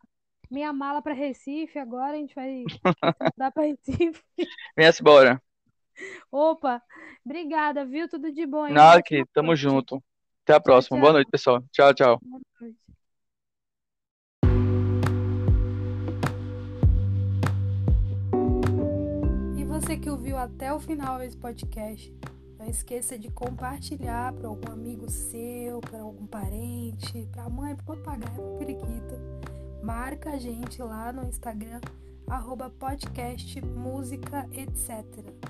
minha 0.49 0.71
mala 0.73 1.01
para 1.01 1.13
Recife. 1.13 1.77
Agora 1.79 2.13
a 2.13 2.17
gente 2.17 2.33
vai 2.35 2.63
dar 3.37 3.51
para 3.51 3.63
Recife. 3.63 4.21
Venha-se 4.75 5.01
embora. 5.01 5.41
Opa, 6.31 6.81
obrigada, 7.25 7.85
viu? 7.85 8.07
Tudo 8.07 8.31
de 8.31 8.45
bom. 8.45 8.67
Uma 8.67 8.69
Nada, 8.69 9.01
que 9.01 9.25
tamo 9.33 9.55
junto. 9.55 10.03
Até 10.43 10.53
a 10.53 10.59
Tchau, 10.59 10.63
próxima. 10.63 10.99
Boa 10.99 11.09
tchau. 11.09 11.13
noite, 11.13 11.31
pessoal. 11.31 11.63
Tchau, 11.71 11.93
tchau. 11.93 12.19
Boa 12.21 12.41
noite. 12.61 12.77
E 19.57 19.63
você 19.65 19.97
que 19.97 20.09
ouviu 20.09 20.37
até 20.37 20.73
o 20.73 20.79
final 20.79 21.21
esse 21.21 21.37
podcast, 21.37 22.13
esqueça 22.69 23.17
de 23.17 23.29
compartilhar 23.29 24.33
para 24.33 24.47
algum 24.47 24.71
amigo 24.71 25.09
seu, 25.09 25.79
para 25.79 26.01
algum 26.01 26.25
parente, 26.25 27.27
para 27.31 27.43
a 27.43 27.49
mãe, 27.49 27.75
para 27.75 27.83
o 27.83 27.97
papagaio, 27.97 28.35
para 28.35 28.57
periquito. 28.57 29.15
Marca 29.83 30.31
a 30.31 30.37
gente 30.37 30.81
lá 30.81 31.11
no 31.13 31.27
Instagram, 31.27 31.81
arroba 32.27 32.69
podcast 32.69 33.61
música 33.61 34.47
etc. 34.51 35.03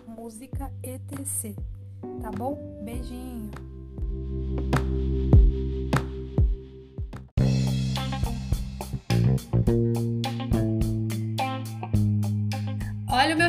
Música 0.07 0.72
etc. 0.84 1.55
Tá 2.22 2.32
bom? 2.32 2.82
Beijinho. 2.84 3.76